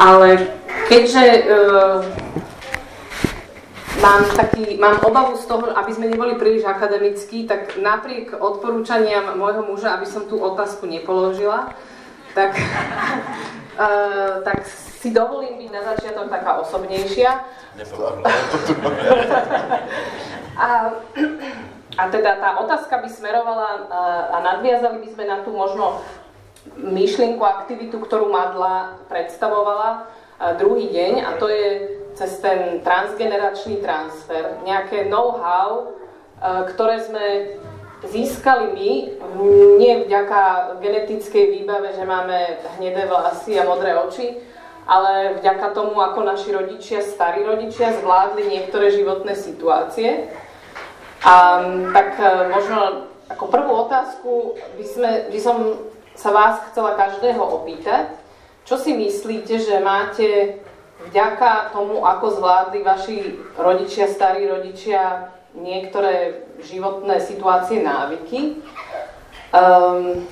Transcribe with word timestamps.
Ale 0.00 0.56
keďže 0.88 1.52
uh, 1.52 2.00
mám, 4.00 4.24
taký, 4.32 4.80
mám 4.80 5.04
obavu 5.04 5.36
z 5.36 5.44
toho, 5.44 5.68
aby 5.76 5.92
sme 5.92 6.08
neboli 6.08 6.32
príliš 6.40 6.64
akademickí, 6.64 7.44
tak 7.44 7.76
napriek 7.76 8.32
odporúčaniam 8.40 9.36
môjho 9.36 9.68
muža, 9.68 10.00
aby 10.00 10.08
som 10.08 10.24
tú 10.24 10.40
otázku 10.40 10.88
nepoložila, 10.88 11.76
tak, 12.32 12.56
uh, 13.76 14.40
tak 14.48 14.64
si 14.96 15.12
dovolím 15.12 15.60
byť 15.60 15.68
na 15.68 15.84
začiatok 15.92 16.32
taká 16.32 16.56
osobnejšia. 16.64 17.44
a, 20.64 20.68
a 22.00 22.02
teda 22.08 22.40
tá 22.40 22.64
otázka 22.64 22.96
by 22.96 23.08
smerovala 23.12 23.92
uh, 23.92 24.32
a 24.32 24.36
nadviazali 24.40 25.04
by 25.04 25.08
sme 25.12 25.24
na 25.28 25.44
tú 25.44 25.52
možno 25.52 26.00
myšlienku, 26.76 27.40
aktivitu, 27.40 27.96
ktorú 28.02 28.28
Madla 28.28 29.00
predstavovala 29.08 30.10
druhý 30.60 30.92
deň 30.92 31.12
a 31.24 31.30
to 31.40 31.50
je 31.50 31.66
cez 32.14 32.38
ten 32.42 32.82
transgeneračný 32.82 33.78
transfer, 33.82 34.58
nejaké 34.66 35.06
know-how, 35.06 35.94
ktoré 36.74 37.02
sme 37.02 37.26
získali 38.06 38.74
my, 38.74 38.90
nie 39.82 40.06
vďaka 40.06 40.74
genetickej 40.78 41.44
výbave, 41.58 41.94
že 41.98 42.06
máme 42.06 42.62
hnedé 42.78 43.10
vlasy 43.10 43.58
a 43.58 43.66
modré 43.66 43.98
oči, 43.98 44.38
ale 44.88 45.36
vďaka 45.42 45.74
tomu, 45.74 45.98
ako 46.00 46.22
naši 46.22 46.54
rodičia, 46.54 47.02
starí 47.02 47.42
rodičia 47.42 47.98
zvládli 47.98 48.48
niektoré 48.48 48.88
životné 48.94 49.34
situácie. 49.36 50.30
A 51.26 51.60
tak 51.92 52.16
e, 52.16 52.24
možno 52.48 53.10
ako 53.28 53.44
prvú 53.52 53.72
otázku 53.84 54.56
by, 54.80 54.84
sme, 54.86 55.10
by 55.28 55.38
som 55.42 55.56
sa 56.18 56.34
vás 56.34 56.58
chcela 56.70 56.98
každého 56.98 57.38
opýtať, 57.38 58.10
čo 58.66 58.74
si 58.74 58.90
myslíte, 58.90 59.62
že 59.62 59.78
máte 59.78 60.58
vďaka 61.08 61.70
tomu, 61.70 62.02
ako 62.02 62.42
zvládli 62.42 62.82
vaši 62.82 63.16
rodičia, 63.54 64.10
starí 64.10 64.50
rodičia 64.50 65.30
niektoré 65.54 66.42
životné 66.66 67.22
situácie, 67.22 67.86
návyky, 67.86 68.58
um, 69.54 70.26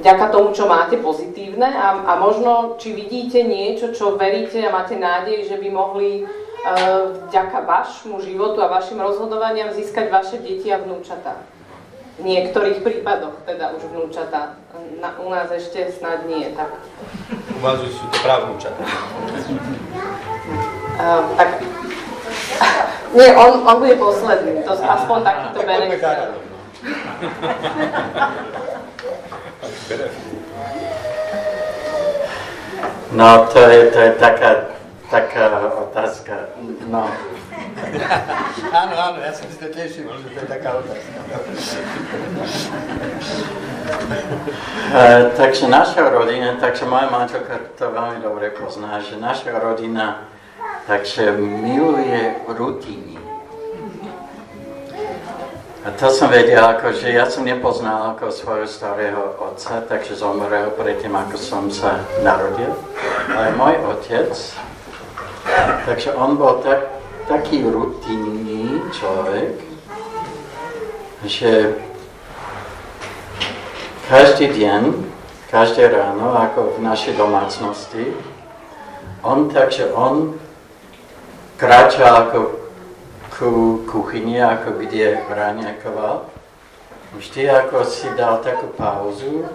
vďaka 0.00 0.26
tomu, 0.32 0.56
čo 0.56 0.64
máte 0.64 0.96
pozitívne 0.96 1.68
a, 1.68 2.08
a 2.08 2.12
možno, 2.16 2.80
či 2.80 2.96
vidíte 2.96 3.44
niečo, 3.44 3.92
čo 3.92 4.16
veríte 4.16 4.64
a 4.64 4.72
máte 4.72 4.96
nádej, 4.96 5.44
že 5.44 5.60
by 5.60 5.68
mohli 5.68 6.24
uh, 6.24 7.28
vďaka 7.28 7.68
vašmu 7.68 8.16
životu 8.24 8.64
a 8.64 8.72
vašim 8.72 8.96
rozhodovaniam 8.96 9.76
získať 9.76 10.08
vaše 10.08 10.40
deti 10.40 10.72
a 10.72 10.80
vnúčatá 10.80 11.36
niektorých 12.20 12.84
prípadoch, 12.84 13.40
teda 13.48 13.72
už 13.72 13.88
vnúčata. 13.88 14.60
Na, 15.00 15.16
u 15.18 15.32
nás 15.32 15.48
ešte 15.48 15.88
snad 15.92 16.28
nie, 16.28 16.52
tak. 16.52 16.76
U 17.56 17.60
vás 17.64 17.80
už 17.80 17.92
sú 17.92 18.04
to 18.12 18.18
právnúčata. 18.20 18.82
Uh, 20.92 21.24
tak, 21.40 21.48
nie, 23.16 23.28
on, 23.32 23.64
on 23.64 23.76
bude 23.80 23.96
posledný, 23.96 24.60
to 24.62 24.72
aspoň 24.76 25.18
takýto 25.24 25.58
benefit. 25.64 26.02
No, 33.12 33.46
to 33.52 33.60
je, 33.60 33.90
to 33.92 33.98
je 33.98 34.10
taká, 34.16 34.72
taká 35.10 35.44
otázka. 35.84 36.32
No, 36.88 37.12
áno, 38.82 38.94
áno, 38.96 39.18
ja 39.20 39.32
som 39.32 39.46
si 39.48 39.56
to 39.60 39.68
tešil, 39.68 40.08
že 40.08 40.28
to 40.32 40.38
je 40.42 40.48
taká 40.48 40.70
otázka. 40.80 41.18
Uh, 44.92 45.32
takže 45.40 45.64
naša 45.68 46.02
rodina, 46.08 46.56
takže 46.56 46.88
moja 46.88 47.08
manželka 47.12 47.60
to 47.76 47.92
veľmi 47.92 48.24
dobre 48.24 48.52
pozná, 48.52 49.00
že 49.04 49.20
naša 49.20 49.56
rodina 49.60 50.32
takže 50.86 51.32
miluje 51.38 52.34
rutiny. 52.48 53.18
A 55.82 55.90
to 55.98 56.14
som 56.14 56.30
vedel, 56.30 56.62
ako, 56.62 56.94
že 56.94 57.10
ja 57.10 57.26
som 57.26 57.42
nepoznal 57.42 58.14
ako 58.14 58.30
svojho 58.30 58.70
starého 58.70 59.34
otca, 59.34 59.82
takže 59.82 60.14
zomrel 60.14 60.70
predtým, 60.78 61.10
ako 61.10 61.34
som 61.34 61.66
sa 61.74 62.06
narodil. 62.22 62.70
Ale 63.26 63.50
môj 63.58 63.82
otec, 63.90 64.30
takže 65.82 66.14
on 66.14 66.38
bol 66.38 66.62
tak, 66.62 67.01
taký 67.28 67.62
rutinný 67.62 68.82
človek, 68.94 69.54
že 71.26 71.78
každý 74.10 74.50
deň, 74.52 74.82
každé 75.50 75.88
ráno, 75.94 76.34
ako 76.34 76.76
v 76.76 76.78
našej 76.82 77.14
domácnosti, 77.14 78.12
on 79.22 79.46
takže 79.46 79.94
on 79.94 80.34
kráčal 81.54 82.26
ako 82.26 82.40
ku 83.30 83.50
kuchyni, 83.86 84.42
ako 84.42 84.82
kde 84.82 85.22
raňakoval. 85.30 86.26
Vždy 87.14 87.50
ako 87.50 87.86
si 87.86 88.10
dal 88.18 88.42
takú 88.42 88.70
pauzu, 88.74 89.46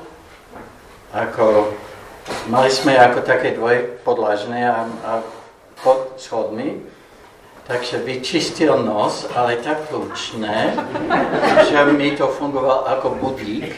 ako 1.12 1.72
mali 2.48 2.72
sme 2.72 2.96
ako 2.96 3.24
také 3.24 3.56
dvoje 3.56 4.00
podlažné 4.04 4.68
a, 4.68 4.88
a 5.04 5.12
pod 5.84 6.16
schodmi, 6.20 6.84
Takže 7.68 7.98
vyčistil 7.98 8.80
nos, 8.80 9.28
ale 9.36 9.60
tak 9.60 9.92
hlučné, 9.92 10.72
že 11.68 11.76
mi 11.92 12.16
to 12.16 12.32
fungoval 12.32 12.88
ako 12.88 13.20
budík. 13.20 13.76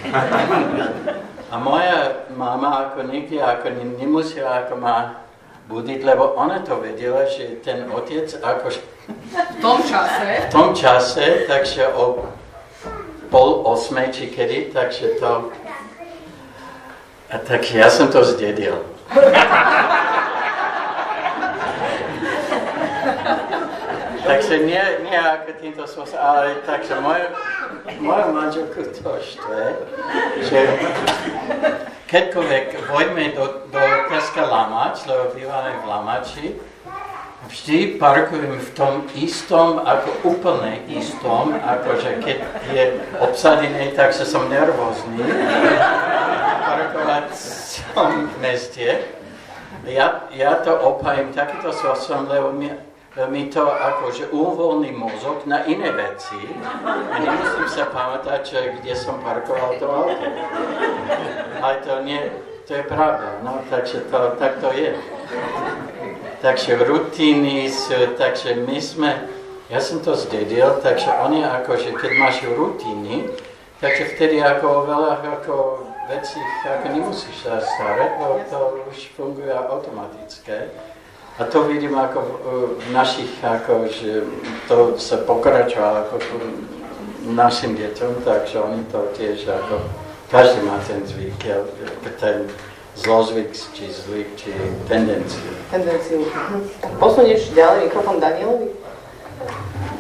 A 1.50 1.58
moja 1.58 2.30
mama 2.38 2.86
ako 2.86 3.10
nikdy 3.10 3.42
ako 3.42 3.74
nemusela 3.98 4.62
ako 4.62 4.78
ma 4.78 5.26
budiť, 5.66 6.06
lebo 6.06 6.38
ona 6.38 6.62
to 6.62 6.78
vedela, 6.78 7.26
že 7.26 7.58
ten 7.66 7.90
otec 7.90 8.30
ako... 8.46 8.70
V 9.26 9.58
tom 9.58 9.82
čase? 9.82 10.46
V 10.46 10.48
tom 10.54 10.70
čase, 10.78 11.50
takže 11.50 11.90
o 11.90 12.30
pol 13.34 13.66
osmej 13.66 14.14
či 14.14 14.30
kedy, 14.30 14.70
takže 14.70 15.18
to... 15.18 15.50
A 17.34 17.42
tak 17.42 17.66
ja 17.74 17.90
som 17.90 18.14
to 18.14 18.22
zdedil. 18.22 18.86
Takže 24.30 24.62
nie, 24.62 24.84
nie 25.10 25.18
ako 25.18 25.52
týmto 25.58 25.84
spôsobom, 25.90 26.22
ale 26.22 26.62
takže 26.62 27.02
moja, 27.02 27.34
moja 27.98 28.26
manželku 28.30 28.86
to 28.94 29.12
štve, 29.26 29.62
že 30.46 30.60
keďkoľvek 32.06 32.66
vojdeme 32.94 33.34
do, 33.34 33.66
do 33.74 33.82
Teska 34.14 34.46
Lamač, 34.46 35.02
lebo 35.10 35.34
bývame 35.34 35.82
v 35.82 35.84
Lamači, 35.90 36.46
vždy 37.50 37.98
parkujem 37.98 38.62
v 38.62 38.70
tom 38.78 39.10
istom, 39.18 39.82
ako 39.82 40.38
úplne 40.38 40.86
istom, 40.94 41.58
akože 41.58 42.22
keď 42.22 42.38
je 42.70 42.84
obsadený, 43.18 43.98
tak 43.98 44.14
sa 44.14 44.30
som 44.30 44.46
nervózny. 44.46 45.26
Parkovať 46.70 47.26
som 47.34 48.30
v 48.30 48.36
meste. 48.46 49.18
Ja, 49.90 50.30
ja 50.30 50.62
to 50.62 50.78
opájem 50.78 51.34
takýto 51.34 51.74
spôsobom, 51.74 52.30
lebo 52.30 52.54
mi, 52.54 52.70
mi 53.28 53.52
to 53.52 53.68
akože 53.68 54.32
uvoľní 54.32 54.96
mozog 54.96 55.44
na 55.44 55.68
iné 55.68 55.92
veci 55.92 56.40
a 57.12 57.16
nemusím 57.20 57.68
sa 57.68 57.92
pamätať, 57.92 58.42
že 58.48 58.60
kde 58.80 58.94
som 58.96 59.20
parkoval 59.20 59.76
to 59.76 59.88
auto. 59.92 60.24
Ale 61.60 61.76
to 61.84 61.94
nie, 62.08 62.32
to 62.64 62.80
je 62.80 62.84
pravda, 62.88 63.44
no, 63.44 63.60
takže 63.68 64.08
to, 64.08 64.20
tak 64.40 64.64
to 64.64 64.72
je. 64.72 64.96
Takže 66.40 66.80
rutiny 66.88 67.68
sú, 67.68 68.16
takže 68.16 68.64
my 68.64 68.78
sme, 68.80 69.12
ja 69.68 69.84
som 69.84 70.00
to 70.00 70.16
zdedil, 70.16 70.80
takže 70.80 71.12
oni 71.28 71.44
akože, 71.44 71.92
keď 72.00 72.12
máš 72.16 72.40
rutiny, 72.48 73.28
takže 73.84 74.16
vtedy 74.16 74.40
ako 74.40 74.88
veľa 74.88 75.12
ako 75.20 75.56
veci 76.10 76.42
ako 76.66 76.88
nemusíš 76.90 77.46
sa 77.46 77.62
starať, 77.62 78.12
lebo 78.18 78.42
to 78.50 78.60
už 78.90 78.98
funguje 79.14 79.54
automatické. 79.54 80.74
A 81.38 81.44
to 81.46 81.64
vidím 81.70 81.96
ako 81.96 82.20
v 82.80 82.88
našich, 82.92 83.32
ako, 83.44 83.88
že 83.88 84.26
to 84.68 84.98
sa 84.98 85.22
pokračovalo 85.24 86.10
ako 86.10 86.16
našim 87.32 87.78
deťom, 87.78 88.26
takže 88.26 88.60
oni 88.60 88.82
to 88.92 89.00
tiež 89.16 89.46
ako, 89.48 89.86
každý 90.32 90.66
má 90.66 90.82
ten 90.84 91.06
zvyk, 91.06 91.40
ten 92.20 92.50
zlozvyk, 92.96 93.54
či 93.54 93.88
zvyk, 93.88 94.30
či 94.36 94.52
tendenciu. 94.90 95.52
Tendenciu. 95.72 96.26
Tak 96.82 96.92
posunieš 97.00 97.56
ďalej 97.56 97.88
mikrofón 97.88 98.20
Danielovi? 98.20 98.68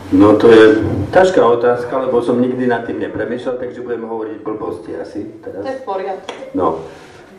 No 0.09 0.35
to 0.41 0.49
je 0.49 0.81
ťažká 1.13 1.37
otázka, 1.37 1.93
lebo 2.09 2.17
som 2.25 2.41
nikdy 2.41 2.65
nad 2.65 2.83
tým 2.89 2.97
nepremýšľal, 2.97 3.61
takže 3.61 3.85
budem 3.85 4.09
hovoriť 4.09 4.37
blbosti 4.41 4.91
asi 4.97 5.29
teraz. 5.45 5.61
To 5.61 5.69
je 5.69 5.77
v 5.79 5.85
poriadku. 5.85 6.29
No, 6.57 6.81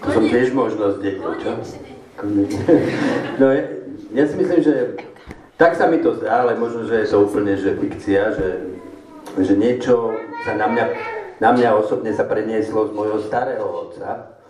to 0.01 0.07
som 0.15 0.25
tiež 0.31 0.55
možnosť 0.55 0.97
deťov, 1.03 1.33
čo? 1.43 1.53
No, 3.41 3.49
ja 4.15 4.25
si 4.27 4.35
myslím, 4.37 4.61
že 4.63 4.75
tak 5.61 5.77
sa 5.77 5.87
mi 5.87 6.01
to 6.01 6.17
zdá, 6.17 6.43
ale 6.49 6.57
možno, 6.57 6.89
že 6.89 7.05
je 7.05 7.11
to 7.13 7.29
úplne 7.29 7.53
že 7.53 7.77
fikcia, 7.77 8.33
že, 8.33 8.49
že 9.45 9.55
niečo 9.61 10.17
sa 10.49 10.57
na 10.57 10.67
mňa, 10.67 10.85
na 11.39 11.51
mňa 11.53 11.69
osobne 11.77 12.17
sa 12.17 12.25
prenieslo 12.25 12.89
z 12.89 12.97
môjho 12.97 13.21
starého 13.29 13.65
otca. 13.65 14.41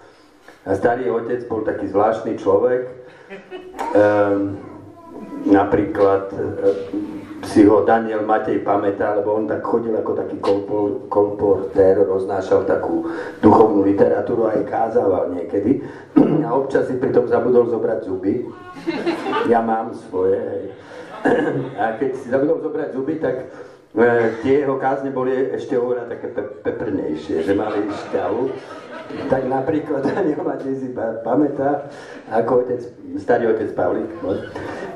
A 0.63 0.71
starý 0.77 1.11
otec 1.11 1.49
bol 1.51 1.67
taký 1.67 1.89
zvláštny 1.91 2.39
človek. 2.39 2.95
Um, 3.97 4.61
napríklad 5.49 6.31
um, 6.31 7.11
si 7.49 7.65
ho 7.65 7.83
Daniel 7.83 8.23
Matej 8.29 8.61
pamätá, 8.61 9.17
lebo 9.17 9.35
on 9.41 9.49
tak 9.49 9.65
chodil 9.65 9.97
ako 9.97 10.13
taký 10.13 10.37
kolpor, 10.45 11.09
kolportér, 11.09 12.05
roznášal 12.05 12.69
takú 12.69 13.09
duchovnú 13.41 13.83
literatúru 13.83 14.47
aj 14.53 14.63
kázával 14.69 15.33
niekedy. 15.33 15.81
A 16.47 16.53
občas 16.53 16.87
si 16.87 17.01
pritom 17.01 17.27
zabudol 17.27 17.73
zobrať 17.73 18.05
zuby. 18.05 18.45
Ja 19.49 19.61
mám 19.61 19.93
svoje, 20.09 20.39
hej. 20.41 20.65
A 21.77 22.01
keď 22.01 22.11
si 22.17 22.27
zabudol 22.33 22.65
zobrať 22.65 22.97
zuby, 22.97 23.21
tak 23.21 23.53
e, 23.93 24.05
tie 24.41 24.65
jeho 24.65 24.81
kázne 24.81 25.13
boli 25.13 25.37
ešte 25.53 25.77
oveľa 25.77 26.09
také 26.09 26.33
pe- 26.33 26.55
peprnejšie, 26.65 27.45
že 27.45 27.53
mali 27.53 27.85
šťavu 27.89 28.43
tak 29.31 29.43
napríklad 29.47 30.03
Daniel 30.15 30.43
Matej 30.47 30.75
si 30.79 30.89
pamätá, 31.25 31.91
ako 32.31 32.67
otec, 32.67 32.83
starý 33.19 33.51
otec 33.51 33.71
Pavlík 33.75 34.11
no, 34.23 34.39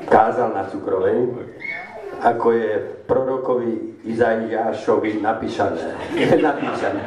kázal 0.07 0.55
na 0.55 0.63
Cukrovej, 0.71 1.35
ako 2.23 2.47
je 2.55 2.71
prorokovi 3.05 3.73
Izaiášovi 4.07 5.19
napísané. 5.19 5.93
napísané. 6.47 7.01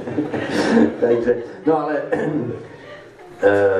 Takže, 1.02 1.32
no 1.64 1.72
ale 1.86 1.94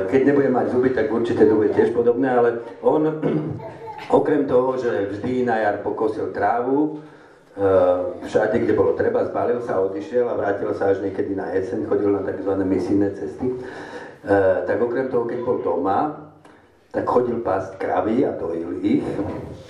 keď 0.09 0.21
nebudem 0.25 0.57
mať 0.57 0.67
zuby, 0.73 0.89
tak 0.97 1.13
určite 1.13 1.45
to 1.45 1.53
bude 1.53 1.77
tiež 1.77 1.93
podobné, 1.93 2.33
ale 2.33 2.65
on 2.81 3.21
okrem 4.19 4.49
toho, 4.49 4.81
že 4.81 5.13
vždy 5.13 5.45
na 5.45 5.61
jar 5.61 5.85
pokosil 5.85 6.33
trávu, 6.33 7.05
Eh, 7.61 8.27
všade, 8.27 8.59
kde 8.59 8.73
bolo 8.73 8.97
treba, 8.97 9.27
zbalil 9.29 9.61
sa, 9.61 9.83
odišiel 9.85 10.23
a 10.33 10.39
vrátil 10.39 10.73
sa 10.73 10.97
až 10.97 11.05
niekedy 11.05 11.37
na 11.37 11.51
jeseň, 11.53 11.93
chodil 11.93 12.09
na 12.09 12.25
tzv. 12.25 12.57
misijné 12.63 13.11
cesty. 13.13 13.53
Eh, 13.53 14.57
tak 14.65 14.81
okrem 14.81 15.13
toho, 15.13 15.29
keď 15.29 15.45
bol 15.45 15.59
doma, 15.59 16.31
tak 16.89 17.05
chodil 17.05 17.43
pásť 17.45 17.77
kravy 17.77 18.25
a 18.25 18.33
dojil 18.33 18.81
ich 18.81 19.05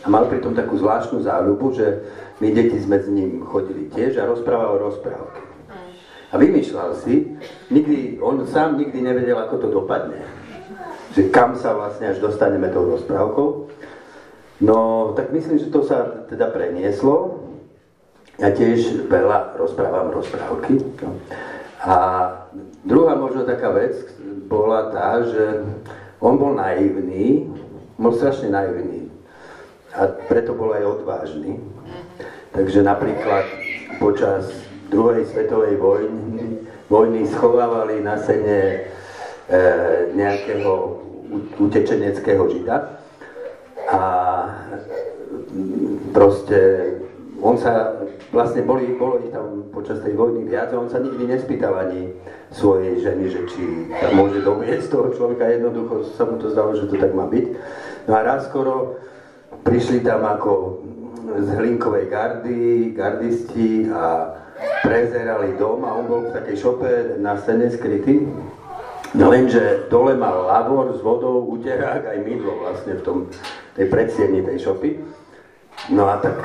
a 0.04 0.06
mal 0.06 0.30
pritom 0.30 0.54
takú 0.54 0.78
zvláštnu 0.78 1.24
záľubu, 1.24 1.72
že 1.74 2.04
my 2.38 2.54
deti 2.54 2.78
sme 2.78 3.00
s 3.00 3.10
ním 3.10 3.42
chodili 3.48 3.90
tiež 3.90 4.22
a 4.22 4.28
rozprával 4.28 4.78
rozprávky. 4.78 5.49
A 6.30 6.34
vymýšľal 6.38 6.94
si, 7.02 7.34
nikdy, 7.74 8.22
on 8.22 8.46
sám 8.46 8.78
nikdy 8.78 9.02
nevedel, 9.02 9.38
ako 9.42 9.56
to 9.58 9.68
dopadne. 9.74 10.22
Že 11.18 11.34
kam 11.34 11.58
sa 11.58 11.74
vlastne 11.74 12.14
až 12.14 12.22
dostaneme 12.22 12.70
tou 12.70 12.86
rozprávkou. 12.86 13.48
No, 14.62 15.10
tak 15.18 15.34
myslím, 15.34 15.58
že 15.58 15.74
to 15.74 15.82
sa 15.82 16.26
teda 16.30 16.54
prenieslo 16.54 17.40
ja 18.40 18.48
tiež 18.56 19.04
veľa 19.12 19.60
rozprávam 19.60 20.16
rozprávky. 20.16 20.80
A 21.84 21.94
druhá 22.88 23.12
možno 23.12 23.44
taká 23.44 23.68
vec 23.76 23.92
bola 24.48 24.88
tá, 24.88 25.20
že 25.28 25.60
on 26.24 26.40
bol 26.40 26.56
naivný, 26.56 27.52
bol 28.00 28.16
strašne 28.16 28.48
naivný 28.48 29.12
a 29.92 30.08
preto 30.08 30.56
bol 30.56 30.72
aj 30.72 30.84
odvážny. 30.88 31.60
Takže 32.56 32.80
napríklad 32.80 33.44
počas 34.00 34.48
druhej 34.90 35.24
svetovej 35.30 35.78
vojny, 35.78 36.66
vojny 36.90 37.26
schovávali 37.30 38.02
na 38.02 38.18
sene 38.18 38.90
e, 39.46 39.58
nejakého 40.18 41.00
utečeneckého 41.62 42.42
žida 42.50 42.98
a 43.86 44.02
proste 46.10 46.58
on 47.40 47.56
sa 47.56 47.96
vlastne 48.30 48.62
boli, 48.62 48.94
bolo 48.94 49.22
ich 49.22 49.32
tam 49.32 49.70
počas 49.72 50.02
tej 50.04 50.14
vojny 50.14 50.46
viac 50.46 50.70
a 50.74 50.80
on 50.82 50.90
sa 50.90 51.02
nikdy 51.02 51.26
nespýtal 51.26 51.72
ani 51.74 52.14
svojej 52.50 53.00
ženy, 53.02 53.24
že 53.30 53.40
či 53.50 53.62
tam 53.90 54.18
môže 54.18 54.42
doviesť 54.42 54.86
toho 54.90 55.08
človeka, 55.14 55.50
jednoducho 55.50 56.14
sa 56.14 56.26
mu 56.26 56.38
to 56.38 56.50
zdalo, 56.50 56.76
že 56.76 56.90
to 56.90 56.98
tak 56.98 57.14
má 57.14 57.26
byť. 57.26 57.46
No 58.06 58.12
a 58.14 58.20
raz 58.22 58.46
skoro 58.46 58.98
prišli 59.62 60.02
tam 60.02 60.26
ako 60.26 60.82
z 61.30 61.48
hlinkovej 61.58 62.06
gardy, 62.10 62.90
gardisti 62.94 63.86
a 63.90 64.34
prezerali 64.82 65.56
dom 65.56 65.84
a 65.84 65.94
on 65.96 66.06
bol 66.06 66.20
v 66.28 66.34
takej 66.34 66.56
šope 66.56 66.90
na 67.20 67.36
scéne 67.36 67.68
skrytý. 67.70 68.28
No 69.14 69.30
lenže 69.30 69.90
dole 69.90 70.14
mal 70.14 70.46
lavor 70.46 70.94
s 70.94 71.02
vodou, 71.02 71.42
uterák 71.50 72.06
aj 72.06 72.18
mydlo 72.22 72.62
vlastne 72.62 72.94
v 72.94 73.02
tom, 73.02 73.16
tej 73.74 73.90
predsiedni 73.90 74.46
tej 74.46 74.70
šopy. 74.70 75.02
No 75.90 76.06
a 76.06 76.22
tak 76.22 76.38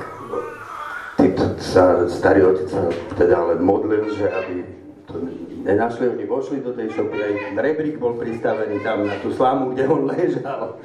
sa 1.60 2.08
starý 2.08 2.46
otec 2.46 2.68
sa 2.72 2.88
teda 3.20 3.36
ale 3.36 3.54
modlil, 3.60 4.14
že 4.16 4.30
aby 4.32 4.64
to 5.10 5.20
nenašli, 5.66 6.08
oni 6.08 6.26
vošli 6.26 6.58
do 6.62 6.72
tej 6.72 6.94
šopy, 6.94 7.18
aj 7.18 7.34
rebrík 7.58 7.98
bol 7.98 8.16
pristavený 8.16 8.80
tam 8.86 9.10
na 9.10 9.18
tú 9.20 9.34
slámu, 9.34 9.74
kde 9.74 9.84
on 9.90 10.06
ležal. 10.08 10.80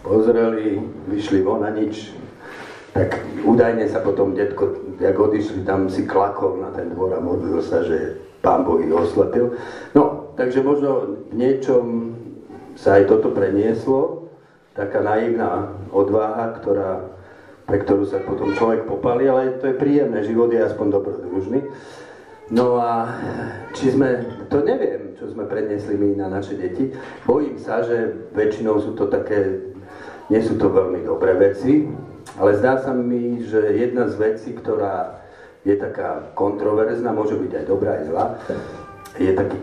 Pozreli, 0.00 0.80
vyšli 1.12 1.44
von 1.44 1.60
a 1.62 1.70
nič. 1.70 2.16
Tak 2.90 3.22
údajne 3.46 3.86
sa 3.86 4.02
potom 4.02 4.34
detko, 4.34 4.98
jak 4.98 5.14
odišli, 5.14 5.62
tam 5.62 5.86
si 5.86 6.06
klakol 6.06 6.58
na 6.58 6.74
ten 6.74 6.90
dvor 6.90 7.14
a 7.14 7.22
modlil 7.22 7.62
sa, 7.62 7.86
že 7.86 8.18
pán 8.42 8.66
Boh 8.66 8.82
ich 8.82 8.90
oslepil. 8.90 9.54
No, 9.94 10.34
takže 10.34 10.64
možno 10.64 11.22
v 11.30 11.34
niečom 11.38 11.84
sa 12.74 12.98
aj 12.98 13.06
toto 13.06 13.30
prenieslo, 13.30 14.32
taká 14.74 15.04
naivná 15.04 15.70
odvaha, 15.94 16.58
ktorá 16.58 17.20
pre 17.70 17.86
ktorú 17.86 18.02
sa 18.02 18.18
potom 18.18 18.50
človek 18.58 18.82
popali, 18.82 19.30
ale 19.30 19.62
to 19.62 19.70
je 19.70 19.78
príjemné, 19.78 20.26
život 20.26 20.50
je 20.50 20.58
aspoň 20.58 20.86
dobrodružný. 20.90 21.62
No 22.50 22.82
a 22.82 23.14
či 23.78 23.94
sme, 23.94 24.26
to 24.50 24.66
neviem, 24.66 25.14
čo 25.14 25.30
sme 25.30 25.46
prednesli 25.46 25.94
my 25.94 26.18
na 26.18 26.26
naše 26.26 26.58
deti. 26.58 26.90
Bojím 27.22 27.62
sa, 27.62 27.86
že 27.86 28.26
väčšinou 28.34 28.82
sú 28.82 28.98
to 28.98 29.06
také, 29.06 29.70
nie 30.26 30.42
sú 30.42 30.58
to 30.58 30.66
veľmi 30.66 31.06
dobré 31.06 31.38
veci, 31.38 31.86
ale 32.38 32.50
zdá 32.58 32.80
sa 32.80 32.92
mi, 32.92 33.44
že 33.44 33.58
jedna 33.76 34.08
z 34.08 34.14
vecí, 34.16 34.50
ktorá 34.56 35.20
je 35.64 35.76
taká 35.76 36.32
kontroverzná, 36.32 37.12
môže 37.12 37.36
byť 37.36 37.52
aj 37.52 37.64
dobrá, 37.68 37.90
aj 38.00 38.04
zlá, 38.08 38.24
je 39.20 39.32
taký 39.36 39.58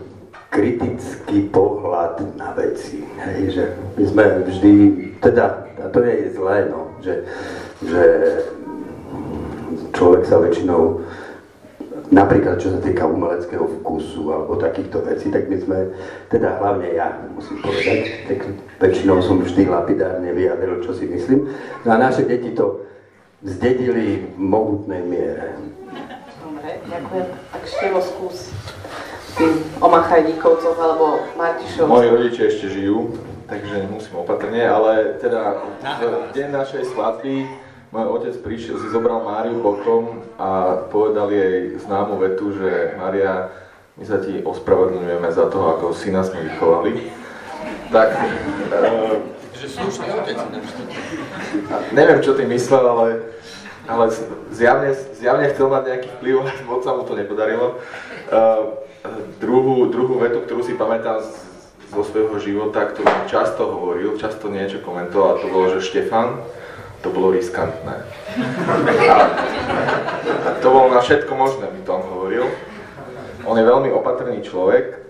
kritický 0.48 1.38
pohľad 1.50 2.24
na 2.38 2.54
veci. 2.56 3.04
Hej, 3.18 3.40
že 3.52 3.64
my 3.98 4.04
sme 4.06 4.24
vždy, 4.46 4.72
teda, 5.20 5.66
a 5.82 5.86
to 5.90 5.98
je 6.02 6.32
zlé, 6.32 6.70
no, 6.70 6.94
že 7.02 7.26
že 7.78 8.02
človek 9.94 10.26
sa 10.26 10.42
väčšinou, 10.42 11.02
napríklad 12.08 12.56
čo 12.60 12.72
sa 12.72 12.80
týka 12.80 13.04
umeleckého 13.04 13.64
vkusu 13.80 14.32
alebo 14.32 14.56
takýchto 14.56 15.04
vecí, 15.04 15.28
tak 15.28 15.48
my 15.48 15.56
sme, 15.60 15.78
teda 16.32 16.56
hlavne 16.60 16.88
ja 16.92 17.12
musím 17.32 17.60
povedať, 17.60 18.28
tak 18.28 18.38
väčšinou 18.80 19.20
som 19.20 19.40
vždy 19.40 19.68
lapidárne 19.68 20.32
vyjadril, 20.32 20.80
čo 20.80 20.96
si 20.96 21.04
myslím. 21.08 21.52
No 21.84 21.88
a 21.92 21.96
naše 22.00 22.24
deti 22.24 22.52
to 22.56 22.84
zdedili 23.44 24.34
v 24.34 24.38
mohutnej 24.40 25.02
miere. 25.04 25.54
Dobre, 26.42 26.80
ďakujem. 26.88 27.26
Tak 27.52 27.62
Števo 27.68 28.00
skús 28.02 28.50
tým 29.38 29.62
Omachajníkovcov 29.78 30.74
alebo 30.74 31.22
Martišov. 31.38 31.86
Moji 31.86 32.08
rodičia 32.10 32.50
ešte 32.50 32.66
žijú, 32.74 33.14
takže 33.46 33.86
nemusím 33.86 34.18
opatrne, 34.18 34.66
ale 34.66 35.14
teda 35.22 35.62
v 35.78 36.34
deň 36.34 36.48
našej 36.50 36.82
svadby 36.90 37.67
môj 37.88 38.06
otec 38.20 38.34
prišiel, 38.44 38.76
si 38.76 38.92
zobral 38.92 39.24
Máriu 39.24 39.64
bokom 39.64 40.20
a 40.36 40.82
povedal 40.92 41.32
jej 41.32 41.80
známu 41.80 42.20
vetu, 42.20 42.52
že 42.52 42.94
Mária, 43.00 43.48
my 43.96 44.04
sa 44.04 44.20
ti 44.20 44.44
ospravedlňujeme 44.44 45.28
za 45.32 45.48
to, 45.48 45.58
ako 45.76 45.96
syna 45.96 46.20
sme 46.22 46.44
vychovali. 46.52 47.08
Tak... 47.88 48.08
Že 49.56 49.66
slušný 49.74 50.06
otec. 50.14 50.36
Neviem, 51.96 52.20
čo 52.22 52.36
ty 52.36 52.44
myslel, 52.46 52.84
ale, 52.84 53.08
ale 53.88 54.04
zjavne, 54.52 54.92
zjavne 55.16 55.50
chcel 55.50 55.66
mať 55.72 55.82
nejaký 55.88 56.08
vplyv, 56.20 56.34
ale 56.44 56.50
moc 56.68 56.80
sa 56.84 56.92
mu 56.94 57.02
to 57.08 57.16
nepodarilo. 57.16 57.80
Uh, 58.28 58.84
druhú, 59.40 59.88
druhú 59.88 60.20
vetu, 60.20 60.44
ktorú 60.44 60.60
si 60.60 60.76
pamätám 60.76 61.24
z, 61.24 61.30
zo 61.88 62.04
svojho 62.04 62.36
života, 62.38 62.84
ktorú 62.84 63.08
často 63.26 63.64
hovoril, 63.64 64.20
často 64.20 64.52
niečo 64.52 64.84
komentoval, 64.84 65.40
to 65.40 65.48
bolo, 65.48 65.72
že 65.72 65.80
Štefan, 65.80 66.44
to 67.02 67.08
bolo 67.14 67.30
riskantné. 67.30 68.02
A 70.44 70.48
to 70.58 70.68
bolo 70.70 70.90
na 70.90 71.00
všetko 71.00 71.32
možné, 71.34 71.70
by 71.70 71.80
to 71.86 71.90
on 71.94 72.04
hovoril. 72.06 72.46
On 73.46 73.54
je 73.54 73.64
veľmi 73.64 73.88
opatrný 73.94 74.42
človek 74.42 75.08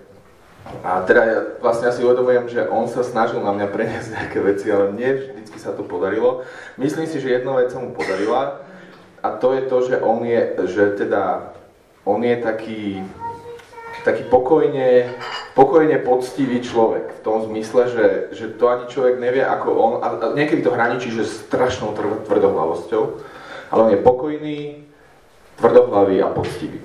a 0.84 1.00
teda 1.02 1.22
ja 1.24 1.38
vlastne 1.64 1.88
asi 1.88 2.04
uvedomujem, 2.04 2.52
že 2.52 2.60
on 2.68 2.86
sa 2.92 3.00
snažil 3.00 3.40
na 3.40 3.56
mňa 3.56 3.66
preniesť 3.72 4.08
nejaké 4.12 4.38
veci, 4.44 4.68
ale 4.68 4.92
nie 4.92 5.10
vždycky 5.16 5.56
sa 5.56 5.72
to 5.72 5.80
podarilo. 5.80 6.44
Myslím 6.76 7.08
si, 7.08 7.18
že 7.24 7.40
jedna 7.40 7.56
vec 7.56 7.72
sa 7.72 7.80
mu 7.80 7.96
podarila 7.96 8.60
a 9.24 9.28
to 9.32 9.56
je 9.56 9.62
to, 9.64 9.76
že 9.88 9.96
on 10.04 10.22
je, 10.28 10.40
že 10.68 10.84
teda 11.00 11.56
on 12.04 12.20
je 12.20 12.36
taký 12.36 12.82
taký 14.08 14.24
pokojne, 14.24 15.12
pokojne 15.52 16.00
poctivý 16.00 16.64
človek 16.64 17.20
v 17.20 17.20
tom 17.20 17.44
zmysle, 17.44 17.92
že, 17.92 18.06
že 18.32 18.44
to 18.56 18.64
ani 18.72 18.84
človek 18.88 19.20
nevie 19.20 19.44
ako 19.44 19.68
on, 19.76 19.92
a 20.00 20.32
niekedy 20.32 20.64
to 20.64 20.72
hraničí, 20.72 21.12
že 21.12 21.28
strašnou 21.28 21.92
tvrdohlavosťou, 22.24 23.02
ale 23.68 23.80
on 23.84 23.90
je 23.92 24.00
pokojný, 24.00 24.58
tvrdohlavý 25.60 26.24
a 26.24 26.32
poctivý. 26.32 26.80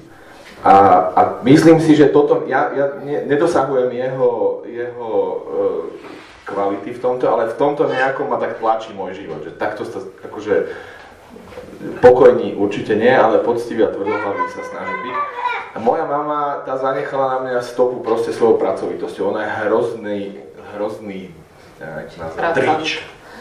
A, 0.64 0.74
a 1.16 1.22
myslím 1.44 1.80
si, 1.80 1.96
že 1.96 2.12
toto, 2.12 2.48
ja, 2.48 2.72
ja 2.76 2.86
ne, 3.04 3.28
nedosahujem 3.28 3.92
jeho, 3.92 4.64
jeho 4.64 5.12
e, 5.12 5.38
kvality 6.48 6.96
v 6.96 7.00
tomto, 7.04 7.28
ale 7.28 7.52
v 7.52 7.60
tomto 7.60 7.84
nejako 7.88 8.28
ma 8.32 8.40
tak 8.40 8.60
tlačí 8.64 8.96
môj 8.96 9.16
život, 9.16 9.44
že 9.44 9.56
takto 9.56 9.84
sa 9.84 10.00
akože 10.24 10.72
pokojní 12.02 12.56
určite 12.56 12.96
nie, 12.96 13.12
ale 13.12 13.44
poctivý 13.44 13.84
a 13.84 13.92
tvrdohlavý 13.92 14.44
sa 14.52 14.64
snaží 14.64 14.96
byť. 15.04 15.16
A 15.74 15.78
moja 15.82 16.06
mama, 16.06 16.62
tá 16.70 16.78
zanechala 16.78 17.26
na 17.34 17.38
mňa 17.50 17.62
stopu 17.66 18.06
proste 18.06 18.30
svojou 18.30 18.62
pracovitosťou. 18.62 19.34
Ona 19.34 19.42
je 19.42 19.52
hrozný, 19.66 20.20
hrozný, 20.78 21.34
nazvať, 21.82 22.54
drič. 22.54 22.88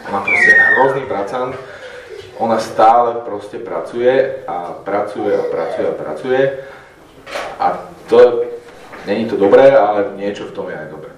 Ona 0.09 0.19
proste 0.25 0.51
hrozný 0.51 1.03
pracant. 1.05 1.53
Ona 2.41 2.57
stále 2.57 3.21
proste 3.21 3.61
pracuje 3.61 4.41
a 4.49 4.73
pracuje 4.81 5.31
a 5.37 5.43
pracuje 5.53 5.85
a 5.85 5.93
pracuje. 5.93 6.39
A 7.61 7.65
to, 8.09 8.49
není 9.05 9.29
to 9.29 9.37
dobré, 9.37 9.69
ale 9.69 10.17
niečo 10.17 10.49
v 10.49 10.55
tom 10.57 10.65
je 10.67 10.75
aj 10.75 10.89
dobré. 10.89 11.12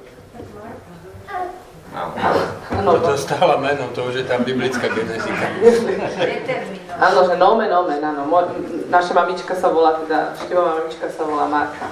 Áno. 1.96 3.00
Toto 3.00 3.16
stáva 3.16 3.56
meno, 3.56 3.88
to 3.96 4.12
už 4.12 4.20
je 4.20 4.26
tá 4.28 4.36
biblická 4.36 4.92
genetika. 4.92 5.48
Áno, 7.00 7.24
že 7.24 7.40
nomen, 7.40 7.72
nomen, 7.72 8.04
áno. 8.04 8.28
Naša 8.92 9.16
mamička 9.16 9.56
sa 9.56 9.72
volá, 9.72 9.96
teda 10.04 10.36
števová 10.44 10.84
mamička 10.84 11.08
sa 11.08 11.24
volá 11.24 11.48
Marka. 11.48 11.88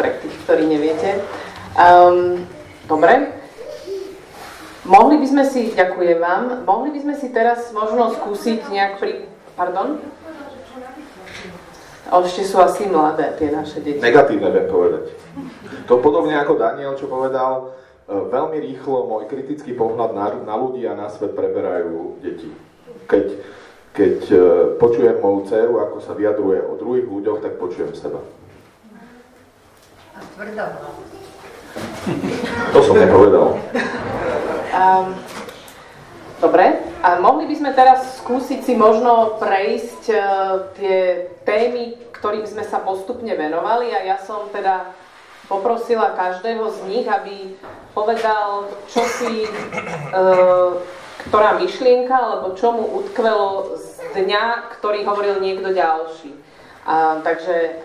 Pre 0.00 0.10
tých, 0.24 0.36
ktorí 0.48 0.64
neviete. 0.64 1.20
Um, 1.76 2.48
dobre. 2.88 3.44
Mohli 4.84 5.16
by 5.20 5.26
sme 5.28 5.44
si, 5.48 5.72
ďakujem 5.72 6.20
vám, 6.20 6.64
mohli 6.68 6.92
by 6.92 7.00
sme 7.00 7.14
si 7.16 7.32
teraz 7.32 7.72
možno 7.72 8.12
skúsiť 8.12 8.68
nejak 8.68 9.00
pri... 9.00 9.28
Pardon? 9.56 9.96
Ešte 12.04 12.44
sú 12.44 12.60
asi 12.60 12.84
mladé 12.84 13.32
tie 13.40 13.48
naše 13.48 13.80
deti. 13.80 14.04
Negatívne 14.04 14.52
viem 14.52 14.68
povedať. 14.68 15.16
To 15.88 16.04
podobne 16.04 16.36
ako 16.36 16.60
Daniel, 16.60 16.92
čo 17.00 17.08
povedal, 17.08 17.72
veľmi 18.08 18.58
rýchlo 18.60 19.08
môj 19.08 19.24
kritický 19.32 19.72
pohľad 19.72 20.12
na, 20.12 20.26
na 20.44 20.54
ľudí 20.60 20.84
a 20.84 20.92
na 20.92 21.08
svet 21.08 21.32
preberajú 21.32 22.20
deti. 22.20 22.52
Keď, 23.08 23.26
keď 23.96 24.16
e, 24.28 24.36
počujem 24.76 25.16
moju 25.20 25.48
dceru, 25.48 25.80
ako 25.80 25.96
sa 26.04 26.12
vyjadruje 26.12 26.60
o 26.60 26.76
druhých 26.76 27.08
ľuďoch, 27.08 27.40
tak 27.40 27.56
počujem 27.56 27.96
seba. 27.96 28.20
A 30.14 30.20
tvrdo. 30.36 30.64
To 32.72 32.80
som 32.84 32.96
nepovedal. 33.00 33.56
Um, 34.74 35.16
dobre, 36.38 36.64
a 37.00 37.08
mohli 37.18 37.48
by 37.48 37.54
sme 37.56 37.70
teraz 37.72 38.20
skúsiť 38.20 38.60
si 38.62 38.74
možno 38.76 39.40
prejsť 39.40 40.02
uh, 40.12 40.20
tie 40.76 41.30
témy, 41.42 41.98
ktorým 42.12 42.44
sme 42.44 42.62
sa 42.68 42.84
postupne 42.84 43.32
venovali 43.32 43.90
a 43.96 44.06
ja 44.06 44.16
som 44.20 44.48
teda 44.52 44.92
poprosila 45.48 46.16
každého 46.16 46.64
z 46.72 46.78
nich, 46.88 47.06
aby 47.08 47.52
povedal, 47.92 48.68
čo 48.88 49.02
si, 49.20 49.44
e, 49.44 49.50
ktorá 51.28 51.60
myšlienka, 51.60 52.14
alebo 52.14 52.56
čo 52.56 52.72
mu 52.72 52.84
utkvelo 53.04 53.76
z 53.76 54.00
dňa, 54.16 54.74
ktorý 54.78 55.04
hovoril 55.04 55.38
niekto 55.40 55.70
ďalší. 55.70 56.32
A, 56.84 57.20
takže 57.20 57.80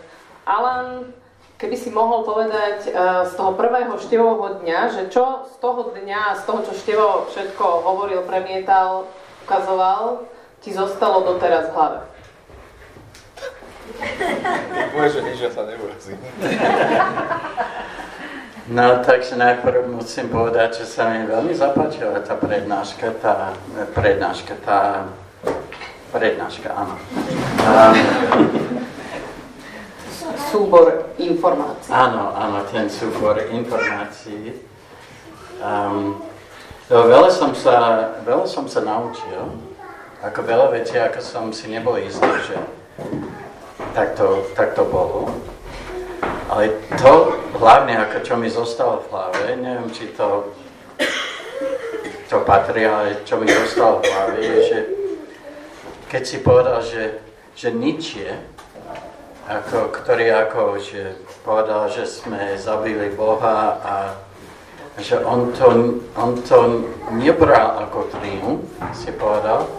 Alan, 0.47 1.11
keby 1.59 1.75
si 1.75 1.91
mohol 1.91 2.23
povedať 2.23 2.87
e, 2.87 2.91
z 3.27 3.31
toho 3.35 3.51
prvého 3.53 3.95
števového 3.99 4.63
dňa, 4.63 4.79
že 4.95 5.03
čo 5.11 5.47
z 5.51 5.55
toho 5.59 5.91
dňa, 5.91 6.39
z 6.39 6.43
toho, 6.47 6.59
čo 6.63 6.73
števo 6.73 7.07
všetko 7.31 7.65
hovoril, 7.83 8.23
premietal, 8.23 9.07
ukazoval, 9.43 10.23
ti 10.59 10.71
zostalo 10.71 11.23
doteraz 11.23 11.71
v 11.71 11.75
hlave. 11.75 11.99
Môže, 14.93 15.09
že 15.17 15.19
nič, 15.23 15.37
ja 15.43 15.51
sa 15.51 15.63
neurazím. 15.65 16.19
No, 18.69 19.01
takže 19.01 19.33
najprv 19.33 19.89
musím 19.89 20.29
povedať, 20.29 20.83
že 20.83 20.85
sa 20.85 21.09
mi 21.09 21.25
veľmi 21.25 21.57
zapáčila 21.57 22.21
tá 22.21 22.37
prednáška, 22.37 23.17
tá 23.17 23.57
prednáška, 23.97 24.53
tá 24.61 25.09
prednáška, 26.13 26.69
áno. 26.69 26.95
Um, 27.65 27.97
súbor 30.53 31.09
informácií. 31.17 31.89
Áno, 31.89 32.29
áno, 32.33 32.61
ten 32.69 32.89
súbor 32.93 33.41
informácií. 33.49 34.53
Um, 35.65 36.21
veľa, 36.89 37.29
som 37.33 37.57
sa, 37.57 37.77
veľa 38.21 38.45
som 38.45 38.69
sa 38.69 38.85
naučil, 38.85 39.49
ako 40.21 40.39
veľa 40.45 40.67
vecí, 40.77 40.93
ako 40.93 41.19
som 41.25 41.45
si 41.49 41.73
nebol 41.73 41.97
istý, 41.97 42.29
že 42.45 42.57
tak 43.93 44.15
to, 44.15 44.45
tak 44.55 44.73
to 44.73 44.85
bolo. 44.85 45.33
Ale 46.49 46.69
to 46.97 47.37
hlavne, 47.61 47.93
ako 47.97 48.17
čo 48.25 48.33
mi 48.37 48.49
zostalo 48.49 49.05
v 49.05 49.09
hlave, 49.13 49.41
neviem, 49.57 49.89
či 49.93 50.09
to, 50.17 50.49
to 52.29 52.37
patrí, 52.41 52.85
ale 52.85 53.21
čo 53.25 53.37
mi 53.37 53.45
zostalo 53.45 54.01
v 54.01 54.09
hlave, 54.09 54.37
je, 54.41 54.57
že 54.65 54.79
keď 56.09 56.23
si 56.25 56.37
povedal, 56.41 56.81
že, 56.81 57.21
že 57.53 57.69
ničie, 57.69 58.33
ako, 59.49 59.93
ktorý 59.93 60.25
ako, 60.49 60.81
že 60.81 61.17
povedal, 61.41 61.89
že 61.89 62.05
sme 62.05 62.57
zabili 62.57 63.09
Boha 63.13 63.77
a 63.81 63.95
že 65.01 65.21
on 65.21 65.53
to, 65.53 66.01
on 66.17 66.37
to 66.43 66.85
nebral 67.13 67.81
ako 67.87 68.09
triumf, 68.13 68.65
si 68.93 69.09
povedal, 69.15 69.69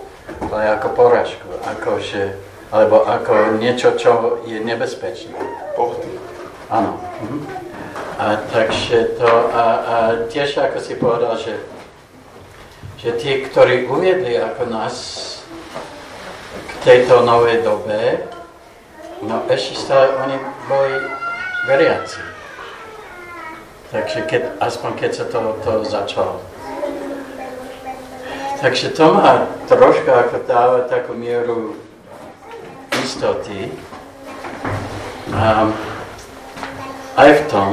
ale 0.51 0.75
ako 0.79 0.89
poražku, 0.95 1.51
ako 1.67 1.99
že 1.99 2.50
alebo 2.71 3.03
ako 3.03 3.59
niečo, 3.59 3.99
čo 3.99 4.43
je 4.47 4.63
nebezpečné. 4.63 5.35
Áno. 6.71 7.03
Mhm. 7.27 7.39
A 8.21 8.37
takže 8.53 9.17
to, 9.17 9.31
a, 9.51 9.65
a 9.65 9.97
tiež 10.29 10.61
ako 10.61 10.79
si 10.79 10.95
povedal, 11.01 11.41
že, 11.41 11.57
že 13.01 13.17
tí, 13.17 13.49
ktorí 13.49 13.89
uviedli 13.89 14.37
ako 14.37 14.69
nás 14.69 14.97
k 16.53 16.73
tejto 16.85 17.25
novej 17.25 17.65
dobe, 17.65 18.29
no 19.25 19.41
ešte 19.49 19.73
stále 19.73 20.13
oni 20.21 20.37
boli 20.69 20.95
veriaci. 21.65 22.21
Takže 23.91 24.19
keď, 24.29 24.43
aspoň 24.61 24.91
keď 25.01 25.11
sa 25.17 25.25
to, 25.27 25.41
to 25.65 25.73
začalo. 25.89 26.45
Takže 28.61 28.93
to 28.93 29.17
má 29.17 29.49
troška 29.65 30.29
ako 30.29 30.37
dáva 30.45 30.81
takú 30.87 31.17
mieru 31.17 31.73
istoty 33.01 33.73
um, 35.33 35.73
aj 37.17 37.31
v 37.37 37.43
tom, 37.51 37.71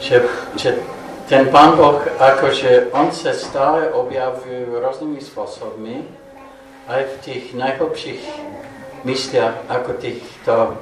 že, 0.00 0.24
že 0.58 0.78
ten 1.24 1.48
Pán 1.48 1.76
Boh, 1.80 2.04
akože 2.20 2.92
on 2.92 3.08
sa 3.14 3.32
stále 3.32 3.88
objavuje 3.90 4.68
rôznymi 4.68 5.20
spôsobmi, 5.24 6.04
aj 6.84 7.00
v 7.00 7.14
tých 7.24 7.44
najhlbších 7.56 8.22
mysliach 9.08 9.64
ako 9.72 9.90
týchto 9.96 10.76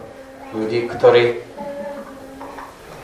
ľudí, 0.50 0.91
ktorí 0.91 1.38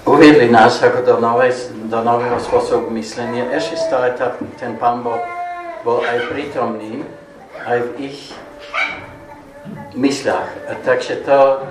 uviedli 0.03 0.51
nás 0.51 0.83
ako 0.83 1.07
do, 1.07 1.15
novej, 1.23 1.55
do 1.87 2.01
nového 2.03 2.43
spôsobu 2.43 2.91
myslenia. 2.99 3.55
Ešte 3.55 3.77
stále 3.79 4.19
tá, 4.19 4.35
ten 4.59 4.75
Pán 4.75 5.07
Boh 5.07 5.21
bol 5.87 6.03
aj 6.03 6.33
prítomný, 6.35 7.07
aj 7.63 7.79
v 7.87 8.11
ich 8.11 8.19
mysľach. 9.95 10.51
Takže 10.85 11.25
to, 11.25 11.65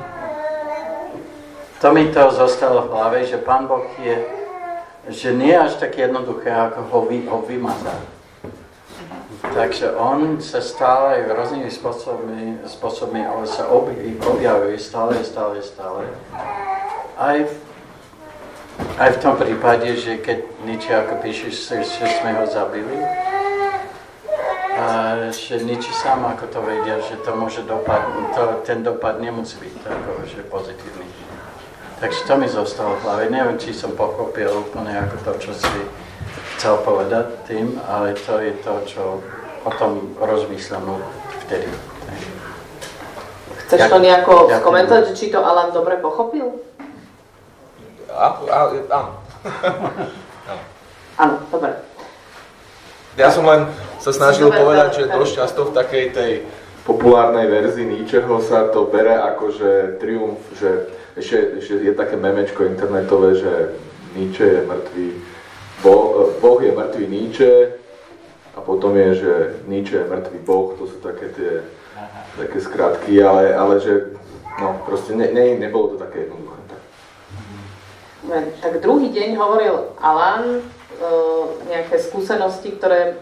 to 1.81 1.87
mi 1.93 2.09
to 2.11 2.31
zostalo 2.31 2.87
v 2.87 2.91
hlave, 2.91 3.17
že 3.25 3.37
Pán 3.37 3.67
Boh 3.67 3.85
je, 4.01 4.17
že 5.07 5.31
nie 5.33 5.55
je 5.55 5.59
až 5.59 5.73
tak 5.79 5.95
jednoduché, 5.95 6.51
ako 6.51 6.79
ho, 6.91 6.99
vy, 7.07 7.23
ho 7.29 7.39
vymazať. 7.45 8.17
Takže 9.37 9.95
on 9.95 10.41
sa 10.41 10.59
stále 10.59 11.29
rôznymi 11.29 11.69
spôsobmi, 11.71 12.67
spôsobmi 12.67 13.21
ale 13.21 13.45
sa 13.45 13.69
objavuje 13.69 14.77
stále, 14.81 15.21
stále, 15.23 15.61
stále. 15.61 16.09
Aj 17.17 17.37
v, 17.41 17.53
aj 18.97 19.09
v 19.13 19.21
tom 19.21 19.37
prípade, 19.37 19.93
že 19.97 20.19
keď 20.21 20.37
niečo 20.65 20.91
ako 20.93 21.13
píšeš, 21.21 21.53
že 21.73 22.05
sme 22.21 22.33
ho 22.37 22.45
zabili, 22.49 23.26
a 24.77 24.85
že 25.33 25.57
nič 25.65 25.89
sám 25.89 26.21
ako 26.21 26.45
to 26.53 26.59
vedia, 26.61 27.01
že 27.01 27.17
to 27.25 27.33
môže 27.33 27.65
dopad, 27.65 28.05
to, 28.37 28.61
ten 28.61 28.85
dopad 28.85 29.17
nemusí 29.17 29.57
byť 29.57 29.73
tako, 29.81 30.21
že 30.29 30.45
pozitívny. 30.45 31.09
Takže 31.97 32.29
to 32.29 32.33
mi 32.37 32.45
zostalo 32.45 32.93
v 33.01 33.03
hlave. 33.09 33.23
Neviem, 33.33 33.57
či 33.57 33.73
som 33.73 33.97
pochopil 33.97 34.53
úplne 34.53 34.93
ako 35.01 35.15
to, 35.25 35.31
čo 35.49 35.51
si 35.57 35.77
chcel 36.55 36.77
povedať 36.85 37.41
tým, 37.49 37.73
ale 37.89 38.13
to 38.13 38.37
je 38.37 38.53
to, 38.61 38.73
čo 38.85 39.03
o 39.65 39.71
tom 39.81 40.13
rozmýšľam 40.21 41.01
vtedy. 41.49 41.65
Chceš 43.65 43.81
to 43.89 43.97
nejako 43.97 44.47
komentovať, 44.61 45.17
či 45.17 45.33
to 45.33 45.41
Alan 45.41 45.73
dobre 45.73 45.97
pochopil? 45.97 46.61
Áno. 48.13 49.09
Áno, 51.17 51.35
dobre. 51.49 51.81
Ja 53.17 53.33
som 53.33 53.41
len 53.49 53.65
sa 53.99 54.11
snažil 54.13 54.49
povedať, 54.49 55.03
že 55.03 55.11
dosť 55.11 55.31
často 55.33 55.61
v 55.69 55.75
takej 55.75 56.05
tej 56.13 56.31
populárnej 56.87 57.51
verzii 57.51 57.83
ničeho 57.83 58.39
sa 58.39 58.71
to 58.71 58.87
bere 58.87 59.17
ako, 59.19 59.51
že 59.51 59.69
triumf, 59.99 60.39
že 60.55 60.87
ešte, 61.19 61.59
ešte 61.59 61.73
je 61.83 61.93
také 61.97 62.15
memečko 62.15 62.63
internetové, 62.63 63.35
že 63.35 63.53
Nietzsche 64.15 64.45
je 64.45 64.61
mŕtvý, 64.63 65.07
Boh, 65.83 66.31
boh 66.39 66.59
je 66.63 66.71
mŕtvý 66.71 67.05
Nietzsche 67.05 67.53
a 68.55 68.59
potom 68.63 68.95
je, 68.95 69.09
že 69.19 69.33
Nietzsche 69.67 69.99
je 69.99 70.09
mŕtvý 70.09 70.39
Boh, 70.47 70.73
to 70.79 70.87
sú 70.87 70.97
také 71.03 71.27
tie 71.35 71.51
také 72.37 72.61
skratky, 72.61 73.17
ale, 73.23 73.55
ale 73.57 73.81
že 73.81 74.13
no, 74.61 74.77
proste 74.85 75.17
ne, 75.17 75.33
ne, 75.33 75.57
nebolo 75.57 75.97
to 75.97 75.97
také 75.97 76.29
jednoduché. 76.29 76.55
Tak 78.61 78.83
druhý 78.83 79.09
deň 79.09 79.29
hovoril 79.39 79.95
Alan, 80.03 80.59
e, 80.59 80.61
nejaké 81.71 81.95
skúsenosti, 81.95 82.75
ktoré 82.75 83.15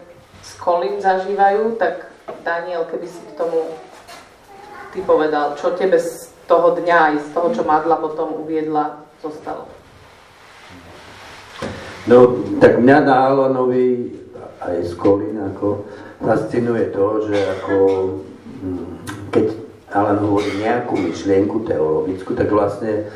s 0.46 0.54
Colin 0.62 1.02
zažívajú, 1.02 1.82
tak 1.82 2.06
Daniel, 2.46 2.86
keby 2.86 3.10
si 3.10 3.18
k 3.26 3.34
tomu 3.34 3.74
ty 4.94 5.02
povedal, 5.02 5.58
čo 5.58 5.74
tebe 5.74 5.98
z 5.98 6.30
toho 6.46 6.78
dňa 6.78 6.98
aj 7.10 7.16
z 7.26 7.28
toho, 7.34 7.48
čo 7.58 7.64
Madla 7.66 7.98
potom 7.98 8.46
uviedla, 8.46 9.02
zostalo? 9.26 9.66
No, 12.06 12.38
tak 12.62 12.78
mňa 12.78 12.98
na 13.02 13.16
Alanovi 13.34 14.14
aj 14.62 14.78
z 14.86 14.94
Kolín 14.94 15.42
ako 15.42 15.90
fascinuje 16.22 16.94
to, 16.94 17.06
že 17.26 17.38
ako 17.58 17.76
mm, 18.62 18.86
keď 19.34 19.46
Alan 19.90 20.22
hovorí 20.22 20.62
nejakú 20.62 21.02
myšlienku 21.02 21.66
teologickú, 21.66 22.38
tak 22.38 22.54
vlastne 22.54 23.10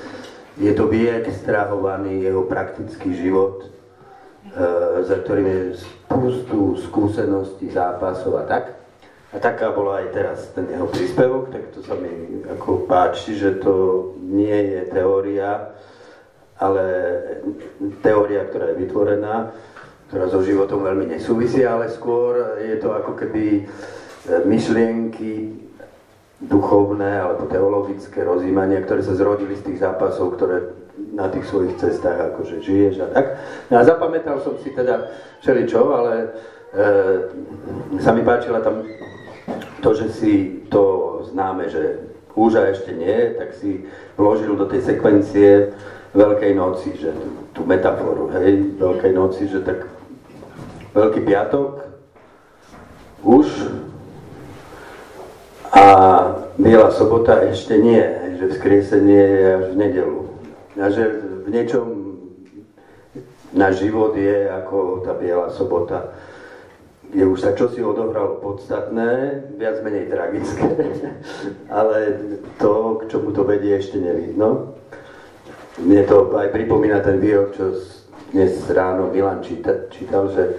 je 0.57 0.71
to 0.73 0.89
vyextrahovaný 0.89 2.25
jeho 2.25 2.43
praktický 2.49 3.13
život, 3.13 3.67
e, 3.67 3.67
za 5.05 5.15
ktorým 5.21 5.47
je 5.47 5.61
spustu 6.09 6.73
skúseností, 6.89 7.69
zápasov 7.69 8.41
a 8.41 8.43
tak. 8.49 8.73
A 9.29 9.37
taká 9.37 9.69
bola 9.69 10.01
aj 10.01 10.07
teraz 10.09 10.39
ten 10.57 10.65
jeho 10.65 10.89
príspevok, 10.89 11.53
tak 11.53 11.69
to 11.69 11.85
sa 11.85 11.93
mi 11.93 12.41
ako 12.49 12.89
páči, 12.89 13.37
že 13.37 13.61
to 13.61 14.09
nie 14.25 14.73
je 14.73 14.81
teória, 14.89 15.69
ale 16.57 16.85
teória, 18.01 18.41
ktorá 18.49 18.73
je 18.73 18.79
vytvorená, 18.81 19.53
ktorá 20.09 20.25
so 20.33 20.41
životom 20.41 20.81
veľmi 20.81 21.13
nesúvisí, 21.13 21.61
ale 21.61 21.93
skôr 21.93 22.57
je 22.57 22.73
to 22.81 22.89
ako 22.89 23.13
keby 23.13 23.61
e, 23.61 23.63
myšlienky 24.49 25.61
duchovné 26.41 27.21
alebo 27.21 27.45
teologické 27.45 28.25
rozímania, 28.25 28.81
ktoré 28.81 29.05
sa 29.05 29.13
zrodili 29.13 29.53
z 29.61 29.69
tých 29.69 29.85
zápasov, 29.85 30.41
ktoré 30.41 30.73
na 31.13 31.27
tých 31.29 31.45
svojich 31.45 31.77
cestách 31.77 32.33
akože 32.33 32.61
žiješ 32.61 32.95
a 33.03 33.07
tak. 33.13 33.25
No 33.71 33.79
a 33.79 33.87
zapamätal 33.87 34.37
som 34.41 34.57
si 34.61 34.69
teda 34.73 35.09
všeličo, 35.41 35.81
ale 35.93 36.13
e, 36.21 36.27
sa 38.01 38.11
mi 38.13 38.21
páčila 38.21 38.61
tam 38.61 38.85
to, 39.81 39.89
že 39.93 40.07
si 40.13 40.33
to 40.69 41.19
známe, 41.31 41.69
že 41.69 42.09
úža 42.35 42.69
ešte 42.71 42.93
nie, 42.93 43.35
tak 43.35 43.53
si 43.57 43.89
vložil 44.15 44.55
do 44.55 44.65
tej 44.65 44.81
sekvencie 44.85 45.73
Veľkej 46.09 46.57
noci, 46.57 46.97
že 46.97 47.13
tú 47.53 47.69
metaforu, 47.69 48.33
hej, 48.33 48.81
Veľkej 48.81 49.13
noci, 49.13 49.45
že 49.45 49.61
tak 49.61 49.85
Veľký 50.89 51.21
piatok 51.21 51.85
už 53.21 53.45
a 55.69 55.85
Biela 56.57 56.89
sobota 56.91 57.45
ešte 57.45 57.77
nie, 57.77 58.01
že 58.41 58.49
vzkriesenie 58.51 59.21
je 59.21 59.49
až 59.53 59.65
v 59.69 59.75
nedelu. 59.77 60.21
A 60.79 60.87
že 60.87 61.03
v 61.43 61.47
niečom 61.51 61.85
náš 63.51 63.83
život 63.83 64.15
je 64.15 64.47
ako 64.47 65.03
tá 65.03 65.11
Biela 65.13 65.51
sobota 65.51 66.15
je 67.13 67.25
už 67.25 67.41
sa 67.41 67.57
čosi 67.57 67.81
odohralo 67.81 68.37
podstatné, 68.37 69.41
viac 69.57 69.81
menej 69.81 70.13
tragické, 70.13 70.65
ale 71.81 72.21
to, 72.61 73.01
k 73.01 73.09
čomu 73.09 73.33
to 73.33 73.41
vedie, 73.43 73.73
ešte 73.73 73.97
nevidno. 73.97 74.77
Mne 75.81 76.05
to 76.05 76.29
aj 76.37 76.53
pripomína 76.53 77.01
ten 77.01 77.17
výrok, 77.17 77.55
čo 77.57 77.73
dnes 78.29 78.61
ráno 78.69 79.09
Milan 79.09 79.41
číta, 79.41 79.89
čítal, 79.89 80.29
že, 80.29 80.53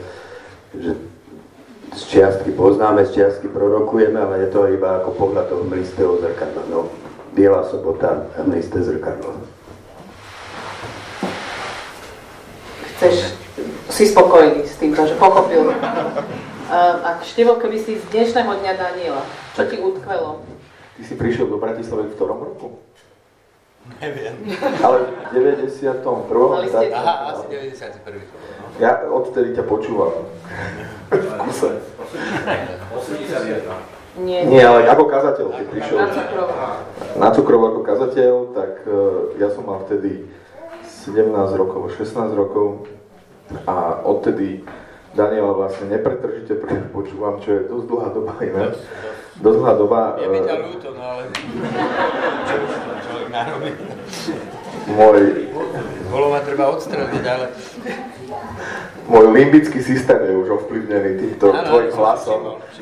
že 0.74 0.92
z 1.94 2.02
čiastky 2.06 2.50
poznáme, 2.50 3.06
z 3.06 3.22
čiastky 3.22 3.46
prorokujeme, 3.46 4.18
ale 4.18 4.46
je 4.46 4.48
to 4.50 4.66
iba 4.74 5.02
ako 5.02 5.10
pohľad 5.14 5.46
toho 5.46 5.62
mlistého 5.66 6.18
zrkadla. 6.18 6.66
No, 6.66 6.90
Biela 7.30 7.62
sobota 7.70 8.26
a 8.34 8.42
mlisté 8.42 8.82
zrkadlo. 8.82 9.49
Chceš 13.00 13.32
si 13.88 14.12
spokojný 14.12 14.60
s 14.68 14.76
tým, 14.76 14.92
že 14.92 15.16
pochopil. 15.16 15.72
A 16.68 17.16
Števo, 17.24 17.56
keby 17.56 17.80
si 17.80 17.96
z 17.96 18.04
dnešného 18.12 18.60
dňa 18.60 18.72
Daniela, 18.76 19.24
čo 19.56 19.64
ti 19.64 19.80
utkvelo? 19.80 20.44
Ty 21.00 21.02
si 21.08 21.16
prišiel 21.16 21.48
do 21.48 21.56
Bratislavy 21.56 22.12
v 22.12 22.14
ktorom 22.20 22.44
roku? 22.44 22.76
Neviem. 24.04 24.36
Ale 24.84 25.08
v 25.32 25.32
91. 25.32 26.04
Mali 26.28 26.68
ste... 26.68 26.92
Aha, 26.92 27.40
asi 27.40 27.48
91. 27.48 28.20
No. 28.20 28.68
Ja 28.76 29.00
odtedy 29.08 29.56
ťa 29.56 29.64
počúvam. 29.64 30.28
v 31.08 31.32
kuse. 31.40 31.80
81. 31.80 33.64
Nie, 34.20 34.44
Nie, 34.44 34.68
ale 34.68 34.84
ako 34.92 35.08
kazateľ, 35.08 35.46
keď 35.56 35.66
prišiel 35.72 35.96
Na 35.96 36.08
cukrovo. 36.12 36.52
na 37.16 37.28
Cukrovu 37.32 37.64
ako 37.64 37.80
kazateľ, 37.80 38.32
tak 38.52 38.72
uh, 38.84 39.32
ja 39.40 39.48
som 39.48 39.64
mal 39.64 39.80
vtedy 39.88 40.28
17 41.00 41.32
rokov, 41.56 41.96
16 41.96 42.36
rokov 42.36 42.84
a 43.66 44.04
odtedy 44.04 44.60
Daniela 45.10 45.56
vlastne 45.56 45.90
nepretržite 45.90 46.54
počúvam, 46.94 47.42
čo 47.42 47.50
je 47.50 47.60
dosť 47.66 47.86
dlhá 47.90 48.08
doba 48.14 48.32
ináč. 48.46 48.78
Dosť 49.42 49.56
dlhá 49.58 49.74
doba. 49.74 50.00
Je 50.22 50.28
mi 50.30 50.38
to 50.38 50.54
eh, 50.54 50.62
ľúto, 50.70 50.88
no 50.94 51.02
ale 51.02 51.22
čo 52.46 52.54
už 52.62 52.72
človek 53.08 53.28
narobí. 53.32 53.70
môj, 54.94 55.20
Bolo 56.10 56.26
ma 56.30 56.40
treba 56.42 56.70
odstreliť, 56.74 57.24
ale 57.26 57.46
môj 59.06 59.26
limbický 59.34 59.78
systém 59.82 60.20
je 60.26 60.34
už 60.34 60.48
ovplyvnený 60.62 61.10
týmto 61.18 61.50
Áno, 61.50 61.66
tvojim 61.66 61.90
som 61.90 61.98
hlasom. 62.02 62.40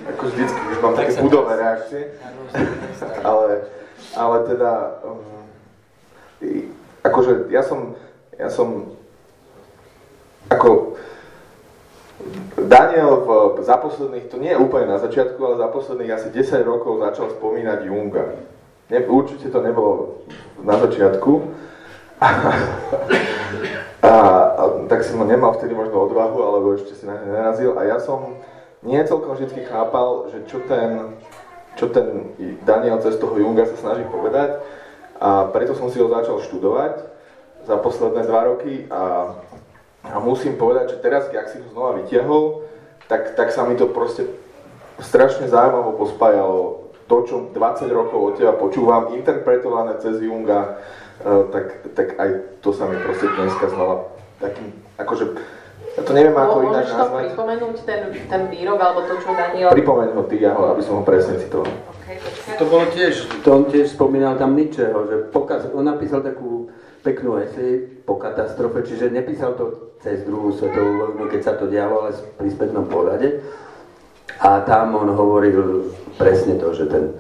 Ako 0.09 0.23
vždycky, 0.29 0.61
už 0.61 0.79
mám 0.85 0.95
Tak 0.97 1.01
také 1.09 1.13
budové 1.25 1.53
reakcie. 1.57 2.03
ale, 3.25 3.69
ale 4.17 4.37
teda, 4.49 4.73
um, 5.05 5.21
akože 7.05 7.53
ja 7.53 7.65
som, 7.65 7.97
ja 8.39 8.49
som, 8.55 8.95
ako, 10.47 10.95
Daniel 12.59 13.27
v, 13.27 13.29
za 13.63 13.79
posledných, 13.79 14.31
to 14.31 14.39
nie 14.39 14.55
je 14.55 14.63
úplne 14.63 14.91
na 14.91 14.99
začiatku, 15.03 15.39
ale 15.43 15.63
za 15.63 15.69
posledných 15.71 16.15
asi 16.15 16.29
10 16.31 16.63
rokov 16.63 17.03
začal 17.03 17.35
spomínať 17.35 17.87
Junga. 17.87 18.39
Ne, 18.91 18.99
určite 19.07 19.51
to 19.51 19.59
nebolo 19.63 20.23
na 20.63 20.79
začiatku. 20.79 21.33
A, 22.19 22.27
a, 24.07 24.13
a 24.55 24.63
tak 24.91 25.07
som 25.07 25.23
nemal 25.23 25.55
vtedy 25.59 25.75
možno 25.75 26.11
odvahu, 26.11 26.39
alebo 26.43 26.75
ešte 26.75 26.95
si 26.95 27.07
na 27.07 27.19
ne 27.19 27.31
nenarazil. 27.31 27.79
A 27.79 27.87
ja 27.87 27.99
som 28.03 28.39
nie 28.83 28.99
celkom 29.07 29.35
vždy 29.35 29.67
chápal, 29.67 30.31
že 30.31 30.47
čo 30.47 30.63
ten, 30.67 31.19
čo 31.79 31.91
ten 31.91 32.35
Daniel 32.67 32.99
cez 33.03 33.19
toho 33.19 33.35
Junga 33.39 33.67
sa 33.67 33.79
snaží 33.79 34.07
povedať. 34.07 34.63
A 35.19 35.51
preto 35.51 35.75
som 35.75 35.91
si 35.91 35.99
ho 35.99 36.07
začal 36.11 36.43
študovať 36.43 37.18
za 37.69 37.77
posledné 37.77 38.25
dva 38.25 38.49
roky 38.49 38.89
a, 38.89 39.37
a 40.09 40.17
musím 40.25 40.57
povedať, 40.57 40.97
že 40.97 41.05
teraz, 41.05 41.29
keď 41.29 41.53
si 41.53 41.61
ho 41.61 41.69
znova 41.69 42.01
vytiahol, 42.01 42.65
tak, 43.13 43.37
tak 43.37 43.53
sa 43.53 43.69
mi 43.69 43.77
to 43.77 43.93
proste 43.93 44.25
strašne 45.05 45.53
zaujímavo 45.53 46.01
pospájalo. 46.01 46.89
To, 47.09 47.17
čo 47.25 47.37
20 47.57 47.89
rokov 47.89 48.21
od 48.21 48.35
teba 48.37 48.53
počúvam, 48.53 49.17
interpretované 49.17 49.97
cez 49.97 50.21
Junga, 50.21 50.77
e, 51.25 51.49
tak, 51.49 51.97
tak 51.97 52.21
aj 52.21 52.61
to 52.61 52.69
sa 52.77 52.85
mi 52.85 53.01
proste 53.01 53.33
dneska 53.33 53.73
znova 53.73 54.13
takým, 54.37 54.77
akože, 55.01 55.25
ja 55.97 56.03
to 56.05 56.13
neviem 56.13 56.37
ako 56.37 56.69
ináč 56.69 56.85
Môžeš 56.85 56.93
to 56.93 57.01
nazvať. 57.01 57.23
pripomenúť, 57.33 57.77
ten, 57.89 58.01
ten 58.29 58.43
výrok, 58.53 58.77
alebo 58.77 59.09
to, 59.09 59.15
čo 59.25 59.33
Daniel... 59.33 59.73
Pripomeň 59.73 60.09
ho 60.21 60.23
ty, 60.29 60.37
ja 60.37 60.53
ho, 60.53 60.69
aby 60.69 60.83
som 60.85 61.01
ho 61.01 61.05
presne 61.05 61.41
citoval. 61.41 61.73
Okay. 62.05 62.21
To 62.61 62.65
bolo 62.69 62.85
tiež, 62.93 63.25
to 63.41 63.49
on 63.57 63.65
tiež 63.73 63.97
spomínal 63.97 64.37
tam 64.37 64.53
Nietzscheho, 64.53 65.09
že 65.09 65.17
pokaz, 65.33 65.65
on 65.73 65.89
napísal 65.89 66.21
takú 66.21 66.69
peknú 67.09 67.41
esej 67.41 68.05
po 68.05 68.21
katastrofe, 68.21 68.85
čiže 68.85 69.09
nepísal 69.09 69.57
to 69.57 69.97
cez 70.05 70.29
druhú 70.29 70.53
svetovú 70.53 71.17
vojnu, 71.17 71.25
keď 71.33 71.41
sa 71.41 71.53
to 71.57 71.65
dialo, 71.73 72.05
ale 72.05 72.13
pri 72.37 72.53
spätnom 72.53 72.85
pohľade. 72.85 73.41
A 74.45 74.61
tam 74.69 74.93
on 74.93 75.09
hovoril 75.17 75.89
presne 76.21 76.61
to, 76.61 76.77
že 76.77 76.85
ten, 76.93 77.17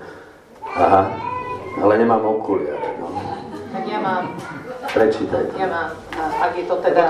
aha, 0.76 1.08
ale 1.80 2.04
nemám 2.04 2.20
okuliare, 2.20 3.00
no. 3.00 3.08
Tak 3.72 3.84
ja 3.88 3.98
mám, 4.04 4.36
Prečítaj 4.92 5.42
to. 5.50 5.54
ja 5.56 5.68
mám, 5.72 5.90
a 6.20 6.22
ak 6.44 6.52
je 6.52 6.64
to 6.68 6.76
teda... 6.84 7.04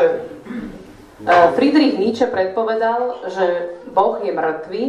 Uh, 1.18 1.50
Friedrich 1.58 1.98
Nietzsche 1.98 2.30
predpovedal, 2.30 3.26
že 3.26 3.74
Boh 3.90 4.22
je 4.22 4.30
mŕtvý 4.30 4.84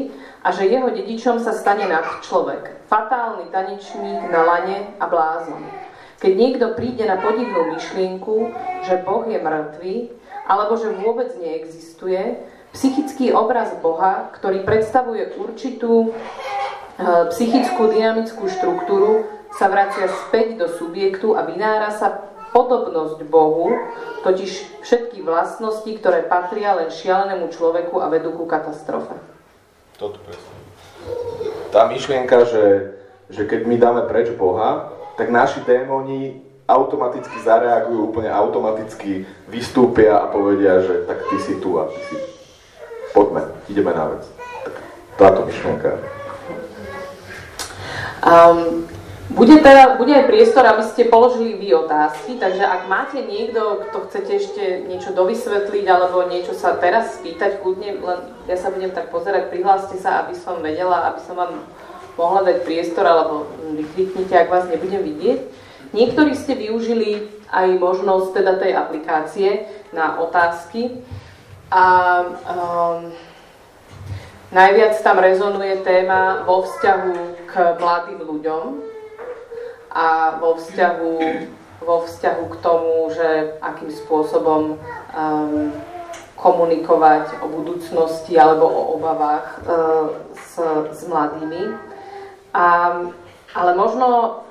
a 0.46 0.54
že 0.54 0.70
jeho 0.70 0.94
dedičom 0.94 1.42
sa 1.42 1.58
stane 1.58 1.90
nad 1.90 2.06
človek. 2.22 2.86
Fatálny 2.86 3.50
tanečník 3.50 4.30
na 4.30 4.46
lane 4.46 4.94
a 5.02 5.10
blázon. 5.10 5.66
Keď 6.20 6.34
niekto 6.36 6.76
príde 6.76 7.08
na 7.08 7.16
podivnú 7.16 7.80
myšlienku, 7.80 8.52
že 8.84 9.00
Boh 9.08 9.24
je 9.24 9.40
mŕtvý, 9.40 9.96
alebo 10.44 10.76
že 10.76 10.92
vôbec 11.00 11.32
neexistuje, 11.40 12.44
psychický 12.76 13.32
obraz 13.32 13.72
Boha, 13.80 14.28
ktorý 14.36 14.68
predstavuje 14.68 15.32
určitú 15.40 16.12
e, 16.12 17.32
psychickú 17.32 17.88
dynamickú 17.88 18.52
štruktúru, 18.52 19.32
sa 19.56 19.72
vracia 19.72 20.12
späť 20.28 20.60
do 20.60 20.68
subjektu 20.68 21.40
a 21.40 21.48
vynára 21.48 21.96
sa 21.96 22.30
podobnosť 22.52 23.24
Bohu, 23.26 23.72
totiž 24.22 24.84
všetky 24.84 25.24
vlastnosti, 25.24 25.88
ktoré 25.88 26.28
patria 26.28 26.76
len 26.76 26.92
šialenému 26.92 27.48
človeku 27.54 28.02
a 28.04 28.12
vedú 28.12 28.36
ku 28.36 28.44
katastrofe. 28.44 29.16
Toto 29.96 30.20
presne. 30.28 30.54
Tá 31.72 31.88
myšlienka, 31.88 32.44
že, 32.44 32.66
že 33.32 33.48
keď 33.48 33.62
my 33.66 33.76
dáme 33.80 34.02
preč 34.10 34.34
Boha, 34.34 34.99
tak 35.20 35.28
naši 35.36 35.60
démoni 35.68 36.40
automaticky 36.64 37.44
zareagujú, 37.44 38.16
úplne 38.16 38.32
automaticky 38.32 39.28
vystúpia 39.52 40.16
a 40.16 40.32
povedia, 40.32 40.80
že 40.80 41.04
tak 41.04 41.28
ty 41.28 41.36
si 41.44 41.60
tu 41.60 41.76
a 41.76 41.92
ty 41.92 42.00
si... 42.08 42.16
Poďme, 43.12 43.52
ideme 43.68 43.92
na 43.92 44.16
vec. 44.16 44.24
Tak 44.64 44.76
táto 45.20 45.44
myšlienka. 45.44 46.00
Um, 48.24 48.88
bude, 49.34 49.60
teda, 49.60 50.00
bude 50.00 50.16
aj 50.16 50.30
priestor, 50.32 50.64
aby 50.72 50.84
ste 50.88 51.12
položili 51.12 51.58
vy 51.60 51.74
otázky, 51.84 52.40
takže 52.40 52.64
ak 52.64 52.88
máte 52.88 53.20
niekto, 53.20 53.90
kto 53.90 54.08
chcete 54.08 54.32
ešte 54.40 54.64
niečo 54.88 55.12
dovysvetliť 55.12 55.86
alebo 55.90 56.32
niečo 56.32 56.56
sa 56.56 56.80
teraz 56.80 57.20
spýtať, 57.20 57.60
kľudne, 57.60 58.00
len 58.00 58.20
ja 58.48 58.56
sa 58.56 58.72
budem 58.72 58.96
tak 58.96 59.12
pozerať, 59.12 59.52
prihláste 59.52 60.00
sa, 60.00 60.24
aby 60.24 60.38
som 60.38 60.64
vedela, 60.64 61.12
aby 61.12 61.20
som 61.28 61.36
vám 61.36 61.66
mohla 62.20 62.44
dať 62.44 62.68
priestor, 62.68 63.08
alebo 63.08 63.48
vykliknite, 63.72 64.36
ak 64.36 64.52
vás 64.52 64.68
nebudem 64.68 65.00
vidieť. 65.00 65.40
Niektorí 65.96 66.36
ste 66.36 66.60
využili 66.60 67.32
aj 67.48 67.80
možnosť 67.80 68.36
teda 68.36 68.60
tej 68.60 68.76
aplikácie 68.76 69.50
na 69.96 70.20
otázky 70.20 71.02
a 71.72 71.86
um, 72.28 73.10
najviac 74.52 75.00
tam 75.00 75.18
rezonuje 75.18 75.82
téma 75.82 76.44
vo 76.44 76.68
vzťahu 76.68 77.14
k 77.48 77.54
mladým 77.80 78.20
ľuďom, 78.22 78.64
a 79.90 80.38
vo 80.38 80.56
vzťahu, 80.56 81.14
vo 81.82 82.06
vzťahu 82.06 82.44
k 82.46 82.56
tomu, 82.62 83.10
že 83.10 83.58
akým 83.62 83.90
spôsobom 83.90 84.78
um, 84.78 85.74
komunikovať 86.38 87.42
o 87.42 87.50
budúcnosti 87.50 88.38
alebo 88.38 88.70
o 88.70 88.82
obavách 89.02 89.48
uh, 89.66 90.14
s, 90.38 90.54
s 90.94 91.02
mladými. 91.10 91.89
A, 92.54 92.66
ale 93.54 93.72
možno, 93.78 94.42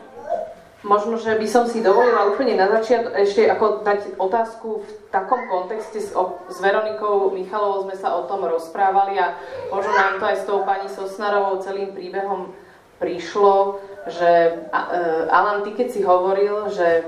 možno, 0.86 1.18
že 1.18 1.34
by 1.34 1.46
som 1.50 1.64
si 1.66 1.82
dovolila 1.82 2.30
úplne 2.30 2.54
na 2.54 2.70
začiatok 2.78 3.14
ešte 3.18 3.46
ako 3.50 3.82
dať 3.82 4.00
otázku 4.18 4.86
v 4.86 4.90
takom 5.10 5.46
kontexte 5.50 5.98
s, 5.98 6.14
s 6.14 6.56
Veronikou 6.62 7.34
Michalovou 7.34 7.90
sme 7.90 7.96
sa 7.98 8.14
o 8.14 8.26
tom 8.30 8.46
rozprávali 8.46 9.18
a 9.18 9.34
možno 9.74 9.92
nám 9.94 10.22
to 10.22 10.24
aj 10.26 10.36
s 10.38 10.46
tou 10.46 10.62
pani 10.62 10.86
Sosnarovou 10.86 11.62
celým 11.62 11.90
príbehom 11.94 12.54
prišlo, 12.98 13.78
že 14.10 14.30
e, 14.58 14.90
Alan, 15.30 15.62
ty 15.62 15.70
keď 15.70 15.88
si 15.94 16.02
hovoril, 16.02 16.66
že 16.66 17.06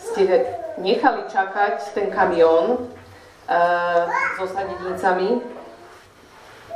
ste 0.00 0.48
nechali 0.80 1.28
čakať 1.28 1.92
ten 1.92 2.08
kamión 2.08 2.88
uh, 3.44 4.02
so 4.40 4.48
sadenicami 4.48 5.44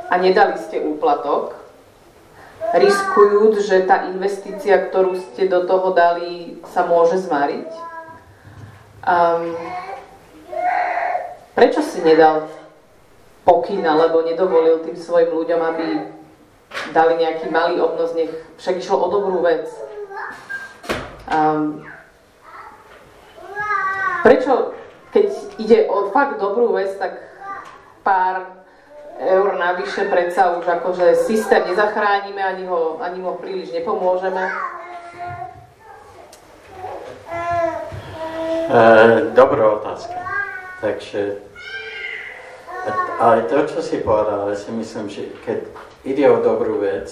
a 0.09 0.13
nedali 0.21 0.55
ste 0.61 0.85
úplatok, 0.85 1.57
riskujúc, 2.75 3.63
že 3.63 3.87
tá 3.87 4.11
investícia, 4.11 4.75
ktorú 4.91 5.15
ste 5.15 5.47
do 5.47 5.63
toho 5.63 5.95
dali, 5.95 6.59
sa 6.67 6.83
môže 6.83 7.23
zmariť. 7.23 7.69
Um, 9.05 9.55
prečo 11.55 11.79
si 11.79 12.03
nedal 12.03 12.51
pokyn 13.47 13.85
alebo 13.85 14.25
nedovolil 14.25 14.83
tým 14.83 14.97
svojim 14.97 15.31
ľuďom, 15.31 15.61
aby 15.61 15.85
dali 16.91 17.13
nejaký 17.21 17.47
malý 17.53 17.79
obnos, 17.79 18.11
nech 18.17 18.33
však 18.59 18.81
išlo 18.81 18.97
o 18.99 19.07
dobrú 19.07 19.39
vec. 19.45 19.69
Um, 21.31 21.85
prečo, 24.25 24.75
keď 25.15 25.27
ide 25.61 25.79
o 25.87 26.11
fakt 26.11 26.41
dobrú 26.43 26.75
vec, 26.75 26.91
tak 26.99 27.23
pár 28.03 28.64
eur 29.19 29.55
navyše 29.55 30.05
predsa 30.11 30.59
už 30.59 30.67
akože 30.67 31.15
systém 31.15 31.63
nezachránime, 31.67 32.43
ani 32.43 32.65
ho, 32.65 32.99
ani 32.99 33.21
ho 33.21 33.39
príliš 33.39 33.71
nepomôžeme? 33.71 34.43
Uh, 38.65 39.31
dobrá 39.37 39.77
otázka. 39.77 40.17
Takže, 40.81 41.37
ale 43.19 43.41
to, 43.47 43.63
čo 43.67 43.79
si 43.81 44.03
povedal, 44.03 44.49
ja 44.51 44.57
si 44.57 44.71
myslím, 44.73 45.07
že 45.09 45.31
keď 45.45 45.59
ide 46.03 46.25
o 46.29 46.43
dobrú 46.43 46.81
vec, 46.81 47.07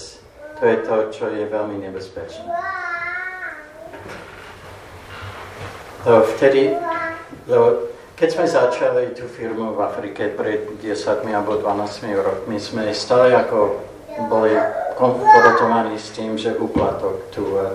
to 0.60 0.64
je 0.66 0.78
to, 0.84 0.96
čo 1.14 1.26
je 1.32 1.46
veľmi 1.48 1.78
nebezpečné. 1.88 2.50
To 6.04 6.20
vtedy, 6.36 6.76
lebo 7.48 7.93
keď 8.14 8.30
sme 8.30 8.46
začali 8.46 9.04
tú 9.18 9.26
firmu 9.26 9.74
v 9.74 9.80
Afrike 9.82 10.30
pred 10.30 10.78
10 10.78 11.26
alebo 11.34 11.58
12 11.58 12.14
rokmi, 12.22 12.62
sme 12.62 12.94
stále 12.94 13.34
ako 13.34 13.82
boli 14.30 14.54
konfrontovaní 14.94 15.98
s 15.98 16.14
tým, 16.14 16.38
že 16.38 16.54
uplatok 16.54 17.26
tu. 17.34 17.58
A, 17.58 17.74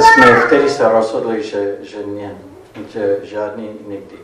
sme 0.00 0.48
vtedy 0.48 0.72
sa 0.72 0.88
rozhodli, 0.88 1.44
že, 1.44 1.84
že 1.84 2.00
nie, 2.08 2.32
že 2.88 3.20
žiadny 3.28 3.84
nikdy. 3.84 4.16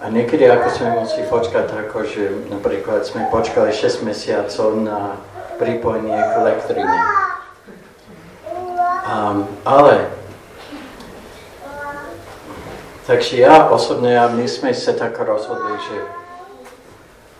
A 0.00 0.08
niekedy 0.08 0.48
ako 0.48 0.68
sme 0.70 0.88
museli 1.02 1.28
počkať, 1.28 1.66
ako 1.74 2.06
že 2.08 2.24
napríklad 2.48 3.04
sme 3.04 3.28
počkali 3.28 3.74
6 3.74 4.06
mesiacov 4.06 4.80
na 4.80 5.18
pripojenie 5.60 6.16
k 6.16 6.32
elektrine. 6.40 6.98
Um, 9.04 9.44
ale 9.66 10.19
takže 13.10 13.42
ja 13.42 13.66
osobne, 13.66 14.14
ja, 14.14 14.30
my 14.30 14.46
sme 14.46 14.70
sa 14.70 14.94
tak 14.94 15.18
rozhodli, 15.18 15.74
že 15.82 15.98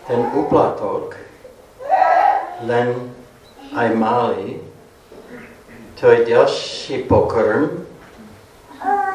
ten 0.03 0.19
úplatok 0.35 1.15
len 2.67 3.15
aj 3.71 3.87
malý, 3.95 4.59
to 5.95 6.11
je 6.11 6.27
ďalší 6.27 7.07
pokrm 7.07 7.87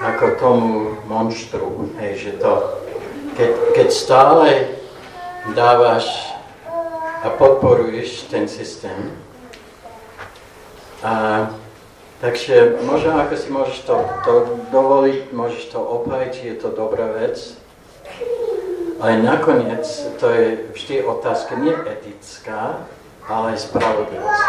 ako 0.01 0.25
tomu 0.41 0.73
monštru, 1.05 1.93
hej, 2.01 2.25
že 2.25 2.33
to 2.41 2.53
keď, 3.37 3.51
keď 3.77 3.89
stále 3.93 4.49
dávaš 5.53 6.09
a 7.21 7.29
podporuješ 7.37 8.33
ten 8.33 8.49
systém, 8.49 9.13
a, 11.05 11.53
takže 12.21 12.81
možno 12.85 13.21
ako 13.21 13.35
si 13.37 13.49
môžeš 13.53 13.79
to, 13.85 13.97
to 14.25 14.33
dovoliť, 14.73 15.33
môžeš 15.33 15.65
to 15.73 15.81
obhajiť, 15.81 16.35
je 16.45 16.55
to 16.57 16.69
dobrá 16.73 17.07
vec, 17.13 17.37
ale 19.01 19.21
nakoniec 19.21 19.85
to 20.17 20.27
je 20.33 20.47
vždy 20.73 21.05
otázka 21.05 21.61
nie 21.61 21.77
etická, 21.85 22.81
ale 23.29 23.59
spravodlivosť. 23.59 24.45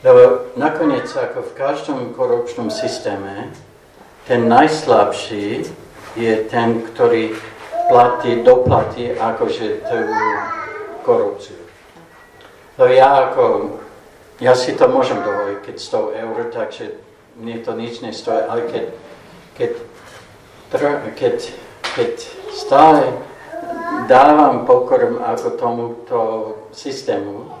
Lebo 0.00 0.48
nakoniec, 0.56 1.12
ako 1.12 1.44
v 1.44 1.56
každom 1.56 2.00
korupčnom 2.16 2.72
systéme, 2.72 3.52
ten 4.24 4.48
najslabší 4.48 5.68
je 6.16 6.34
ten, 6.48 6.80
ktorý 6.80 7.36
platí, 7.90 8.40
doplatí 8.40 9.12
akože 9.12 9.84
tú 9.84 9.98
korupciu. 11.04 11.60
No 12.78 12.88
ja 12.88 13.28
ako, 13.28 13.76
ja 14.40 14.52
si 14.56 14.72
to 14.72 14.88
môžem 14.88 15.20
dovoliť, 15.20 15.58
keď 15.62 15.76
100 15.76 16.22
eur, 16.24 16.36
takže 16.48 16.84
mne 17.36 17.56
to 17.60 17.72
nič 17.76 18.00
nestojí, 18.00 18.40
ale 18.44 18.60
keď, 18.68 18.84
keď, 19.56 19.70
keď, 21.16 21.36
keď 21.94 22.12
stále 22.56 23.04
dávam 24.08 24.64
pokorm 24.64 25.20
ako 25.20 25.48
tomuto 25.56 26.20
systému, 26.72 27.60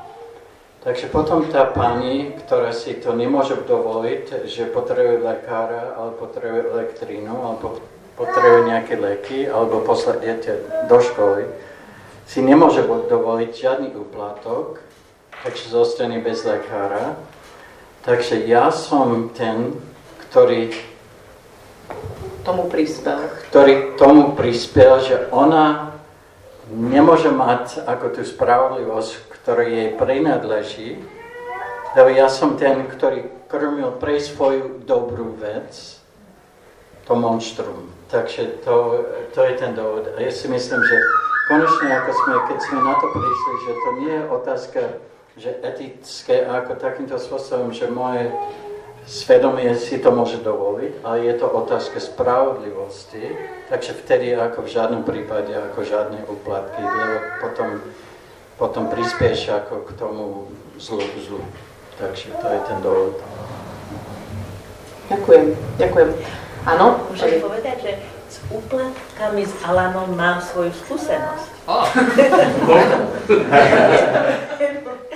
Takže 0.80 1.12
potom 1.12 1.44
tá 1.44 1.68
pani, 1.68 2.32
ktorá 2.40 2.72
si 2.72 2.96
to 2.96 3.12
nemôže 3.12 3.52
dovoliť, 3.68 4.48
že 4.48 4.64
potrebuje 4.64 5.20
lekára, 5.20 5.92
alebo 5.92 6.24
potrebuje 6.24 6.72
elektrínu, 6.72 7.36
alebo 7.36 7.84
potrebuje 8.16 8.60
nejaké 8.68 8.94
leky 9.00 9.38
alebo 9.44 9.80
poslať 9.80 10.16
dieťa 10.20 10.54
do 10.88 10.98
školy, 11.00 11.44
si 12.24 12.40
nemôže 12.44 12.84
dovoliť 12.84 13.50
žiadny 13.52 13.88
úplatok, 13.96 14.80
takže 15.44 15.72
zostane 15.72 16.20
bez 16.20 16.44
lekára. 16.44 17.16
Takže 18.04 18.48
ja 18.48 18.72
som 18.72 19.28
ten, 19.36 19.76
ktorý 20.28 20.72
tomu 22.44 22.68
prispel. 22.72 23.20
Ktorý 23.52 23.96
tomu 24.00 24.32
prispel, 24.32 25.00
že 25.04 25.16
ona 25.28 25.96
nemôže 26.72 27.28
mať 27.28 27.84
ako 27.84 28.06
tú 28.16 28.22
spravodlivosť, 28.24 29.10
ktorá 29.40 29.64
jej 29.66 29.88
prinadleží, 29.98 30.88
lebo 31.98 32.08
ja 32.14 32.30
som 32.30 32.54
ten, 32.54 32.86
ktorý 32.86 33.26
krmil 33.50 33.98
pre 33.98 34.22
svoju 34.22 34.86
dobrú 34.86 35.34
vec 35.36 35.98
to 37.10 37.18
monštrum. 37.18 37.90
Takže 38.06 38.62
to, 38.62 39.02
to 39.34 39.40
je 39.42 39.54
ten 39.58 39.74
dôvod. 39.74 40.06
A 40.14 40.22
ja 40.22 40.30
si 40.30 40.46
myslím, 40.46 40.78
že 40.78 40.96
konečne, 41.50 41.90
ako 41.90 42.10
sme, 42.14 42.34
keď 42.46 42.58
sme 42.62 42.78
na 42.86 42.94
to 43.02 43.06
prišli, 43.10 43.52
že 43.66 43.72
to 43.74 43.88
nie 43.98 44.14
je 44.14 44.24
otázka, 44.30 44.80
že 45.40 45.56
etické 45.64 46.44
ako 46.44 46.76
takýmto 46.76 47.16
spôsobom, 47.16 47.72
že 47.72 47.88
moje 47.88 48.28
svedomie 49.08 49.72
si 49.72 49.96
to 49.96 50.12
môže 50.12 50.44
dovoliť, 50.44 51.00
ale 51.00 51.24
je 51.24 51.34
to 51.40 51.48
otázka 51.48 51.96
spravodlivosti, 51.96 53.24
takže 53.72 53.96
vtedy 54.04 54.36
ako 54.36 54.68
v 54.68 54.72
žiadnom 54.76 55.00
prípade 55.00 55.56
ako 55.56 55.80
žiadne 55.80 56.28
úplatky, 56.28 56.84
lebo 56.84 57.16
potom, 57.40 57.68
potom 58.60 58.84
prispieš 58.92 59.48
ako 59.64 59.88
k 59.88 59.90
tomu 59.96 60.24
zlu, 60.76 61.00
zlu. 61.24 61.40
Takže 61.96 62.36
to 62.36 62.46
je 62.46 62.60
ten 62.68 62.78
dôvod. 62.84 63.16
Ďakujem, 65.08 65.56
ďakujem. 65.80 66.08
Áno? 66.68 67.00
Môžem 67.08 67.40
povedať, 67.40 67.76
že 67.80 67.92
s 68.28 68.44
úplatkami 68.52 69.48
s 69.48 69.56
Alanom 69.64 70.12
mám 70.12 70.44
svoju 70.44 70.76
skúsenosť. 70.84 71.48
Oh. 71.70 71.86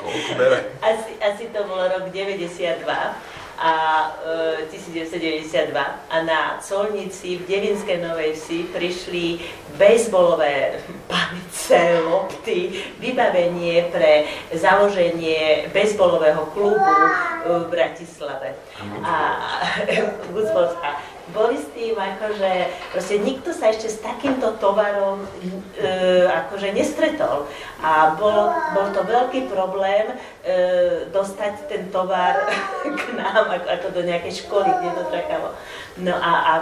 asi, 0.82 1.12
asi 1.20 1.44
to 1.50 1.64
bolo 1.64 1.88
rok 1.88 2.10
92 2.12 2.84
a 3.58 3.72
e, 4.62 4.66
1992 4.66 5.78
a 6.10 6.16
na 6.22 6.58
colnici 6.58 7.38
v 7.38 7.46
Devinskej 7.46 8.02
Novej 8.02 8.34
Vsi 8.34 8.66
prišli 8.74 9.38
bejsbolové 9.78 10.82
panice, 11.12 12.02
lopty, 12.02 12.82
vybavenie 12.98 13.94
pre 13.94 14.26
založenie 14.54 15.70
bejsbolového 15.70 16.50
klubu 16.50 16.94
v 17.46 17.64
Bratislave. 17.70 18.58
A, 19.06 19.14
a 19.38 20.88
boli 21.32 21.56
s 21.56 21.72
tým 21.72 21.96
akože, 21.96 22.52
proste 22.92 23.16
nikto 23.24 23.56
sa 23.56 23.72
ešte 23.72 23.88
s 23.88 23.98
takýmto 24.04 24.60
tovarom 24.60 25.24
e, 25.80 25.88
akože 26.28 26.76
nestretol. 26.76 27.48
A 27.80 28.12
bol, 28.20 28.52
bol 28.76 28.92
to 28.92 29.00
veľký 29.08 29.48
problém 29.48 30.12
e, 30.44 31.08
dostať 31.08 31.70
ten 31.72 31.88
tovar 31.88 32.44
k 32.84 33.02
nám, 33.16 33.48
ako, 33.48 33.68
ako 33.72 33.86
do 33.96 34.02
nejakej 34.04 34.44
školy, 34.44 34.68
kde 34.68 34.90
to 35.00 35.04
čakalo. 35.08 35.48
No 36.04 36.12
a, 36.12 36.32
a 36.44 36.52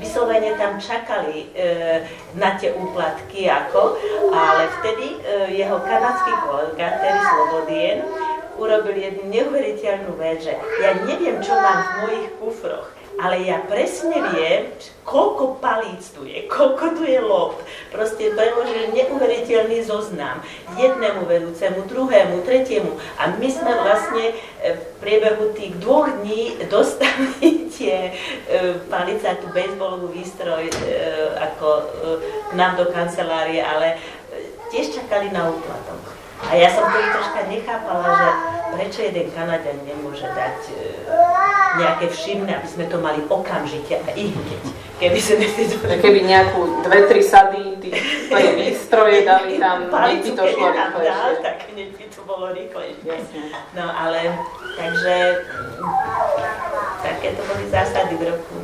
vyslovene 0.00 0.56
tam 0.56 0.80
čakali 0.80 1.52
e, 1.52 2.06
na 2.38 2.56
tie 2.56 2.72
úplatky 2.72 3.50
ako, 3.50 4.00
ale 4.32 4.70
vtedy 4.80 5.06
e, 5.12 5.18
jeho 5.60 5.76
kanadský 5.84 6.32
kolega, 6.46 6.86
Terry 7.04 7.20
Slobodien, 7.20 7.98
urobil 8.56 8.96
jednu 8.96 9.28
neuveriteľnú 9.28 10.16
vec, 10.16 10.48
že 10.48 10.56
ja 10.56 10.96
neviem, 11.04 11.36
čo 11.44 11.52
mám 11.52 11.84
v 11.84 11.92
mojich 12.00 12.28
kufroch, 12.40 12.88
ale 13.16 13.48
ja 13.48 13.64
presne 13.64 14.20
viem, 14.36 14.68
koľko 15.06 15.56
palíc 15.62 16.04
tu 16.12 16.28
je, 16.28 16.44
koľko 16.50 17.00
tu 17.00 17.02
je 17.08 17.20
lopt. 17.22 17.64
Proste 17.88 18.34
preložil 18.36 18.92
neuveriteľný 18.92 19.86
zoznam 19.86 20.44
jednému 20.76 21.24
vedúcemu, 21.24 21.86
druhému, 21.88 22.44
tretiemu. 22.44 22.92
A 23.16 23.32
my 23.32 23.48
sme 23.48 23.72
vlastne 23.72 24.24
e, 24.30 24.34
v 24.76 24.84
priebehu 25.00 25.54
tých 25.56 25.72
dvoch 25.80 26.10
dní 26.20 26.58
dostali 26.74 27.70
tie 27.72 28.10
e, 28.10 28.12
palice 28.90 29.24
a 29.24 29.38
tú 29.40 29.48
bejsbolovú 29.54 30.12
výstroj 30.12 30.68
e, 30.68 30.74
ako 31.40 31.68
nám 32.52 32.76
do 32.76 32.90
kancelárie, 32.92 33.64
ale 33.64 33.96
tiež 34.68 34.92
čakali 34.92 35.32
na 35.32 35.48
úplatok. 35.48 36.25
A 36.36 36.52
ja 36.52 36.68
som 36.68 36.84
to 36.92 36.98
troška 37.00 37.48
nechápala, 37.48 38.06
že 38.12 38.28
prečo 38.76 39.00
jeden 39.08 39.32
Kanadian 39.32 39.80
nemôže 39.88 40.28
dať 40.28 40.58
e, 40.68 40.76
nejaké 41.80 42.06
všimné, 42.12 42.52
aby 42.60 42.68
sme 42.68 42.84
to 42.92 43.00
mali 43.00 43.24
okamžite 43.24 43.96
a 44.04 44.08
i 44.12 44.30
hneď. 44.30 44.64
Keby 45.00 45.18
sme 45.20 45.44
to... 45.48 45.88
Keby 45.96 46.20
nejakú 46.28 46.84
dve, 46.84 47.08
tri 47.08 47.24
sady 47.24 47.80
tých 47.80 48.00
výstroje 48.60 49.24
dali 49.24 49.56
tam, 49.56 49.88
hneď 49.88 50.18
by 50.20 50.30
to 50.36 50.42
šlo 50.52 50.66
rýchlejšie. 50.72 51.40
tak 51.40 51.56
hneď 51.72 51.88
by 51.96 52.04
to 52.12 52.20
bolo 52.28 52.46
rýchlejšie. 52.52 53.14
No 53.72 53.84
ale, 53.88 54.36
takže 54.76 55.14
také 57.00 57.28
to 57.32 57.42
boli 57.48 57.64
zásady 57.72 58.14
v 58.20 58.24
roku 58.28 58.56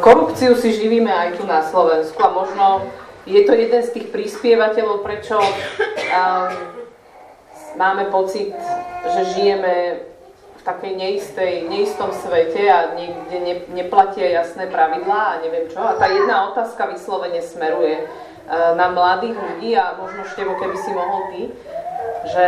Korupciu 0.00 0.52
si 0.60 0.76
živíme 0.76 1.08
aj 1.08 1.40
tu 1.40 1.48
na 1.48 1.64
Slovensku 1.64 2.20
a 2.20 2.28
možno 2.28 2.84
je 3.24 3.40
to 3.44 3.52
jeden 3.56 3.82
z 3.82 3.90
tých 3.90 4.06
prispievateľov, 4.12 5.00
prečo 5.00 5.40
um, 5.40 6.50
máme 7.80 8.12
pocit, 8.12 8.52
že 9.08 9.20
žijeme 9.36 10.04
v 10.60 10.62
takej 10.64 10.92
neistej, 10.96 11.52
neistom 11.68 12.12
svete 12.12 12.68
a 12.68 12.92
niekde 12.96 13.36
ne, 13.40 13.54
neplatia 13.72 14.28
jasné 14.44 14.68
pravidlá 14.68 15.36
a 15.36 15.40
neviem 15.40 15.68
čo. 15.72 15.80
A 15.80 15.96
tá 15.96 16.08
jedna 16.08 16.52
otázka 16.52 16.88
vyslovene 16.92 17.40
smeruje 17.40 18.04
uh, 18.04 18.76
na 18.76 18.92
mladých 18.92 19.40
ľudí 19.40 19.72
a 19.72 19.96
možno 19.96 20.28
Števo, 20.28 20.60
keby 20.60 20.76
si 20.76 20.90
mohol 20.92 21.20
ty, 21.32 21.42
že 22.28 22.46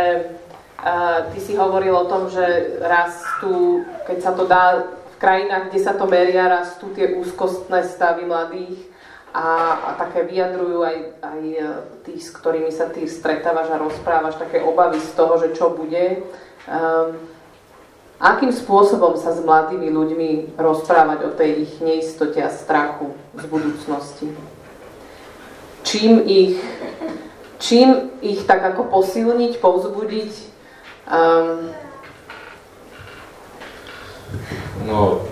uh, 0.85 1.25
ty 1.33 1.39
si 1.41 1.57
hovoril 1.57 1.93
o 1.93 2.09
tom, 2.09 2.29
že 2.29 2.77
rastú, 2.85 3.81
keď 4.05 4.17
sa 4.21 4.31
to 4.37 4.45
dá 4.45 4.85
v 4.85 5.17
krajinách, 5.17 5.73
kde 5.73 5.79
sa 5.81 5.97
to 5.97 6.05
meria, 6.05 6.45
rastú 6.45 6.93
tie 6.93 7.17
úzkostné 7.17 7.81
stavy 7.89 8.29
mladých 8.29 8.86
a, 9.33 9.45
a 9.75 9.89
také 9.99 10.23
vyjadrujú 10.23 10.81
aj, 10.87 10.97
aj 11.19 11.41
e, 11.43 11.67
tí, 12.07 12.13
s 12.17 12.31
ktorými 12.31 12.71
sa 12.71 12.87
ty 12.87 13.03
stretávaš 13.05 13.69
a 13.69 13.81
rozprávaš, 13.81 14.39
také 14.39 14.63
obavy 14.63 15.03
z 15.03 15.11
toho, 15.13 15.35
že 15.37 15.51
čo 15.53 15.75
bude. 15.75 16.23
Um, 16.67 17.19
akým 18.17 18.49
spôsobom 18.49 19.19
sa 19.19 19.35
s 19.35 19.43
mladými 19.43 19.91
ľuďmi 19.91 20.29
rozprávať 20.57 21.19
o 21.27 21.31
tej 21.35 21.67
ich 21.67 21.73
neistote 21.83 22.39
a 22.39 22.49
strachu 22.49 23.13
z 23.35 23.43
budúcnosti? 23.45 24.27
Čím 25.83 26.23
ich, 26.27 26.59
čím 27.59 28.11
ich 28.23 28.43
tak 28.43 28.63
ako 28.63 28.91
posilniť, 28.91 29.59
povzbudiť? 29.59 30.33
Um, 31.07 31.71
no, 34.83 35.23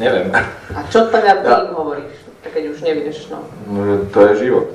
Neviem. 0.00 0.32
A 0.72 0.80
čo 0.88 1.08
teda 1.12 1.44
ty 1.44 1.48
ja. 1.48 1.68
hovoríš, 1.72 2.16
keď 2.40 2.64
už 2.72 2.78
nevieš, 2.80 3.28
no? 3.28 3.44
no 3.68 4.08
to 4.08 4.18
je 4.32 4.32
život. 4.48 4.68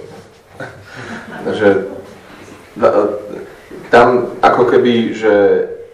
že 1.58 1.70
tam 3.90 4.38
ako 4.44 4.64
keby, 4.70 5.16
že 5.18 5.34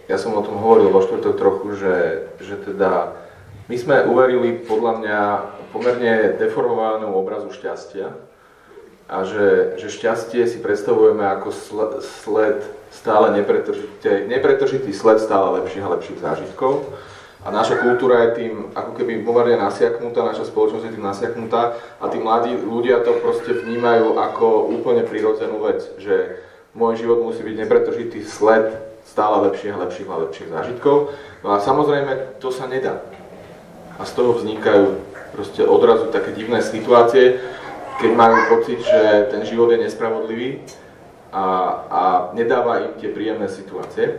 ja 0.08 0.20
som 0.20 0.36
o 0.36 0.44
tom 0.44 0.60
hovoril 0.60 0.92
vo 0.92 1.00
štvrtok 1.00 1.34
trochu, 1.40 1.66
že, 1.80 1.96
že 2.44 2.56
teda 2.60 3.16
my 3.64 3.76
sme 3.80 4.04
uverili 4.04 4.60
podľa 4.60 4.92
mňa 5.00 5.20
pomerne 5.72 6.36
deformovanú 6.36 7.16
obrazu 7.16 7.48
šťastia 7.48 8.12
a 9.08 9.16
že, 9.24 9.80
že 9.80 9.88
šťastie 9.88 10.44
si 10.44 10.58
predstavujeme 10.60 11.24
ako 11.24 11.48
sled 12.00 12.60
stále 12.92 13.32
nepretržitý, 13.36 14.28
nepretržitý 14.28 14.92
sled 14.92 15.18
stále 15.20 15.60
lepších 15.60 15.84
a 15.84 15.92
lepších 15.96 16.20
zážitkov 16.20 16.92
a 17.44 17.48
naša 17.52 17.84
kultúra 17.84 18.24
je 18.24 18.30
tým 18.40 18.52
ako 18.72 18.96
keby 18.96 19.20
pomerne 19.20 19.60
nasiaknutá, 19.60 20.24
naša 20.24 20.48
spoločnosť 20.48 20.84
je 20.88 20.94
tým 20.96 21.04
nasiaknutá 21.04 21.76
a 22.00 22.04
tí 22.08 22.16
mladí 22.16 22.56
ľudia 22.56 23.04
to 23.04 23.20
proste 23.20 23.52
vnímajú 23.52 24.16
ako 24.16 24.72
úplne 24.72 25.04
prirodzenú 25.04 25.60
vec, 25.60 25.84
že 26.00 26.40
môj 26.72 27.04
život 27.04 27.20
musí 27.20 27.44
byť 27.44 27.56
nepretržitý 27.60 28.24
sled 28.24 28.72
stále 29.04 29.52
lepších 29.52 29.76
a 29.76 29.82
lepších 29.84 30.08
a 30.08 30.16
lepších 30.24 30.48
zážitkov. 30.48 31.12
No 31.44 31.48
a 31.52 31.60
samozrejme 31.60 32.40
to 32.40 32.48
sa 32.48 32.64
nedá. 32.64 33.04
A 34.00 34.08
z 34.08 34.12
toho 34.16 34.40
vznikajú 34.40 34.96
proste 35.36 35.62
odrazu 35.68 36.08
také 36.08 36.32
divné 36.32 36.64
situácie, 36.64 37.38
keď 38.00 38.10
majú 38.16 38.36
pocit, 38.58 38.80
že 38.80 39.30
ten 39.30 39.44
život 39.46 39.70
je 39.70 39.84
nespravodlivý 39.84 40.64
a, 41.30 41.44
a 41.92 42.02
nedáva 42.32 42.90
im 42.90 42.92
tie 42.98 43.12
príjemné 43.12 43.46
situácie. 43.52 44.18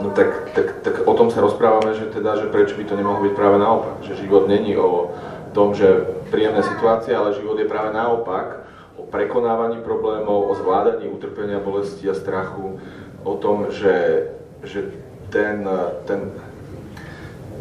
No 0.00 0.10
tak, 0.16 0.56
tak, 0.56 0.66
tak 0.80 0.94
o 1.04 1.12
tom 1.12 1.28
sa 1.28 1.44
rozprávame, 1.44 1.92
že 1.92 2.08
teda, 2.08 2.40
že 2.40 2.48
prečo 2.48 2.72
by 2.76 2.84
to 2.88 2.96
nemohlo 2.96 3.20
byť 3.20 3.34
práve 3.36 3.60
naopak. 3.60 4.00
Že 4.00 4.24
život 4.24 4.48
není 4.48 4.72
o 4.76 5.12
tom, 5.52 5.76
že 5.76 6.08
príjemné 6.32 6.64
situácie, 6.64 7.12
ale 7.12 7.36
život 7.36 7.60
je 7.60 7.68
práve 7.68 7.92
naopak. 7.92 8.64
O 8.96 9.04
prekonávaní 9.04 9.84
problémov, 9.84 10.48
o 10.48 10.54
zvládaní 10.56 11.08
utrpenia, 11.08 11.60
bolesti 11.60 12.08
a 12.08 12.14
strachu, 12.16 12.80
o 13.24 13.34
tom, 13.36 13.68
že, 13.68 14.28
že 14.64 14.88
ten, 15.28 15.68
ten 16.08 16.32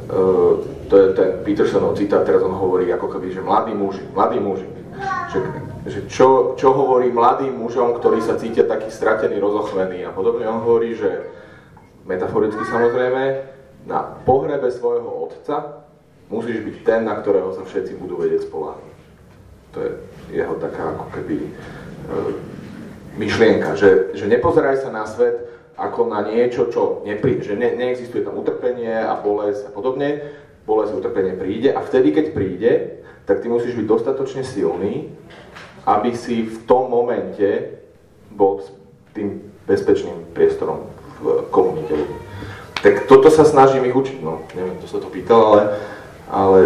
uh, 0.07 0.63
to 0.89 0.93
je 0.97 1.07
ten 1.13 1.29
Petersonov 1.45 1.95
citát, 1.95 2.25
teraz 2.25 2.41
on 2.41 2.55
hovorí 2.55 2.89
ako 2.89 3.07
keby, 3.13 3.29
že 3.29 3.45
mladí 3.45 3.77
muži, 3.77 4.03
mladí 4.09 4.39
muži, 4.41 4.67
že, 5.29 5.39
že 5.85 5.99
čo, 6.09 6.57
čo 6.57 6.73
hovorí 6.73 7.13
mladým 7.13 7.53
mužom, 7.61 7.93
ktorí 8.01 8.19
sa 8.23 8.35
cítia 8.41 8.65
taký 8.65 8.89
stratený, 8.89 9.37
rozochvený 9.37 10.09
a 10.09 10.11
podobne, 10.11 10.49
on 10.49 10.65
hovorí, 10.65 10.97
že 10.97 11.29
metaforicky 12.09 12.65
samozrejme, 12.65 13.23
na 13.85 14.17
pohrebe 14.25 14.67
svojho 14.73 15.29
otca 15.29 15.85
musíš 16.33 16.65
byť 16.65 16.75
ten, 16.81 17.05
na 17.05 17.15
ktorého 17.21 17.53
sa 17.53 17.63
všetci 17.63 18.01
budú 18.01 18.17
vedieť 18.17 18.49
spoláhnuť. 18.49 18.97
To 19.73 19.77
je 19.85 19.91
jeho 20.33 20.55
taká 20.57 20.97
ako 20.97 21.05
keby 21.13 21.37
e, 21.37 21.49
myšlienka, 23.21 23.77
že, 23.77 24.17
že 24.17 24.25
nepozeraj 24.25 24.81
sa 24.81 24.89
na 24.89 25.05
svet 25.05 25.45
ako 25.79 26.11
na 26.11 26.25
niečo, 26.27 26.67
čo 26.67 27.05
neprí, 27.07 27.39
že 27.39 27.55
ne, 27.55 27.71
neexistuje 27.77 28.25
tam 28.25 28.35
utrpenie 28.35 28.91
a 28.91 29.15
bolesť 29.15 29.69
a 29.69 29.71
podobne, 29.71 30.19
bolesť 30.67 30.91
utrpenie 30.97 31.39
príde 31.39 31.69
a 31.71 31.79
vtedy, 31.85 32.11
keď 32.11 32.25
príde, 32.35 32.71
tak 33.23 33.39
ty 33.39 33.47
musíš 33.47 33.77
byť 33.79 33.85
dostatočne 33.85 34.43
silný, 34.43 35.13
aby 35.87 36.11
si 36.17 36.49
v 36.49 36.57
tom 36.67 36.91
momente 36.91 37.79
bol 38.33 38.59
tým 39.15 39.39
bezpečným 39.69 40.33
priestorom 40.33 40.98
komunite. 41.51 41.95
Tak 42.79 43.11
toto 43.11 43.27
sa 43.27 43.43
snažím 43.43 43.83
ich 43.91 43.95
učiť, 43.95 44.23
no, 44.23 44.47
neviem, 44.55 44.79
kto 44.79 44.87
sa 44.87 44.99
to 45.03 45.11
pýtal, 45.11 45.41
ale, 45.51 45.61
ale 46.31 46.59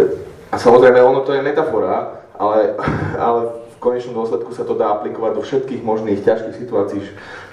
a 0.54 0.56
samozrejme 0.58 1.02
ono 1.02 1.26
to 1.26 1.34
je 1.34 1.42
metafora, 1.42 2.22
ale, 2.38 2.78
ale 3.24 3.40
v 3.74 3.76
konečnom 3.82 4.14
dôsledku 4.14 4.54
sa 4.54 4.62
to 4.62 4.78
dá 4.78 4.94
aplikovať 4.94 5.32
do 5.34 5.42
všetkých 5.42 5.82
možných 5.82 6.22
ťažkých 6.22 6.54
situácií. 6.54 7.02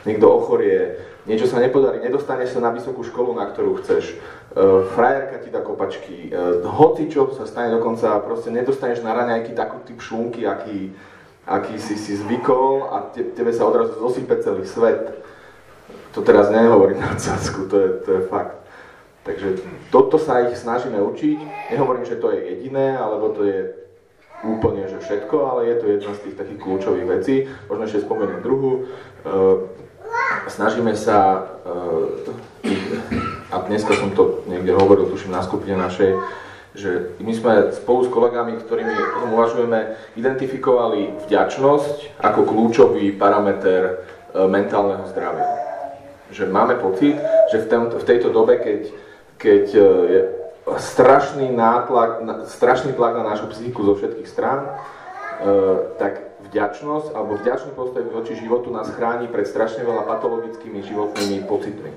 Niekto 0.05 0.29
ochorie, 0.29 1.01
niečo 1.25 1.49
sa 1.49 1.57
nepodarí, 1.57 2.05
nedostaneš 2.05 2.53
sa 2.57 2.61
na 2.61 2.69
vysokú 2.69 3.01
školu, 3.01 3.33
na 3.33 3.49
ktorú 3.49 3.81
chceš, 3.81 4.17
uh, 4.53 4.85
frajerka 4.93 5.41
ti 5.41 5.49
dá 5.49 5.65
kopačky, 5.65 6.29
uh, 6.29 6.61
hoci 6.65 7.09
čo 7.09 7.33
sa 7.33 7.49
stane 7.49 7.73
dokonca, 7.73 8.21
proste 8.21 8.53
nedostaneš 8.53 9.01
na 9.01 9.17
raňajky 9.17 9.57
takú 9.57 9.81
typ 9.85 9.97
šunky, 10.01 10.45
aký, 10.45 10.93
aký 11.49 11.81
si 11.81 11.97
si 11.97 12.13
zvykol 12.17 12.93
a 12.93 13.09
te, 13.09 13.25
tebe 13.33 13.49
sa 13.53 13.65
odrazu 13.65 13.97
zosype 13.97 14.37
celý 14.41 14.65
svet. 14.65 15.21
To 16.11 16.19
teraz 16.21 16.51
nehovorím 16.51 16.99
na 16.99 17.15
odsázku, 17.15 17.71
to 17.71 17.75
je, 17.79 17.89
to 18.03 18.09
je 18.11 18.21
fakt. 18.27 18.61
Takže 19.21 19.47
toto 19.93 20.17
sa 20.17 20.43
ich 20.49 20.57
snažíme 20.57 20.97
učiť. 20.97 21.69
Nehovorím, 21.71 22.05
že 22.09 22.17
to 22.17 22.33
je 22.33 22.39
jediné, 22.41 22.97
alebo 22.97 23.29
to 23.31 23.45
je 23.45 23.69
úplne, 24.41 24.89
že 24.89 24.97
všetko, 24.97 25.35
ale 25.45 25.69
je 25.69 25.75
to 25.77 25.85
jedna 25.87 26.11
z 26.17 26.21
tých 26.25 26.35
takých 26.41 26.59
kľúčových 26.59 27.07
vecí. 27.07 27.35
Možno 27.69 27.85
ešte 27.85 28.01
spomeniem 28.01 28.41
druhú. 28.41 28.89
Uh, 29.21 29.69
snažíme 30.49 30.97
sa, 30.97 31.45
uh, 31.61 33.53
a 33.53 33.55
dneska 33.69 33.93
som 33.93 34.09
to 34.17 34.41
niekde 34.49 34.73
hovoril, 34.73 35.05
tuším 35.05 35.37
na 35.37 35.45
skupine 35.45 35.77
našej, 35.77 36.17
že 36.73 37.13
my 37.21 37.31
sme 37.35 37.53
spolu 37.77 38.07
s 38.07 38.09
kolegami, 38.09 38.57
ktorými 38.57 38.93
uvažujeme, 39.29 39.93
identifikovali 40.17 41.29
vďačnosť 41.29 42.17
ako 42.25 42.41
kľúčový 42.41 43.13
parameter 43.13 44.01
uh, 44.33 44.49
mentálneho 44.49 45.05
zdravia. 45.13 45.70
Že 46.31 46.47
máme 46.47 46.79
pocit, 46.79 47.19
že 47.51 47.61
v, 47.61 47.65
tom, 47.67 47.83
v 47.91 48.03
tejto 48.07 48.31
dobe, 48.31 48.55
keď, 48.57 48.81
keď 49.35 49.65
uh, 49.75 49.85
je 50.07 50.21
strašný 50.77 51.51
nátlak, 51.51 52.23
strašný 52.47 52.93
tlak 52.93 53.17
na 53.19 53.23
našu 53.35 53.51
psychiku 53.51 53.83
zo 53.83 53.93
všetkých 53.99 54.29
strán, 54.29 54.77
tak 55.97 56.37
vďačnosť 56.51 57.17
alebo 57.17 57.41
vďačný 57.41 57.71
postoj 57.73 58.05
voči 58.13 58.37
životu 58.37 58.69
nás 58.69 58.89
chráni 58.93 59.25
pred 59.25 59.49
strašne 59.49 59.81
veľa 59.81 60.05
patologickými 60.05 60.85
životnými 60.85 61.49
pocitmi. 61.49 61.91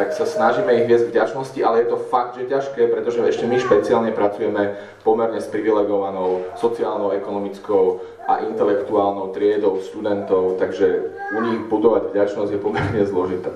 Tak 0.00 0.14
sa 0.14 0.24
snažíme 0.24 0.70
ich 0.78 0.86
viesť 0.86 1.10
vďačnosti, 1.10 1.58
ale 1.60 1.84
je 1.84 1.88
to 1.90 1.98
fakt, 2.08 2.38
že 2.38 2.48
ťažké, 2.48 2.88
pretože 2.88 3.18
ešte 3.20 3.44
my 3.44 3.58
špeciálne 3.58 4.10
pracujeme 4.14 4.78
pomerne 5.02 5.42
s 5.42 5.50
privilegovanou 5.50 6.46
sociálnou, 6.56 7.12
ekonomickou 7.12 8.00
a 8.28 8.44
intelektuálnou 8.44 9.32
triedou 9.32 9.80
študentov, 9.80 10.60
takže 10.60 11.16
u 11.32 11.38
nich 11.48 11.64
budovať 11.72 12.12
vďačnosť 12.12 12.50
je 12.52 12.60
pomerne 12.60 13.00
zložité. 13.08 13.48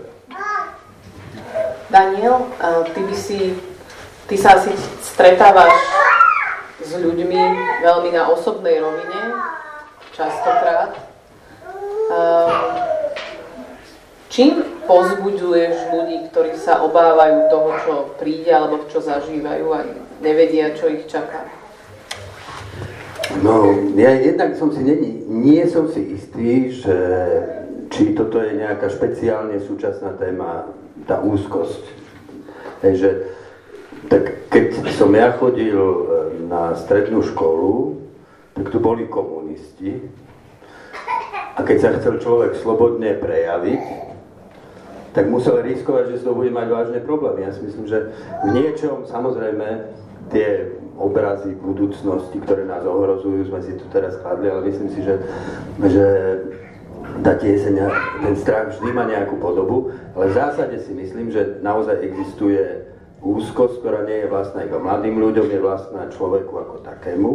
Daniel, 1.92 2.48
ty 2.96 3.00
by 3.04 3.12
si, 3.12 3.52
ty 4.24 4.34
sa 4.40 4.56
asi 4.56 4.72
stretávaš 5.04 5.76
s 6.80 6.96
ľuďmi 6.96 7.40
veľmi 7.84 8.10
na 8.16 8.32
osobnej 8.32 8.80
rovine, 8.80 9.20
častokrát. 10.16 10.96
Čím 14.32 14.64
pozbudzuješ 14.88 15.92
ľudí, 15.92 16.32
ktorí 16.32 16.56
sa 16.56 16.80
obávajú 16.80 17.52
toho, 17.52 17.70
čo 17.84 17.92
príde 18.16 18.48
alebo 18.48 18.88
čo 18.88 19.04
zažívajú 19.04 19.66
a 19.68 19.84
nevedia, 20.24 20.72
čo 20.72 20.88
ich 20.88 21.04
čaká? 21.04 21.44
No, 23.40 23.72
ja 23.96 24.12
jednak 24.20 24.52
som 24.60 24.68
si, 24.68 24.84
nie, 24.84 25.24
nie 25.24 25.64
som 25.64 25.88
si 25.88 26.12
istý, 26.12 26.68
že 26.68 26.96
či 27.88 28.12
toto 28.12 28.36
je 28.36 28.60
nejaká 28.60 28.92
špeciálne 28.92 29.56
súčasná 29.56 30.12
téma, 30.20 30.68
tá 31.08 31.24
úzkosť. 31.24 31.80
Takže, 32.84 33.08
tak 34.12 34.52
keď 34.52 34.84
som 34.92 35.08
ja 35.16 35.32
chodil 35.40 35.80
eh, 35.80 35.96
na 36.44 36.76
strednú 36.76 37.24
školu, 37.24 38.04
tak 38.52 38.68
tu 38.68 38.76
boli 38.76 39.08
komunisti. 39.08 40.12
A 41.56 41.64
keď 41.64 41.76
sa 41.80 41.90
chcel 41.96 42.20
človek 42.20 42.52
slobodne 42.60 43.16
prejaviť, 43.16 44.12
tak 45.12 45.28
musel 45.28 45.60
riskovať, 45.60 46.16
že 46.16 46.18
z 46.20 46.24
toho 46.24 46.36
bude 46.36 46.52
mať 46.52 46.68
vážne 46.72 47.00
problémy. 47.04 47.44
Ja 47.44 47.52
si 47.52 47.64
myslím, 47.68 47.84
že 47.84 48.12
v 48.44 48.48
niečom, 48.56 49.04
samozrejme, 49.04 49.92
tie 50.32 50.72
obrazy 50.96 51.56
budúcnosti, 51.56 52.36
ktoré 52.40 52.68
nás 52.68 52.84
ohrozujú, 52.84 53.48
sme 53.48 53.60
si 53.64 53.72
tu 53.80 53.84
teraz 53.88 54.16
kladli, 54.20 54.48
ale 54.52 54.68
myslím 54.68 54.88
si, 54.92 55.00
že, 55.00 55.14
že 55.80 56.06
tá 57.20 57.36
tieseň, 57.36 57.74
ten 58.24 58.34
strach 58.36 58.72
vždy 58.72 58.90
má 58.92 59.04
nejakú 59.04 59.36
podobu, 59.36 59.92
ale 60.16 60.32
v 60.32 60.36
zásade 60.36 60.76
si 60.80 60.92
myslím, 60.96 61.32
že 61.32 61.60
naozaj 61.60 62.00
existuje 62.00 62.88
úzkosť, 63.22 63.80
ktorá 63.80 64.02
nie 64.04 64.26
je 64.26 64.32
vlastná 64.32 64.66
iba 64.66 64.82
mladým 64.82 65.16
ľuďom, 65.20 65.46
je 65.46 65.60
vlastná 65.62 66.10
človeku 66.10 66.52
ako 66.58 66.74
takému. 66.82 67.32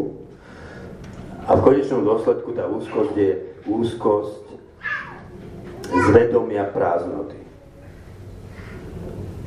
A 1.47 1.55
v 1.55 1.63
konečnom 1.63 2.03
dôsledku 2.03 2.51
tá 2.51 2.67
úzkosť 2.67 3.13
je 3.15 3.31
úzkosť 3.71 4.45
zvedomia 6.11 6.67
prázdnoty. 6.67 7.39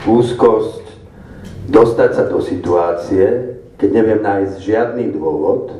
Úzkosť 0.08 0.84
dostať 1.68 2.10
sa 2.16 2.24
do 2.24 2.40
situácie, 2.40 3.59
keď 3.80 3.88
neviem 3.96 4.20
nájsť 4.20 4.54
žiadny 4.60 5.16
dôvod, 5.16 5.72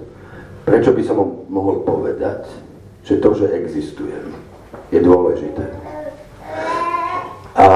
prečo 0.64 0.96
by 0.96 1.02
som 1.04 1.44
mohol 1.52 1.84
povedať, 1.84 2.48
že 3.04 3.20
to, 3.20 3.36
že 3.36 3.52
existujem, 3.52 4.32
je 4.88 5.00
dôležité. 5.04 5.68
A 7.60 7.66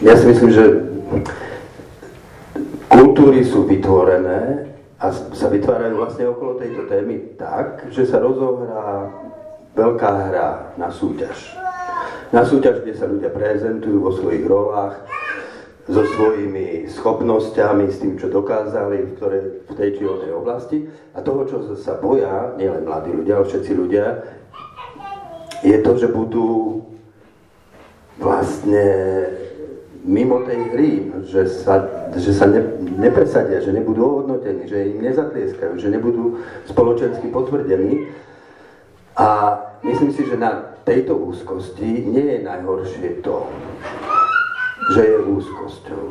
ja 0.00 0.14
si 0.16 0.24
myslím, 0.32 0.50
že 0.50 0.64
kultúry 2.88 3.44
sú 3.44 3.68
vytvorené 3.68 4.72
a 4.96 5.12
sa 5.12 5.52
vytvárajú 5.52 6.00
vlastne 6.00 6.24
okolo 6.32 6.56
tejto 6.56 6.88
témy 6.88 7.36
tak, 7.36 7.92
že 7.92 8.08
sa 8.08 8.16
rozohrá 8.16 9.12
veľká 9.76 10.10
hra 10.30 10.48
na 10.80 10.88
súťaž. 10.88 11.52
Na 12.32 12.40
súťaž, 12.46 12.80
kde 12.80 12.94
sa 12.96 13.04
ľudia 13.04 13.28
prezentujú 13.28 14.00
vo 14.00 14.10
svojich 14.14 14.48
rolách, 14.48 15.04
so 15.84 16.00
svojimi 16.16 16.88
schopnosťami, 16.88 17.92
s 17.92 18.00
tým, 18.00 18.16
čo 18.16 18.32
dokázali 18.32 19.04
v, 19.04 19.10
ktorej, 19.20 19.42
v 19.68 19.72
tej 19.76 19.88
či 20.00 20.02
onej 20.08 20.32
oblasti. 20.32 20.78
A 21.12 21.20
toho, 21.20 21.44
čo 21.44 21.76
sa 21.76 22.00
boja, 22.00 22.56
nielen 22.56 22.88
mladí 22.88 23.12
ľudia, 23.12 23.36
ale 23.36 23.48
všetci 23.48 23.72
ľudia, 23.76 24.06
je 25.60 25.76
to, 25.84 25.92
že 26.00 26.08
budú 26.08 26.80
vlastne 28.16 28.86
mimo 30.04 30.44
tej 30.44 30.60
hry, 30.72 30.90
že 31.24 31.48
sa, 31.48 31.84
že 32.16 32.32
sa 32.32 32.48
ne, 32.48 32.60
nepresadia, 33.00 33.60
že 33.60 33.72
nebudú 33.72 34.04
ohodnotení, 34.04 34.68
že 34.68 34.92
im 34.92 35.04
nezatlieskajú, 35.04 35.80
že 35.80 35.88
nebudú 35.92 36.44
spoločensky 36.68 37.28
potvrdení. 37.28 38.08
A 39.16 39.56
myslím 39.84 40.12
si, 40.12 40.24
že 40.28 40.36
na 40.36 40.76
tejto 40.84 41.16
úzkosti 41.16 42.08
nie 42.08 42.24
je 42.24 42.38
najhoršie 42.44 43.24
to, 43.24 43.48
že 44.92 45.00
je 45.00 45.16
úzkosťou. 45.24 46.04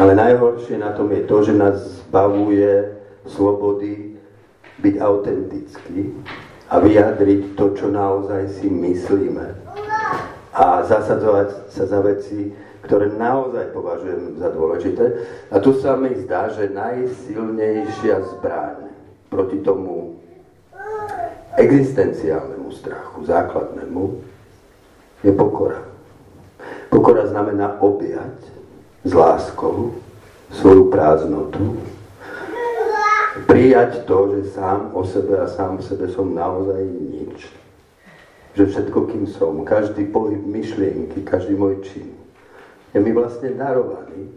Ale 0.00 0.16
najhoršie 0.16 0.80
na 0.80 0.96
tom 0.96 1.12
je 1.12 1.22
to, 1.28 1.36
že 1.44 1.52
nás 1.52 1.76
zbavuje 2.08 2.96
slobody 3.26 4.16
byť 4.80 4.94
autentický 4.96 6.14
a 6.72 6.80
vyjadriť 6.80 7.58
to, 7.58 7.76
čo 7.76 7.86
naozaj 7.92 8.48
si 8.56 8.70
myslíme. 8.70 9.60
A 10.56 10.82
zasadzovať 10.88 11.68
sa 11.68 11.84
za 11.84 12.00
veci, 12.00 12.54
ktoré 12.86 13.12
naozaj 13.12 13.76
považujem 13.76 14.40
za 14.40 14.48
dôležité. 14.50 15.04
A 15.52 15.60
tu 15.60 15.76
sa 15.76 15.98
mi 16.00 16.16
zdá, 16.24 16.48
že 16.48 16.72
najsilnejšia 16.72 18.24
zbraň 18.34 18.88
proti 19.28 19.60
tomu 19.60 20.16
existenciálnemu 21.60 22.70
strachu, 22.72 23.26
základnému, 23.26 24.02
je 25.20 25.32
pokora. 25.36 25.89
Pokora 26.90 27.26
znamená 27.30 27.78
objať 27.78 28.42
s 29.06 29.12
láskou 29.14 29.94
svoju 30.50 30.90
prázdnotu, 30.90 31.78
prijať 33.46 34.04
to, 34.04 34.34
že 34.34 34.50
sám 34.58 34.90
o 34.92 35.06
sebe 35.06 35.38
a 35.38 35.46
sám 35.46 35.78
v 35.78 35.86
sebe 35.86 36.06
som 36.10 36.34
naozaj 36.34 36.82
nič. 36.84 37.46
Že 38.58 38.66
všetko, 38.66 38.98
kým 39.06 39.24
som, 39.30 39.62
každý 39.62 40.10
pohyb 40.10 40.42
myšlienky, 40.42 41.22
každý 41.22 41.54
môj 41.54 41.78
čin, 41.86 42.10
je 42.90 42.98
mi 42.98 43.14
vlastne 43.14 43.54
darovaný. 43.54 44.34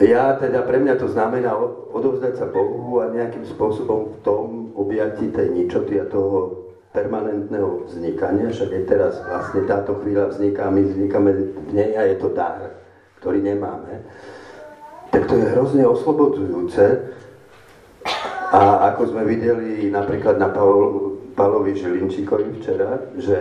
Ja 0.00 0.36
teda, 0.40 0.64
pre 0.64 0.80
mňa 0.80 0.96
to 0.96 1.08
znamená 1.08 1.56
odovzdať 1.92 2.40
sa 2.40 2.46
Bohu 2.48 3.00
a 3.00 3.12
nejakým 3.12 3.44
spôsobom 3.48 4.12
v 4.12 4.18
tom 4.24 4.72
objati 4.76 5.28
tej 5.28 5.52
ničoty 5.52 6.00
a 6.00 6.08
toho 6.08 6.65
permanentného 6.96 7.84
vznikania, 7.84 8.48
však 8.48 8.70
aj 8.72 8.84
teraz 8.88 9.20
vlastne 9.20 9.68
táto 9.68 10.00
chvíľa 10.00 10.32
vzniká, 10.32 10.72
my 10.72 10.80
vznikáme 10.80 11.30
v 11.68 11.70
nej 11.76 11.92
a 11.92 12.08
je 12.08 12.16
to 12.16 12.32
dar, 12.32 12.72
ktorý 13.20 13.44
nemáme, 13.44 14.00
tak 15.12 15.28
to 15.28 15.36
je 15.36 15.44
hrozne 15.52 15.84
oslobodzujúce, 15.84 17.12
A 18.46 18.94
ako 18.94 19.10
sme 19.10 19.26
videli 19.26 19.90
napríklad 19.90 20.38
na 20.38 20.48
Pavel, 20.48 21.18
Pavlovi 21.34 21.74
Žilinčíkovi 21.76 22.62
včera, 22.62 23.10
že 23.18 23.36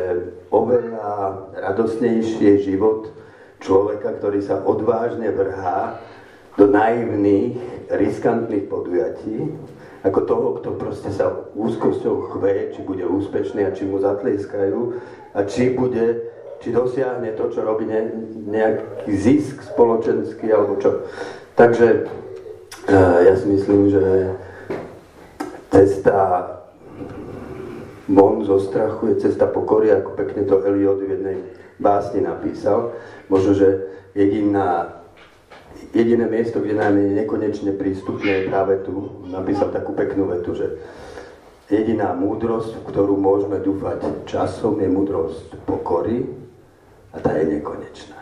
oveľa 0.50 1.46
radosnejší 1.56 2.42
je 2.42 2.74
život 2.74 3.14
človeka, 3.62 4.18
ktorý 4.20 4.42
sa 4.42 4.66
odvážne 4.66 5.30
vrhá 5.32 6.02
do 6.58 6.68
naivných, 6.68 7.88
riskantných 7.88 8.66
podujatí, 8.66 9.56
ako 10.06 10.20
toho, 10.30 10.48
kto 10.62 10.70
proste 10.78 11.10
sa 11.10 11.34
úzkosťou 11.58 12.38
chve, 12.38 12.78
či 12.78 12.86
bude 12.86 13.02
úspešný 13.10 13.66
a 13.66 13.74
či 13.74 13.90
mu 13.90 13.98
zatlieskajú 13.98 15.02
a 15.34 15.40
či 15.50 15.74
bude, 15.74 16.30
či 16.62 16.70
dosiahne 16.70 17.34
to, 17.34 17.50
čo 17.50 17.66
robí 17.66 17.90
ne, 17.90 18.14
nejaký 18.46 19.10
zisk 19.18 19.66
spoločenský 19.66 20.54
alebo 20.54 20.78
čo. 20.78 21.10
Takže 21.58 22.06
uh, 22.06 23.18
ja 23.26 23.34
si 23.34 23.50
myslím, 23.50 23.90
že 23.90 24.04
cesta 25.74 26.54
von 28.06 28.46
zo 28.46 28.62
strachu 28.62 29.18
je 29.18 29.26
cesta 29.26 29.50
pokory, 29.50 29.90
ako 29.90 30.14
pekne 30.14 30.46
to 30.46 30.62
Eliot 30.62 31.02
v 31.02 31.18
jednej 31.18 31.38
básni 31.82 32.22
napísal. 32.22 32.94
Možno, 33.26 33.58
že 33.58 33.90
jediná 34.14 35.02
jediné 35.96 36.28
miesto, 36.28 36.60
kde 36.60 36.76
nám 36.76 37.00
je 37.00 37.24
nekonečne 37.24 37.72
prístupné, 37.80 38.32
je 38.44 38.50
práve 38.52 38.84
tu. 38.84 39.24
Napísal 39.32 39.72
takú 39.72 39.96
peknú 39.96 40.28
vetu, 40.28 40.52
že 40.52 40.76
jediná 41.72 42.12
múdrosť, 42.12 42.76
v 42.76 42.88
ktorú 42.92 43.16
môžeme 43.16 43.64
dúfať 43.64 44.28
časom, 44.28 44.76
je 44.84 44.92
múdrosť 44.92 45.56
pokory 45.64 46.28
a 47.16 47.18
tá 47.24 47.32
je 47.40 47.46
nekonečná. 47.58 48.20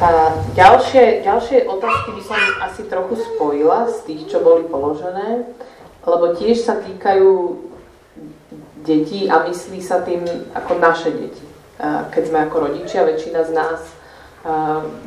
Tá 0.00 0.10
ďalšie, 0.58 1.22
ďalšie 1.22 1.70
otázky 1.70 2.10
by 2.18 2.22
som 2.26 2.40
asi 2.66 2.82
trochu 2.90 3.14
spojila 3.14 3.86
z 3.86 4.10
tých, 4.10 4.22
čo 4.26 4.42
boli 4.42 4.66
položené, 4.66 5.46
lebo 6.02 6.34
tiež 6.34 6.66
sa 6.66 6.82
týkajú 6.82 7.62
detí 8.82 9.30
a 9.30 9.46
myslí 9.46 9.78
sa 9.78 10.02
tým 10.02 10.26
ako 10.50 10.82
naše 10.82 11.14
deti 11.14 11.51
keď 11.80 12.22
sme 12.26 12.38
ako 12.46 12.56
rodičia, 12.68 13.08
väčšina 13.08 13.40
z 13.48 13.52
nás 13.52 13.80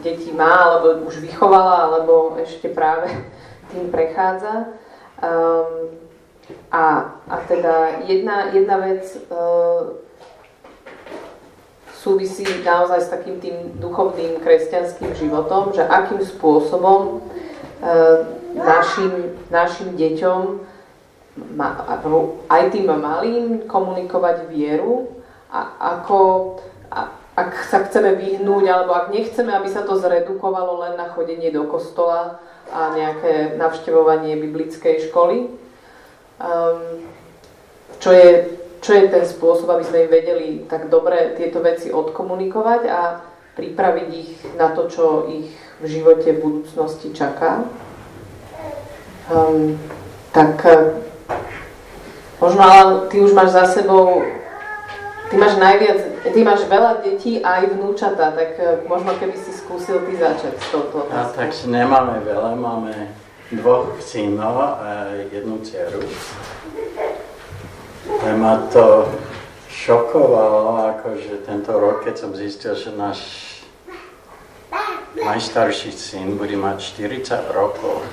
deti 0.04 0.32
má, 0.32 0.72
alebo 0.72 1.06
už 1.08 1.20
vychovala, 1.20 1.92
alebo 1.92 2.40
ešte 2.40 2.72
práve 2.72 3.12
tým 3.72 3.92
prechádza. 3.92 4.72
A, 6.70 6.84
a 7.26 7.36
teda 7.50 8.06
jedna, 8.06 8.54
jedna 8.54 8.78
vec 8.78 9.04
súvisí 12.06 12.46
naozaj 12.62 13.02
s 13.02 13.10
takým 13.10 13.42
tým 13.42 13.82
duchovným 13.82 14.38
kresťanským 14.46 15.18
životom, 15.18 15.74
že 15.74 15.82
akým 15.82 16.22
spôsobom 16.22 17.26
našim, 18.54 19.34
našim 19.50 19.98
deťom, 19.98 20.40
aj 22.48 22.62
tým 22.72 22.88
malým, 22.88 23.66
komunikovať 23.66 24.48
vieru 24.54 25.16
ako, 25.80 26.20
ak 27.36 27.52
sa 27.68 27.84
chceme 27.84 28.16
vyhnúť, 28.16 28.66
alebo 28.68 28.92
ak 28.96 29.12
nechceme, 29.12 29.52
aby 29.52 29.68
sa 29.72 29.84
to 29.84 30.00
zredukovalo 30.00 30.84
len 30.88 30.94
na 30.96 31.12
chodenie 31.12 31.52
do 31.52 31.68
kostola 31.68 32.40
a 32.72 32.96
nejaké 32.96 33.60
navštevovanie 33.60 34.36
biblickej 34.40 35.12
školy. 35.12 35.52
Um, 36.36 37.06
čo, 38.00 38.12
je, 38.12 38.60
čo 38.84 38.92
je 38.92 39.08
ten 39.08 39.24
spôsob, 39.24 39.72
aby 39.72 39.84
sme 39.88 40.12
vedeli 40.12 40.68
tak 40.68 40.92
dobre 40.92 41.36
tieto 41.40 41.64
veci 41.64 41.92
odkomunikovať 41.92 42.82
a 42.92 43.24
pripraviť 43.56 44.08
ich 44.12 44.32
na 44.60 44.76
to, 44.76 44.92
čo 44.92 45.32
ich 45.32 45.56
v 45.80 45.86
živote 45.88 46.36
v 46.36 46.44
budúcnosti 46.44 47.16
čaká. 47.16 47.64
Um, 49.32 49.80
tak 50.36 50.60
možno 52.44 52.62
ale 52.62 53.08
ty 53.08 53.24
už 53.24 53.32
máš 53.32 53.56
za 53.56 53.66
sebou 53.80 54.22
Ty 55.26 55.36
máš 55.42 55.58
najviac, 55.58 56.00
ty 56.22 56.40
máš 56.46 56.62
veľa 56.70 57.02
detí 57.02 57.42
a 57.42 57.62
aj 57.62 57.74
vnúčata, 57.74 58.30
tak 58.32 58.62
e, 58.62 58.86
možno 58.86 59.18
keby 59.18 59.34
si 59.34 59.52
skúsil 59.58 60.06
ty 60.06 60.14
začať 60.22 60.54
s 60.54 60.68
touto 60.70 61.10
otázkou. 61.10 61.18
A 61.18 61.34
takže 61.34 61.64
nemáme 61.74 62.22
veľa, 62.22 62.54
máme 62.54 62.94
dvoch 63.50 63.98
synov 63.98 64.62
a 64.62 65.18
jednu 65.34 65.58
dceru. 65.66 66.06
A 68.22 68.38
ma 68.38 68.70
to 68.70 69.10
šokovalo, 69.70 70.94
akože 70.98 71.42
tento 71.46 71.74
rok, 71.74 72.06
keď 72.06 72.16
som 72.18 72.32
zistil, 72.38 72.78
že 72.78 72.94
náš 72.94 73.20
najstarší 75.26 75.92
syn 75.96 76.38
bude 76.38 76.54
mať 76.54 76.78
40 77.02 77.50
rokov. 77.50 78.04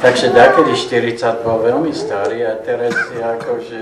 Takže 0.00 0.32
takedy 0.32 0.72
40 0.72 1.44
bol 1.44 1.60
veľmi 1.60 1.92
starý 1.92 2.46
a 2.46 2.56
teraz 2.56 2.94
je 3.12 3.20
akože 3.20 3.78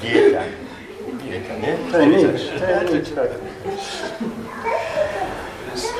Dieťa. 0.00 0.42
Dieťa, 1.22 1.54
nie? 1.62 1.72
To 1.90 1.96
je 1.98 2.06
nič, 2.06 2.40
to 2.56 2.64
je 2.64 2.82
nič. 2.90 3.06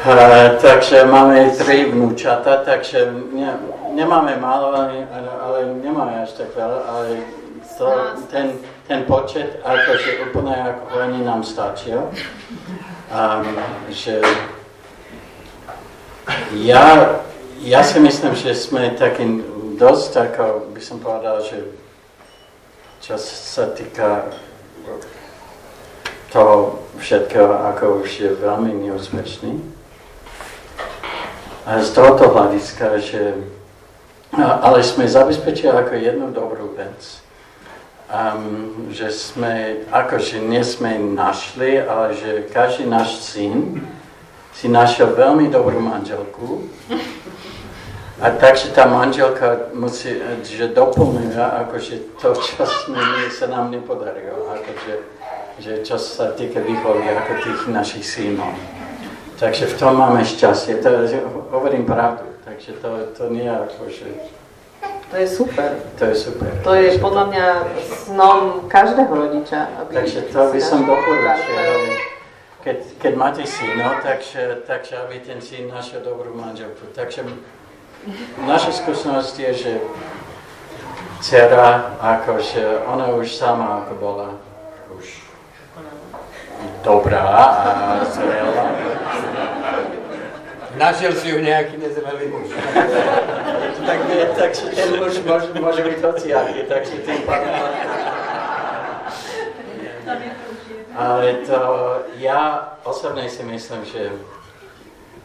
Uh, 0.07 0.57
takže 0.63 1.05
máme 1.05 1.51
tri 1.53 1.85
vnúčata, 1.85 2.65
takže 2.65 3.13
ne, 3.35 3.61
nemáme 3.93 4.39
málo, 4.41 4.73
ale, 4.73 5.05
ale 5.43 5.59
nemáme 5.83 6.23
až 6.23 6.33
tak 6.33 6.55
veľa, 6.57 6.81
ale 6.89 7.09
to, 7.77 7.87
ten, 8.33 8.57
ten 8.89 9.05
počet, 9.05 9.61
akože 9.61 10.31
úplne 10.31 10.55
ako 10.57 10.83
oni 10.97 11.21
nám 11.21 11.45
stačia. 11.45 12.09
Um, 13.13 13.45
že 13.93 14.23
ja, 16.57 17.21
ja 17.61 17.81
si 17.85 18.01
myslím, 18.01 18.33
že 18.33 18.57
sme 18.57 18.97
takým 18.97 19.45
dosť, 19.77 20.13
ako 20.33 20.73
by 20.73 20.81
som 20.81 20.99
povedal, 21.05 21.45
že 21.45 21.69
čo 23.07 23.15
sa 23.23 23.71
týka 23.71 24.35
toho 26.35 26.83
všetkého, 26.99 27.55
ako 27.71 28.03
už 28.03 28.11
je 28.19 28.31
veľmi 28.35 28.83
neúspešný. 28.83 29.63
A 31.71 31.87
z 31.87 31.89
tohoto 31.95 32.35
hľadiska, 32.35 32.99
že, 32.99 33.47
ale 34.35 34.83
sme 34.83 35.07
zabezpečili 35.07 35.71
ako 35.71 35.95
jednu 35.95 36.35
dobrú 36.35 36.75
vec, 36.75 37.23
um, 38.11 38.91
že 38.91 39.15
sme, 39.15 39.87
akože 39.95 40.43
nie 40.43 40.67
sme 40.67 40.99
našli, 40.99 41.79
ale 41.79 42.11
že 42.11 42.51
každý 42.51 42.91
náš 42.91 43.23
syn 43.23 43.87
si 44.51 44.67
našiel 44.67 45.15
veľmi 45.15 45.47
dobrú 45.47 45.79
manželku, 45.79 46.67
a 48.17 48.31
takže 48.31 48.73
tá 48.73 48.89
manželka 48.89 49.69
musí, 49.77 50.17
že 50.41 50.73
doplňuje 50.73 51.37
akože 51.37 51.95
to, 52.17 52.33
sme, 52.65 53.29
sa 53.29 53.47
nám 53.53 53.69
nepodarilo, 53.69 54.49
akože, 54.57 54.95
že 55.61 55.73
čo 55.85 56.01
sa 56.01 56.33
týka 56.33 56.65
výchovy 56.65 57.05
ako 57.13 57.33
tých 57.45 57.61
našich 57.69 58.05
synov. 58.09 58.57
Takže 59.37 59.69
v 59.69 59.75
tom 59.77 60.01
máme 60.01 60.25
šťastie, 60.25 60.81
to, 60.81 60.89
hovorím 61.53 61.85
pravdu, 61.85 62.25
takže 62.49 62.73
to, 62.81 62.89
to 63.13 63.23
nie 63.29 63.45
je 63.45 63.53
akože... 63.53 64.07
To 65.07 65.17
je 65.17 65.29
super. 65.29 65.71
To 65.99 66.05
je 66.05 66.17
super. 66.19 66.51
To 66.65 66.73
je 66.75 66.99
podľa 66.99 67.25
mňa 67.31 67.47
snom 68.09 68.67
každého 68.67 69.07
rodiča. 69.07 69.71
Aby 69.79 70.03
takže 70.03 70.21
to 70.35 70.41
by 70.51 70.61
som 70.61 70.83
doporučil. 70.83 71.95
Keď, 72.67 72.79
keď 72.99 73.13
máte 73.15 73.47
syno, 73.47 74.03
takže, 74.03 74.67
takže 74.67 74.99
aby 75.07 75.23
ten 75.23 75.39
syn 75.39 75.71
našiel 75.71 76.03
dobrú 76.03 76.35
manželku. 76.35 76.91
Takže 76.91 77.23
naša 78.47 78.73
skúsenosť 78.73 79.35
je, 79.39 79.53
že 79.55 79.73
dcera, 81.21 81.99
akože 81.99 82.87
ona 82.87 83.15
už 83.19 83.35
sama 83.35 83.83
ako 83.83 83.93
bola 83.99 84.29
už 84.95 85.27
dobrá 86.85 87.27
a 87.27 88.05
zrela. 88.07 88.65
Našiel 90.77 91.13
si 91.17 91.33
ju 91.33 91.41
nejaký 91.41 91.81
nezrelý 91.81 92.29
muž. 92.29 92.53
tak 93.89 93.99
takže 94.37 94.65
ten 94.77 94.89
muž 95.01 95.15
môže, 95.25 95.49
môže 95.57 95.83
byť 95.83 95.99
hociaký, 96.05 96.61
takže 96.69 96.95
tým 97.01 97.21
pádom... 97.25 97.55
Ale 100.97 101.45
to, 101.45 101.61
ja 102.21 102.73
osobne 102.85 103.29
si 103.29 103.45
myslím, 103.45 103.85
že 103.85 104.17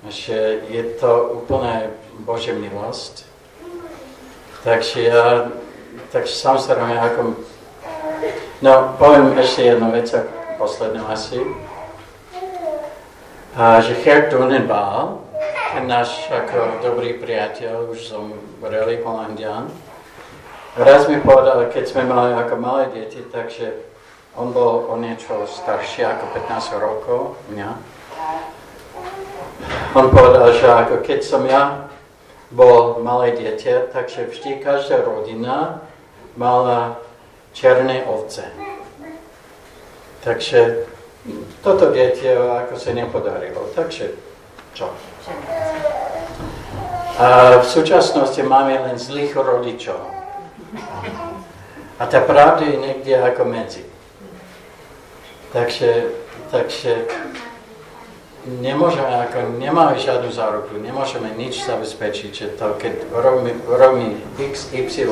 že 0.10 0.66
je 0.70 0.84
to 0.98 1.42
úplne 1.42 1.94
Božia 2.26 2.58
milosť. 2.58 3.26
Takže 4.64 4.98
ja, 5.02 5.50
takže 6.10 6.34
samozrejme, 6.34 6.98
ako... 6.98 7.22
No, 8.62 8.94
poviem 9.02 9.34
ešte 9.38 9.74
jednu 9.74 9.90
vec, 9.90 10.10
poslednú 10.58 11.06
asi. 11.10 11.42
A, 13.58 13.82
že 13.82 13.98
Herr 14.06 14.30
Dunenbal, 14.30 15.22
ten 15.74 15.90
náš 15.90 16.30
ako 16.30 16.86
dobrý 16.86 17.18
priateľ, 17.18 17.90
už 17.90 18.00
som 18.06 18.32
zomrelý 18.62 19.02
holandian, 19.02 19.74
raz 20.78 21.10
mi 21.10 21.18
povedal, 21.18 21.66
keď 21.74 21.84
sme 21.90 22.06
mali 22.06 22.38
ako 22.38 22.56
malé 22.62 22.94
deti, 22.94 23.26
takže 23.26 23.74
on 24.38 24.54
bol 24.54 24.86
o 24.86 24.94
niečo 25.02 25.50
starší, 25.50 26.06
ako 26.06 26.30
15 26.46 26.78
rokov, 26.78 27.42
mňa. 27.50 27.74
On 29.96 30.08
povedal, 30.10 30.54
že 30.54 30.68
ako 30.68 30.96
keď 31.06 31.20
som 31.24 31.44
ja 31.46 31.92
bol 32.52 33.00
malé 33.00 33.32
dieťa, 33.36 33.96
takže 33.96 34.28
vždy 34.28 34.60
každá 34.60 35.02
rodina 35.02 35.82
mala 36.36 37.00
černé 37.56 38.04
ovce. 38.04 38.44
Takže 40.24 40.88
toto 41.62 41.90
dieťa 41.94 42.66
ako 42.68 42.76
sa 42.78 42.92
nepodarilo. 42.92 43.70
Takže 43.74 44.16
čo? 44.74 44.90
A 47.22 47.60
v 47.62 47.68
súčasnosti 47.68 48.42
máme 48.42 48.82
len 48.82 48.98
zlých 48.98 49.38
rodičov. 49.38 50.00
A 52.02 52.04
tá 52.10 52.18
pravda 52.24 52.66
je 52.66 52.82
niekde 52.82 53.14
ako 53.14 53.46
medzi. 53.46 53.86
Takže, 55.54 56.16
takže 56.50 57.06
nemôžeme, 58.46 59.06
ako 59.30 59.62
nemáme 59.62 60.02
žiadnu 60.02 60.34
záruku, 60.34 60.82
nemôžeme 60.82 61.30
nič 61.38 61.62
zabezpečiť, 61.62 62.32
že 62.34 62.48
to, 62.58 62.74
keď 62.82 63.12
robí, 63.70 64.18
x, 64.42 64.74
y, 64.74 65.06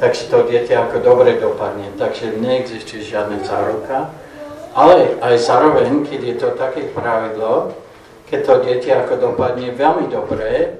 takže 0.00 0.22
to 0.32 0.48
dieťa 0.48 0.88
ako 0.88 0.96
dobre 1.04 1.36
dopadne. 1.36 1.92
Takže 2.00 2.40
neexistuje 2.40 3.04
žiadna 3.04 3.44
záruka. 3.44 4.08
Ale 4.76 5.16
aj 5.24 5.34
zároveň, 5.40 6.04
keď 6.04 6.20
je 6.20 6.36
to 6.36 6.48
také 6.52 6.84
pravidlo, 6.92 7.72
keď 8.28 8.40
to 8.44 8.54
dieťa 8.64 8.92
ako 9.04 9.14
dopadne 9.32 9.72
veľmi 9.72 10.12
dobre, 10.12 10.76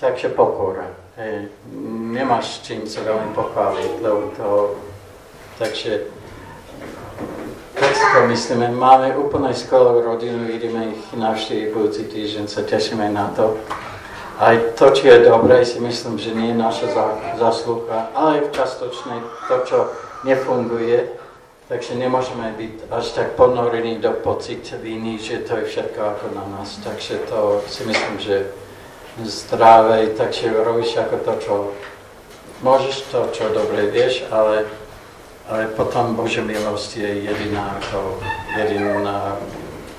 takže 0.00 0.32
pokora. 0.32 0.88
Hej, 1.20 1.52
nemáš 2.16 2.64
čím 2.64 2.88
sa 2.88 3.04
veľmi 3.04 3.36
pochváliť, 3.36 3.92
lebo 4.00 4.32
to... 4.32 4.48
Takže 5.60 6.08
to 8.14 8.26
myslíme. 8.26 8.74
Máme 8.74 9.14
úplne 9.14 9.54
skvelú 9.54 10.02
rodinu, 10.02 10.50
ideme 10.50 10.92
ich 10.92 11.02
navštíviť 11.14 11.66
budúci 11.70 12.02
týždeň, 12.10 12.44
sa 12.50 12.66
tešíme 12.66 13.06
na 13.14 13.30
to. 13.36 13.54
Aj 14.42 14.58
to, 14.74 14.90
či 14.90 15.06
je 15.06 15.28
dobré, 15.30 15.62
si 15.62 15.78
myslím, 15.78 16.18
že 16.18 16.34
nie 16.34 16.50
je 16.50 16.58
naša 16.58 16.86
zásluha, 17.38 18.10
ale 18.16 18.42
v 18.42 18.50
častočnej 18.50 19.20
to, 19.46 19.56
čo 19.68 19.78
nefunguje, 20.26 21.14
takže 21.70 21.94
nemôžeme 21.94 22.50
byť 22.58 22.74
až 22.90 23.06
tak 23.14 23.28
ponorení 23.38 24.02
do 24.02 24.10
pocit 24.18 24.66
viny, 24.82 25.22
že 25.22 25.46
to 25.46 25.62
je 25.62 25.70
všetko 25.70 26.00
ako 26.02 26.26
na 26.34 26.44
nás. 26.58 26.80
Takže 26.82 27.28
to 27.30 27.62
si 27.70 27.86
myslím, 27.86 28.16
že 28.18 28.50
zdravé, 29.22 30.10
takže 30.16 30.50
robíš 30.50 30.96
ako 30.96 31.16
to, 31.22 31.32
čo 31.44 31.54
môžeš, 32.64 32.96
to, 33.12 33.20
čo 33.36 33.44
dobre 33.52 33.90
vieš, 33.92 34.24
ale, 34.32 34.64
ale 35.52 35.68
potom 35.76 36.16
Bože 36.16 36.40
milosť 36.40 36.90
je 36.96 37.28
jediná, 37.28 37.76
ako, 37.76 38.16
jediná 38.56 39.36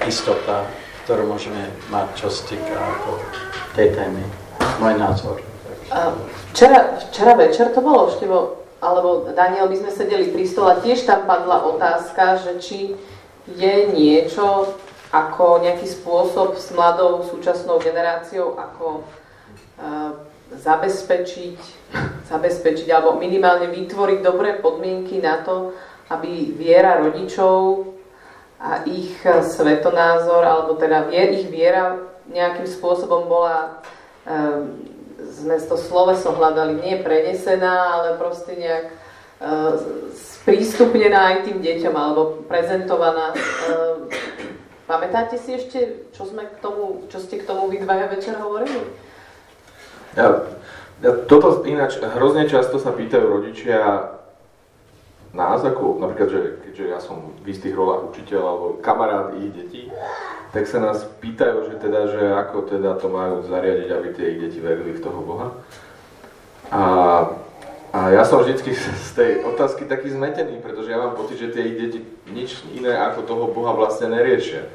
istota, 0.02 0.66
ktorú 1.06 1.30
môžeme 1.30 1.70
mať, 1.94 2.10
čo 2.18 2.28
sa 2.34 2.42
týka 2.50 2.74
ako 2.74 3.22
tej 3.78 3.94
témy. 3.94 4.26
Môj 4.82 4.98
názor. 4.98 5.38
Včera, 6.50 6.98
včera 6.98 7.38
večer 7.38 7.70
to 7.70 7.86
bolo, 7.86 8.10
Števo, 8.10 8.66
alebo 8.82 9.30
Daniel, 9.30 9.70
my 9.70 9.78
sme 9.78 9.92
sedeli 9.94 10.34
pri 10.34 10.50
stole, 10.50 10.82
tiež 10.82 11.06
tam 11.06 11.30
padla 11.30 11.70
otázka, 11.70 12.42
že 12.42 12.52
či 12.58 12.80
je 13.54 13.76
niečo, 13.94 14.74
ako 15.14 15.62
nejaký 15.62 15.86
spôsob 15.86 16.58
s 16.58 16.74
mladou 16.74 17.22
súčasnou 17.30 17.78
generáciou, 17.78 18.58
ako 18.58 19.06
uh, 19.78 20.18
zabezpečiť, 20.52 21.60
zabezpečiť 22.28 22.88
alebo 22.92 23.20
minimálne 23.22 23.72
vytvoriť 23.72 24.20
dobré 24.20 24.60
podmienky 24.60 25.24
na 25.24 25.40
to, 25.42 25.72
aby 26.12 26.52
viera 26.54 27.00
rodičov 27.00 27.94
a 28.60 28.84
ich 28.84 29.16
svetonázor, 29.24 30.44
alebo 30.44 30.76
teda 30.76 31.08
ich 31.12 31.48
viera 31.48 32.00
nejakým 32.32 32.68
spôsobom 32.68 33.28
bola, 33.28 33.84
um, 34.24 34.80
sme 35.24 35.60
to 35.60 35.76
sloveso 35.76 36.32
hľadali, 36.32 36.80
nie 36.80 36.96
prenesená, 37.04 38.00
ale 38.00 38.16
proste 38.16 38.56
nejak 38.56 38.86
uh, 39.44 39.76
sprístupnená 40.16 41.36
aj 41.36 41.38
tým 41.52 41.60
deťom, 41.60 41.96
alebo 41.96 42.44
prezentovaná 42.48 43.36
uh, 43.36 44.08
Pamätáte 44.84 45.40
si 45.40 45.56
ešte, 45.56 46.12
čo, 46.12 46.28
sme 46.28 46.44
k 46.44 46.60
tomu, 46.60 47.08
čo 47.08 47.24
ste 47.24 47.40
k 47.40 47.48
tomu 47.48 47.72
vy 47.72 47.80
dvaja 47.80 48.12
večer 48.12 48.36
hovorili? 48.36 48.84
Ja, 50.14 50.46
ja, 51.02 51.12
toto 51.26 51.66
ináč, 51.66 51.98
hrozne 51.98 52.46
často 52.46 52.78
sa 52.78 52.94
pýtajú 52.94 53.26
rodičia 53.26 54.14
nás, 55.34 55.66
ako 55.66 55.98
napríklad, 55.98 56.30
že 56.30 56.42
keďže 56.70 56.86
ja 56.94 57.00
som 57.02 57.34
v 57.42 57.48
istých 57.50 57.74
rolách 57.74 58.14
učiteľ 58.14 58.42
alebo 58.46 58.68
kamarát 58.86 59.34
ich 59.34 59.50
detí, 59.50 59.90
tak 60.54 60.70
sa 60.70 60.78
nás 60.78 61.02
pýtajú, 61.18 61.74
že 61.74 61.76
teda, 61.82 62.02
že 62.06 62.22
ako 62.38 62.70
teda 62.70 63.02
to 63.02 63.10
majú 63.10 63.42
zariadiť, 63.50 63.90
aby 63.90 64.08
tie 64.14 64.26
ich 64.38 64.40
deti 64.46 64.60
verili 64.62 64.94
v 64.94 65.02
toho 65.02 65.20
Boha. 65.26 65.58
A, 66.70 66.84
a 67.90 68.00
ja 68.14 68.22
som 68.22 68.46
vždycky 68.46 68.78
z 68.78 69.12
tej 69.18 69.32
otázky 69.50 69.90
taký 69.90 70.14
zmetený, 70.14 70.62
pretože 70.62 70.94
ja 70.94 71.02
mám 71.02 71.18
pocit, 71.18 71.42
že 71.42 71.50
tie 71.50 71.74
ich 71.74 71.78
deti 71.82 72.00
nič 72.30 72.62
iné 72.78 72.94
ako 72.94 73.26
toho 73.26 73.46
Boha 73.50 73.74
vlastne 73.74 74.14
neriešia. 74.14 74.70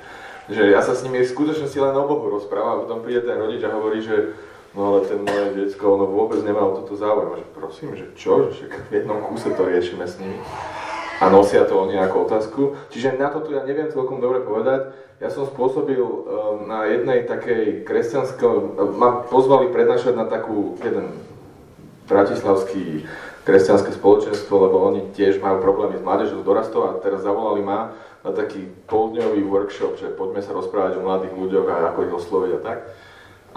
Že 0.51 0.75
ja 0.75 0.83
sa 0.83 0.99
s 0.99 1.07
nimi 1.07 1.23
v 1.23 1.31
skutočnosti 1.31 1.79
len 1.79 1.95
o 1.95 2.05
Bohu 2.11 2.27
rozprávam 2.35 2.75
a 2.75 2.81
potom 2.83 3.07
príde 3.07 3.23
ten 3.23 3.39
rodič 3.39 3.63
a 3.63 3.71
hovorí, 3.71 4.03
že 4.03 4.35
no 4.79 4.95
ale 4.95 5.11
ten 5.11 5.19
moje 5.19 5.59
detsko, 5.59 5.99
ono 5.99 6.07
vôbec 6.07 6.39
nemá 6.47 6.63
o 6.63 6.79
toto 6.79 6.95
záujem. 6.95 7.43
Že 7.43 7.47
prosím, 7.51 7.89
že 7.99 8.07
čo? 8.15 8.55
Že 8.55 8.71
v 8.71 8.93
jednom 8.95 9.19
kúse 9.27 9.51
to 9.51 9.67
riešime 9.67 10.07
s 10.07 10.23
nimi. 10.23 10.39
A 11.19 11.27
nosia 11.27 11.67
to 11.67 11.83
oni 11.83 11.99
ako 11.99 12.31
otázku. 12.31 12.79
Čiže 12.95 13.19
na 13.19 13.35
to 13.35 13.43
tu 13.43 13.51
ja 13.51 13.67
neviem 13.67 13.91
celkom 13.91 14.23
dobre 14.23 14.39
povedať. 14.47 14.95
Ja 15.19 15.35
som 15.35 15.51
spôsobil 15.51 15.99
um, 15.99 16.71
na 16.71 16.87
jednej 16.87 17.27
takej 17.27 17.83
kresťanskej, 17.83 18.79
ma 18.95 19.27
pozvali 19.27 19.67
prednášať 19.75 20.15
na 20.15 20.31
takú, 20.31 20.79
jeden 20.79 21.11
bratislavský 22.07 23.03
kresťanské 23.43 23.91
spoločenstvo, 23.99 24.55
lebo 24.63 24.79
oni 24.87 25.11
tiež 25.11 25.43
majú 25.43 25.59
problémy 25.59 25.99
s 25.99 26.07
mládežou, 26.07 26.39
s 26.39 26.47
dorastou 26.47 26.87
a 26.87 27.03
teraz 27.03 27.27
zavolali 27.27 27.67
ma 27.67 27.99
na 28.23 28.31
taký 28.31 28.71
poldňový 28.87 29.43
workshop, 29.43 29.99
že 29.99 30.15
poďme 30.15 30.39
sa 30.39 30.55
rozprávať 30.55 31.01
o 31.01 31.05
mladých 31.05 31.35
ľuďoch 31.35 31.67
a 31.67 31.77
ako 31.91 31.99
ich 32.07 32.15
osloviť 32.15 32.51
a 32.55 32.61
tak. 32.63 32.79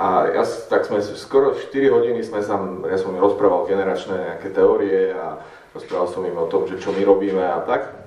A 0.02 0.34
ja, 0.34 0.42
tak 0.66 0.90
sme 0.90 0.98
skoro 1.06 1.54
4 1.54 1.70
hodiny 1.94 2.26
sme 2.26 2.42
sa, 2.42 2.58
ja 2.90 2.98
som 2.98 3.14
im 3.14 3.22
rozprával 3.22 3.70
generačné 3.70 4.18
nejaké 4.18 4.50
teórie 4.50 5.14
a 5.14 5.46
rozprával 5.78 6.10
som 6.10 6.26
im 6.26 6.34
o 6.34 6.50
tom, 6.50 6.66
že 6.66 6.82
čo 6.82 6.90
my 6.90 7.06
robíme 7.06 7.46
a 7.46 7.62
tak. 7.62 8.02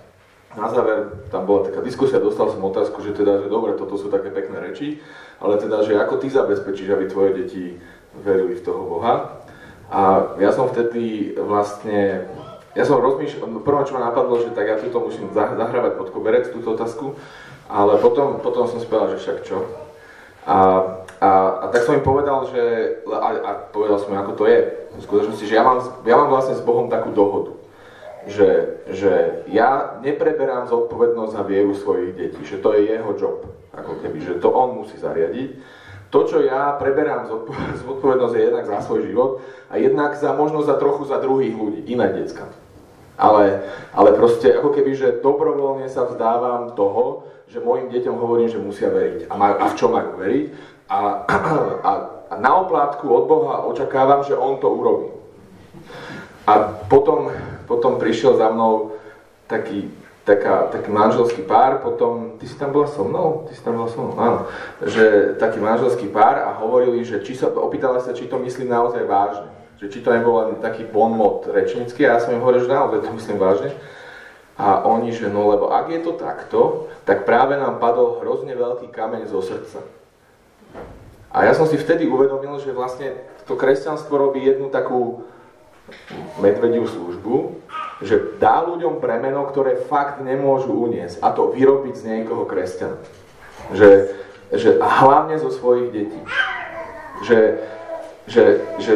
Na 0.58 0.66
záver 0.74 1.14
tam 1.30 1.46
bola 1.46 1.70
taká 1.70 1.86
diskusia, 1.86 2.18
dostal 2.18 2.50
som 2.50 2.66
otázku, 2.66 2.98
že 2.98 3.14
teda, 3.14 3.46
že 3.46 3.46
dobre, 3.46 3.78
toto 3.78 3.94
sú 3.94 4.10
také 4.10 4.34
pekné 4.34 4.58
reči, 4.58 4.98
ale 5.38 5.54
teda, 5.54 5.86
že 5.86 5.94
ako 5.94 6.18
ty 6.18 6.34
zabezpečíš, 6.34 6.90
aby 6.90 7.06
tvoje 7.06 7.30
deti 7.38 7.78
verili 8.26 8.58
v 8.58 8.64
toho 8.66 8.82
Boha. 8.98 9.46
A 9.86 10.34
ja 10.42 10.50
som 10.50 10.66
vtedy 10.74 11.38
vlastne, 11.38 12.26
ja 12.74 12.82
som 12.82 12.98
rozmýšľal, 12.98 13.62
prvé 13.62 13.86
čo 13.86 13.94
ma 13.94 14.10
napadlo, 14.10 14.42
že 14.42 14.50
tak 14.50 14.66
ja 14.66 14.82
túto 14.82 14.98
musím 14.98 15.30
zahrávať 15.30 15.94
pod 15.94 16.10
koberec, 16.10 16.50
túto 16.50 16.74
otázku, 16.74 17.14
ale 17.70 18.02
potom, 18.02 18.42
potom 18.42 18.66
som 18.66 18.82
si 18.82 18.86
že 18.90 19.18
však 19.22 19.46
čo. 19.46 19.84
A, 20.44 20.56
a, 21.20 21.30
a 21.62 21.64
tak 21.72 21.88
som 21.88 21.96
im 21.96 22.04
povedal, 22.04 22.44
že, 22.52 22.62
a, 23.08 23.28
a 23.40 23.50
povedal 23.72 23.96
som 24.00 24.12
im, 24.12 24.20
ako 24.20 24.32
to 24.36 24.44
je 24.44 24.58
v 24.94 25.02
skutočnosti, 25.02 25.44
že 25.48 25.56
ja 25.56 25.64
mám, 25.64 25.80
ja 26.04 26.14
mám 26.20 26.28
vlastne 26.28 26.54
s 26.54 26.62
Bohom 26.62 26.92
takú 26.92 27.16
dohodu, 27.16 27.56
že, 28.28 28.80
že 28.92 29.44
ja 29.48 30.00
nepreberám 30.04 30.68
zodpovednosť 30.68 31.32
za 31.32 31.42
vieru 31.48 31.72
svojich 31.72 32.12
detí, 32.16 32.42
že 32.44 32.60
to 32.60 32.76
je 32.76 32.92
jeho 32.92 33.12
job, 33.16 33.48
ako 33.72 34.00
keby, 34.04 34.20
že 34.20 34.40
to 34.40 34.52
on 34.52 34.84
musí 34.84 35.00
zariadiť 35.00 35.56
to, 36.14 36.20
čo 36.30 36.38
ja 36.46 36.78
preberám 36.78 37.26
zodpovednosť 37.82 38.34
je 38.38 38.42
jednak 38.46 38.64
za 38.70 38.78
svoj 38.86 39.10
život 39.10 39.42
a 39.66 39.82
jednak 39.82 40.14
za 40.14 40.30
možno 40.30 40.62
za 40.62 40.78
trochu 40.78 41.10
za 41.10 41.18
druhých 41.18 41.58
ľudí, 41.58 41.90
iné 41.90 42.06
decka. 42.14 42.46
Ale, 43.18 43.66
ale 43.90 44.14
proste 44.14 44.54
ako 44.54 44.74
keby, 44.74 44.94
že 44.94 45.18
dobrovoľne 45.22 45.90
sa 45.90 46.06
vzdávam 46.06 46.74
toho, 46.78 47.26
že 47.48 47.58
mojim 47.60 47.92
deťom 47.92 48.16
hovorím, 48.16 48.48
že 48.48 48.62
musia 48.62 48.88
veriť. 48.90 49.30
A, 49.30 49.34
majú, 49.36 49.54
a 49.60 49.64
v 49.68 49.74
čo 49.76 49.86
majú 49.88 50.10
veriť. 50.18 50.44
A, 50.88 50.98
a, 51.88 51.90
a 52.30 52.34
na 52.40 52.52
oplátku 52.60 53.08
od 53.08 53.24
Boha 53.28 53.64
očakávam, 53.68 54.24
že 54.24 54.36
On 54.38 54.58
to 54.58 54.68
urobí. 54.70 55.08
A 56.44 56.84
potom, 56.92 57.32
potom 57.64 57.96
prišiel 57.96 58.36
za 58.36 58.52
mnou 58.52 58.96
taký 59.48 59.88
taká, 60.24 60.72
taký 60.72 60.90
manželský 60.90 61.42
pár, 61.44 61.84
potom, 61.84 62.40
ty 62.40 62.48
si 62.48 62.56
tam 62.56 62.72
bola 62.72 62.88
so 62.88 63.04
mnou? 63.04 63.44
Ty 63.48 63.52
si 63.54 63.62
tam 63.62 63.76
bola 63.76 63.88
so 63.92 64.00
mnou, 64.00 64.16
áno. 64.16 64.38
Že 64.80 65.36
taký 65.36 65.60
manželský 65.60 66.08
pár 66.08 66.40
a 66.40 66.56
hovorili, 66.64 67.04
že 67.04 67.20
či 67.20 67.36
sa, 67.36 67.52
opýtala 67.52 68.00
sa, 68.00 68.16
či 68.16 68.26
to 68.26 68.40
myslím 68.40 68.72
naozaj 68.72 69.04
vážne. 69.04 69.52
Že 69.78 69.86
či 69.92 69.98
to 70.00 70.10
nebol 70.16 70.40
len 70.40 70.64
taký 70.64 70.88
bonmot 70.88 71.44
rečnícky 71.52 72.08
a 72.08 72.16
ja 72.16 72.18
som 72.24 72.32
im 72.32 72.40
hovoril, 72.40 72.64
že 72.64 72.72
naozaj 72.72 73.04
to 73.04 73.10
myslím 73.20 73.36
vážne. 73.36 73.70
A 74.54 74.86
oni, 74.86 75.10
že 75.10 75.26
no 75.26 75.50
lebo 75.50 75.74
ak 75.74 75.90
je 75.90 76.00
to 76.02 76.12
takto, 76.14 76.60
tak 77.02 77.26
práve 77.26 77.58
nám 77.58 77.82
padol 77.82 78.22
hrozne 78.22 78.54
veľký 78.54 78.86
kameň 78.94 79.26
zo 79.26 79.42
srdca. 79.42 79.82
A 81.34 81.50
ja 81.50 81.52
som 81.58 81.66
si 81.66 81.74
vtedy 81.74 82.06
uvedomil, 82.06 82.62
že 82.62 82.70
vlastne 82.70 83.18
to 83.50 83.58
kresťanstvo 83.58 84.14
robí 84.14 84.46
jednu 84.46 84.70
takú 84.70 85.26
medvediu 86.38 86.86
službu, 86.86 87.58
že 88.00 88.38
dá 88.38 88.62
ľuďom 88.62 89.02
premeno, 89.02 89.42
ktoré 89.50 89.82
fakt 89.90 90.22
nemôžu 90.22 90.70
uniesť 90.70 91.18
a 91.20 91.34
to 91.34 91.50
vyrobiť 91.50 91.94
z 91.98 92.04
niekoho 92.06 92.46
kresťana. 92.46 92.98
Že, 93.74 93.90
že 94.54 94.70
hlavne 94.78 95.36
zo 95.42 95.50
svojich 95.50 95.90
detí. 95.90 96.20
Že, 97.26 97.38
že, 98.30 98.44
že 98.78 98.94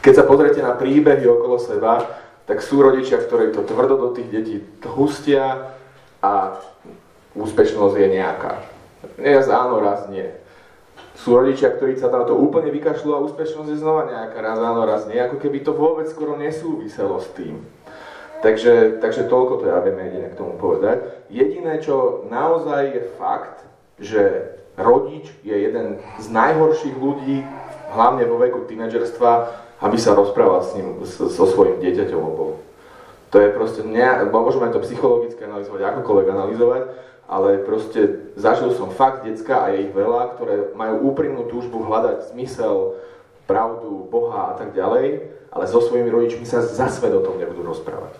keď 0.00 0.12
sa 0.18 0.24
pozriete 0.24 0.64
na 0.64 0.74
príbehy 0.74 1.28
okolo 1.28 1.60
seba, 1.60 2.21
tak 2.52 2.60
sú 2.60 2.84
rodičia, 2.84 3.16
ktorí 3.16 3.56
to 3.56 3.64
tvrdo 3.64 3.96
do 3.96 4.08
tých 4.12 4.28
detí 4.28 4.56
hustia 4.84 5.72
a 6.20 6.60
úspešnosť 7.32 7.96
je 7.96 8.08
nejaká. 8.12 8.60
Raz 9.16 9.48
áno, 9.48 9.80
raz 9.80 10.04
nie. 10.12 10.28
Sú 11.16 11.32
rodičia, 11.32 11.72
ktorí 11.72 11.96
sa 11.96 12.12
na 12.12 12.28
to 12.28 12.36
úplne 12.36 12.68
vykašľú 12.68 13.16
a 13.16 13.24
úspešnosť 13.24 13.72
je 13.72 13.80
znova 13.80 14.04
nejaká, 14.04 14.36
raz 14.44 14.60
áno, 14.60 14.84
raz 14.84 15.08
nie. 15.08 15.16
Ako 15.16 15.40
keby 15.40 15.64
to 15.64 15.72
vôbec 15.72 16.04
skoro 16.12 16.36
nesúviselo 16.36 17.24
s 17.24 17.32
tým. 17.32 17.64
Takže, 18.44 19.00
takže 19.00 19.32
toľko 19.32 19.64
to 19.64 19.72
ja 19.72 19.80
viem 19.80 19.96
jediné 19.96 20.28
k 20.28 20.36
tomu 20.36 20.60
povedať. 20.60 21.24
Jediné, 21.32 21.80
čo 21.80 22.28
naozaj 22.28 22.82
je 22.92 23.02
fakt, 23.16 23.64
že 23.96 24.52
rodič 24.76 25.24
je 25.40 25.56
jeden 25.56 26.04
z 26.20 26.26
najhorších 26.28 27.00
ľudí, 27.00 27.48
hlavne 27.96 28.28
vo 28.28 28.36
veku 28.36 28.68
tínedžerstva, 28.68 29.32
aby 29.82 29.98
sa 29.98 30.14
rozprával 30.14 30.62
s 30.62 30.78
ním, 30.78 31.02
so 31.04 31.44
svojím 31.44 31.82
dieťaťom 31.82 32.20
o 32.22 32.32
Bohu. 32.32 32.56
To 33.34 33.40
je 33.42 33.48
proste, 33.50 33.82
ne, 33.82 34.06
môžeme 34.30 34.70
to 34.70 34.78
psychologicky 34.86 35.42
analyzovať, 35.42 35.80
akokoľvek 35.82 36.28
analyzovať, 36.30 36.82
ale 37.26 37.58
proste 37.64 38.30
zažil 38.38 38.70
som 38.76 38.94
fakt 38.94 39.26
decka 39.26 39.66
a 39.66 39.74
je 39.74 39.88
ich 39.88 39.92
veľa, 39.92 40.36
ktoré 40.36 40.70
majú 40.78 41.10
úprimnú 41.10 41.48
túžbu 41.50 41.82
hľadať 41.82 42.30
zmysel, 42.30 42.94
pravdu, 43.50 44.06
Boha 44.06 44.54
a 44.54 44.60
tak 44.60 44.76
ďalej, 44.76 45.34
ale 45.50 45.64
so 45.66 45.82
svojimi 45.82 46.12
rodičmi 46.12 46.46
sa 46.46 46.62
za 46.62 46.86
svet 46.86 47.10
o 47.10 47.24
tom 47.24 47.40
nebudú 47.40 47.66
rozprávať. 47.66 48.14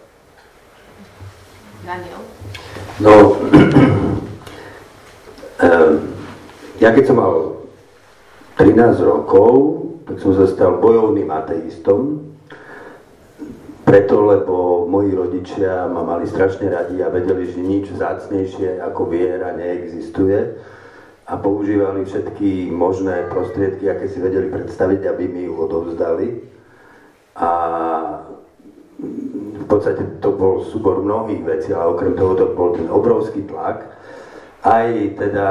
Daniel? 1.87 2.21
No, 2.99 3.37
ja 6.83 6.91
keď 6.91 7.05
som 7.07 7.17
mal 7.21 7.63
13 8.57 8.97
rokov, 9.05 9.92
tak 10.07 10.17
som 10.19 10.33
sa 10.35 10.47
stal 10.51 10.79
bojovným 10.83 11.31
ateistom, 11.31 12.33
preto, 13.83 14.25
lebo 14.25 14.87
moji 14.87 15.13
rodičia 15.13 15.91
ma 15.91 16.07
mali 16.07 16.25
strašne 16.25 16.71
radi 16.71 17.03
a 17.03 17.11
vedeli, 17.11 17.51
že 17.51 17.61
nič 17.61 17.93
zácnejšie 17.93 18.79
ako 18.79 19.11
viera 19.11 19.53
neexistuje 19.53 20.55
a 21.27 21.37
používali 21.37 22.07
všetky 22.07 22.71
možné 22.71 23.27
prostriedky, 23.29 23.91
aké 23.91 24.09
si 24.09 24.23
vedeli 24.23 24.49
predstaviť, 24.49 25.01
aby 25.07 25.25
mi 25.29 25.43
ju 25.51 25.55
odovzdali. 25.59 26.29
A 27.37 27.51
v 29.63 29.65
podstate 29.67 30.21
to 30.23 30.31
bol 30.31 30.63
súbor 30.63 31.03
mnohých 31.03 31.43
vecí, 31.43 31.75
ale 31.75 31.93
okrem 31.93 32.15
toho 32.15 32.39
to 32.39 32.47
bol 32.55 32.71
ten 32.77 32.87
obrovský 32.87 33.43
tlak. 33.51 33.89
Aj 34.63 34.89
teda 35.19 35.49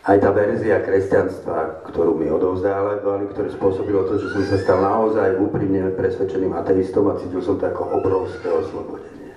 aj 0.00 0.16
tá 0.16 0.32
verzia 0.32 0.80
kresťanstva, 0.80 1.84
ktorú 1.92 2.16
mi 2.16 2.32
odovzdávali, 2.32 3.28
ktoré 3.36 3.52
spôsobilo 3.52 4.08
to, 4.08 4.16
že 4.16 4.32
som 4.32 4.42
sa 4.48 4.56
stal 4.56 4.78
naozaj 4.80 5.36
úprimne 5.36 5.92
presvedčeným 5.92 6.56
ateistom 6.56 7.12
a 7.12 7.20
cítil 7.20 7.44
som 7.44 7.60
to 7.60 7.68
ako 7.68 8.00
obrovské 8.00 8.48
oslobodenie. 8.48 9.36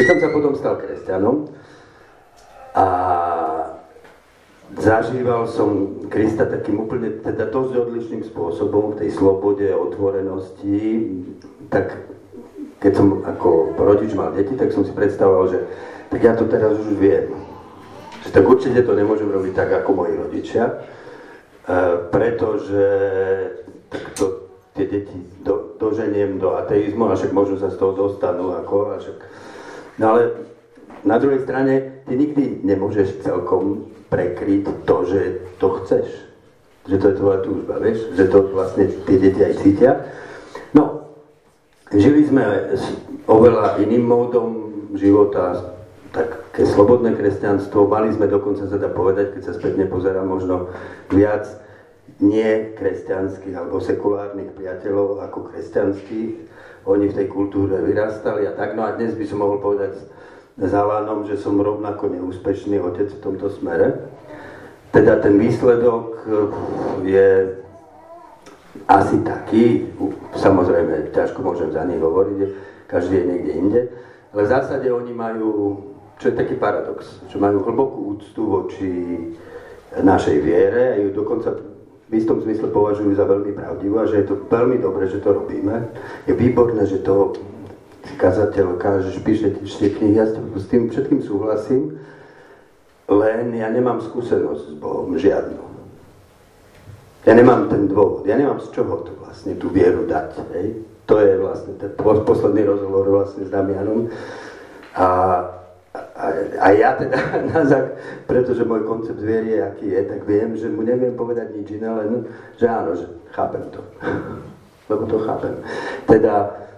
Keď 0.00 0.04
som 0.08 0.18
sa 0.24 0.28
potom 0.32 0.52
stal 0.56 0.74
kresťanom 0.80 1.36
a 2.72 2.86
zažíval 4.80 5.44
som 5.44 6.00
Krista 6.08 6.48
takým 6.48 6.80
úplne, 6.88 7.20
teda 7.20 7.52
dosť 7.52 7.72
odlišným 7.84 8.24
spôsobom 8.32 8.96
v 8.96 9.04
tej 9.04 9.10
slobode, 9.12 9.68
otvorenosti, 9.68 11.04
tak 11.68 12.00
keď 12.80 12.92
som 12.96 13.20
ako 13.28 13.76
rodič 13.76 14.16
mal 14.16 14.32
deti, 14.32 14.56
tak 14.56 14.72
som 14.72 14.88
si 14.88 14.92
predstavoval, 14.96 15.52
že 15.52 15.58
tak 16.08 16.24
ja 16.24 16.32
to 16.32 16.48
teraz 16.48 16.80
už 16.80 16.96
viem 16.96 17.47
tak 18.32 18.44
určite 18.44 18.82
to 18.82 18.92
nemôžem 18.94 19.30
robiť 19.30 19.52
tak 19.54 19.70
ako 19.82 19.90
moji 19.94 20.14
rodičia, 20.18 20.64
e, 20.66 20.74
pretože 22.10 22.86
to, 24.18 24.24
tie 24.74 24.86
deti 24.86 25.18
do, 25.42 25.74
doženiem 25.78 26.38
do 26.38 26.54
ateizmu 26.58 27.08
a 27.10 27.16
však 27.16 27.32
možno 27.32 27.56
sa 27.58 27.70
z 27.70 27.78
toho 27.78 27.92
dostanú 27.94 28.54
ako, 28.58 28.76
a 28.92 28.96
však, 29.00 29.18
no 29.98 30.04
ale 30.14 30.22
na 31.06 31.16
druhej 31.18 31.46
strane 31.46 32.04
ty 32.06 32.14
nikdy 32.18 32.62
nemôžeš 32.66 33.22
celkom 33.22 33.90
prekryť 34.10 34.64
to, 34.88 34.96
že 35.06 35.20
to 35.62 35.68
chceš. 35.82 36.08
Že 36.88 36.96
to 36.96 37.06
je 37.08 37.18
tvoja 37.20 37.38
túžba, 37.44 37.74
vieš? 37.84 37.98
Že 38.16 38.24
to 38.32 38.38
vlastne 38.56 38.84
tie 39.04 39.16
deti 39.20 39.40
aj 39.44 39.54
cítia. 39.60 39.92
No, 40.72 41.04
žili 41.92 42.24
sme 42.24 42.72
oveľa 43.28 43.76
iným 43.84 44.08
módom 44.08 44.48
života, 44.96 45.76
také 46.16 46.47
slobodné 46.66 47.14
kresťanstvo. 47.14 47.86
Mali 47.86 48.10
sme 48.10 48.26
dokonca 48.26 48.66
sa 48.66 48.78
dá 48.80 48.90
povedať, 48.90 49.38
keď 49.38 49.42
sa 49.46 49.52
spätne 49.54 49.86
pozerám, 49.86 50.26
možno 50.26 50.72
viac 51.12 51.46
nie 52.18 52.74
kresťanských 52.74 53.54
alebo 53.54 53.78
sekulárnych 53.78 54.56
priateľov 54.58 55.22
ako 55.30 55.54
kresťanských. 55.54 56.30
Oni 56.88 57.06
v 57.06 57.16
tej 57.16 57.26
kultúre 57.30 57.78
vyrastali 57.84 58.48
a 58.48 58.56
tak. 58.56 58.74
No 58.74 58.82
a 58.82 58.96
dnes 58.96 59.14
by 59.14 59.24
som 59.28 59.44
mohol 59.44 59.62
povedať 59.62 60.02
s 60.58 60.72
Alánom, 60.74 61.28
že 61.28 61.38
som 61.38 61.54
rovnako 61.54 62.10
neúspešný 62.10 62.82
otec 62.82 63.12
v 63.14 63.22
tomto 63.22 63.46
smere. 63.54 64.10
Teda 64.90 65.20
ten 65.22 65.38
výsledok 65.38 66.06
eh, 66.26 66.34
je 67.06 67.28
asi 68.88 69.20
taký, 69.20 69.90
samozrejme 70.38 71.12
ťažko 71.12 71.44
môžem 71.44 71.70
za 71.72 71.84
nich 71.84 72.00
hovoriť, 72.00 72.38
každý 72.88 73.20
je 73.20 73.24
niekde 73.26 73.52
inde, 73.52 73.80
ale 74.32 74.40
v 74.44 74.52
zásade 74.52 74.86
oni 74.88 75.12
majú 75.12 75.50
čo 76.18 76.24
je 76.28 76.34
taký 76.34 76.58
paradox, 76.58 77.22
že 77.30 77.38
majú 77.38 77.62
hlbokú 77.62 77.98
úctu 78.18 78.42
voči 78.42 78.90
našej 79.94 80.36
viere 80.42 80.82
a 80.94 81.00
ju 81.00 81.14
dokonca 81.14 81.54
v 82.08 82.12
istom 82.16 82.40
zmysle 82.42 82.72
považujú 82.72 83.14
za 83.14 83.24
veľmi 83.24 83.52
pravdivú 83.54 84.00
a 84.00 84.08
že 84.08 84.24
je 84.24 84.26
to 84.32 84.36
veľmi 84.48 84.80
dobré, 84.80 85.06
že 85.08 85.22
to 85.22 85.32
robíme. 85.32 85.92
Je 86.26 86.34
výborné, 86.34 86.84
že 86.88 87.04
to 87.04 87.36
kazateľ 88.16 88.80
káže, 88.80 89.20
píše 89.20 89.52
tie 89.60 89.90
knihy, 89.92 90.16
ja 90.16 90.24
s 90.28 90.66
tým 90.72 90.88
všetkým 90.88 91.20
súhlasím, 91.20 92.00
len 93.08 93.52
ja 93.56 93.68
nemám 93.68 94.00
skúsenosť 94.00 94.64
s 94.72 94.74
Bohom, 94.80 95.16
žiadnu. 95.16 95.64
Ja 97.28 97.36
nemám 97.36 97.68
ten 97.68 97.88
dôvod, 97.88 98.24
ja 98.24 98.40
nemám 98.40 98.60
z 98.64 98.72
čoho 98.72 99.04
to 99.04 99.12
vlastne 99.20 99.52
tú 99.60 99.68
vieru 99.68 100.08
dať. 100.08 100.40
Hej? 100.56 100.80
To 101.08 101.20
je 101.20 101.36
vlastne 101.40 101.76
ten 101.76 101.92
posledný 102.00 102.64
rozhovor 102.64 103.04
vlastne 103.04 103.44
s 103.44 103.50
Damianom. 103.52 104.08
A 104.96 105.06
a, 106.16 106.26
a 106.58 106.66
ja 106.72 106.90
teda, 106.94 107.18
zak, 107.70 107.86
pretože 108.26 108.64
môj 108.64 108.86
koncept 108.86 109.20
zviery 109.20 109.58
je, 109.58 109.60
aký 109.62 109.86
je, 109.90 110.00
tak 110.04 110.20
viem, 110.24 110.56
že 110.56 110.70
mu 110.70 110.82
neviem 110.82 111.14
povedať 111.14 111.54
nič 111.54 111.68
iné, 111.74 111.88
len 111.90 112.26
že 112.58 112.66
áno, 112.66 112.94
že 112.94 113.06
chápem 113.34 113.62
to. 113.70 113.80
Lebo 114.90 115.04
to 115.04 115.20
chápem. 115.20 115.52
Teda 116.08 116.68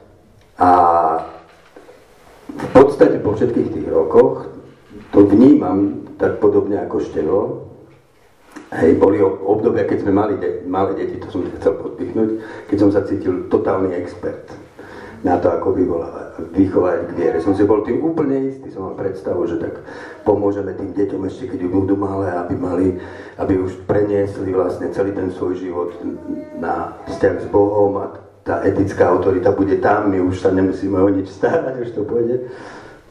a 0.60 0.70
v 2.52 2.66
podstate 2.76 3.16
po 3.24 3.32
všetkých 3.32 3.72
tých 3.72 3.88
rokoch 3.88 4.52
to 5.08 5.24
vnímam 5.24 6.04
tak 6.20 6.36
podobne 6.36 6.76
ako 6.84 7.00
števo. 7.00 7.38
Hej, 8.70 9.00
boli 9.00 9.18
obdobia, 9.24 9.88
keď 9.88 10.04
sme 10.04 10.12
mali 10.14 10.34
de- 10.36 10.62
malé 10.68 10.94
deti, 10.94 11.18
to 11.18 11.32
som 11.32 11.42
chcel 11.58 11.80
podpichnúť, 11.80 12.30
keď 12.70 12.76
som 12.76 12.90
sa 12.92 13.02
cítil 13.02 13.48
totálny 13.50 13.96
expert 13.96 14.46
na 15.20 15.36
to, 15.36 15.52
ako 15.52 15.76
vyvolávať, 15.76 16.48
vychovať 16.56 16.98
k 17.04 17.10
viere. 17.12 17.38
Som 17.44 17.52
si 17.52 17.68
bol 17.68 17.84
tým 17.84 18.00
úplne 18.00 18.48
istý, 18.48 18.72
som 18.72 18.88
mal 18.88 18.96
predstavu, 18.96 19.44
že 19.44 19.60
tak 19.60 19.84
pomôžeme 20.24 20.72
tým 20.72 20.96
deťom 20.96 21.20
ešte, 21.28 21.52
keď 21.52 21.68
budú 21.68 21.92
malé, 21.92 22.32
aby 22.32 22.54
mali, 22.56 22.88
aby 23.36 23.60
už 23.60 23.84
preniesli 23.84 24.48
vlastne 24.56 24.88
celý 24.96 25.12
ten 25.12 25.28
svoj 25.28 25.60
život 25.60 25.92
na 26.56 26.96
vzťah 27.04 27.34
s 27.44 27.46
Bohom 27.52 28.00
a 28.00 28.16
tá 28.40 28.64
etická 28.64 29.12
autorita 29.12 29.52
bude 29.52 29.76
tam, 29.84 30.08
my 30.08 30.24
už 30.24 30.40
sa 30.40 30.48
nemusíme 30.48 30.96
o 30.96 31.08
nič 31.12 31.28
starať, 31.28 31.84
už 31.84 31.90
to 31.92 32.02
pôjde 32.08 32.48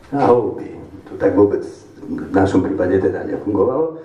na 0.09 0.25
houby. 0.25 0.81
To 1.09 1.21
tak 1.21 1.37
vôbec 1.37 1.61
v 2.09 2.33
našom 2.33 2.65
prípade 2.65 2.97
teda 2.97 3.21
nefungovalo. 3.29 4.01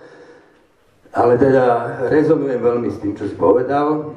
Ale 1.14 1.40
teda 1.40 1.64
rezonujem 2.12 2.60
veľmi 2.60 2.88
s 2.92 3.00
tým, 3.00 3.16
čo 3.16 3.24
si 3.24 3.38
povedal 3.38 4.12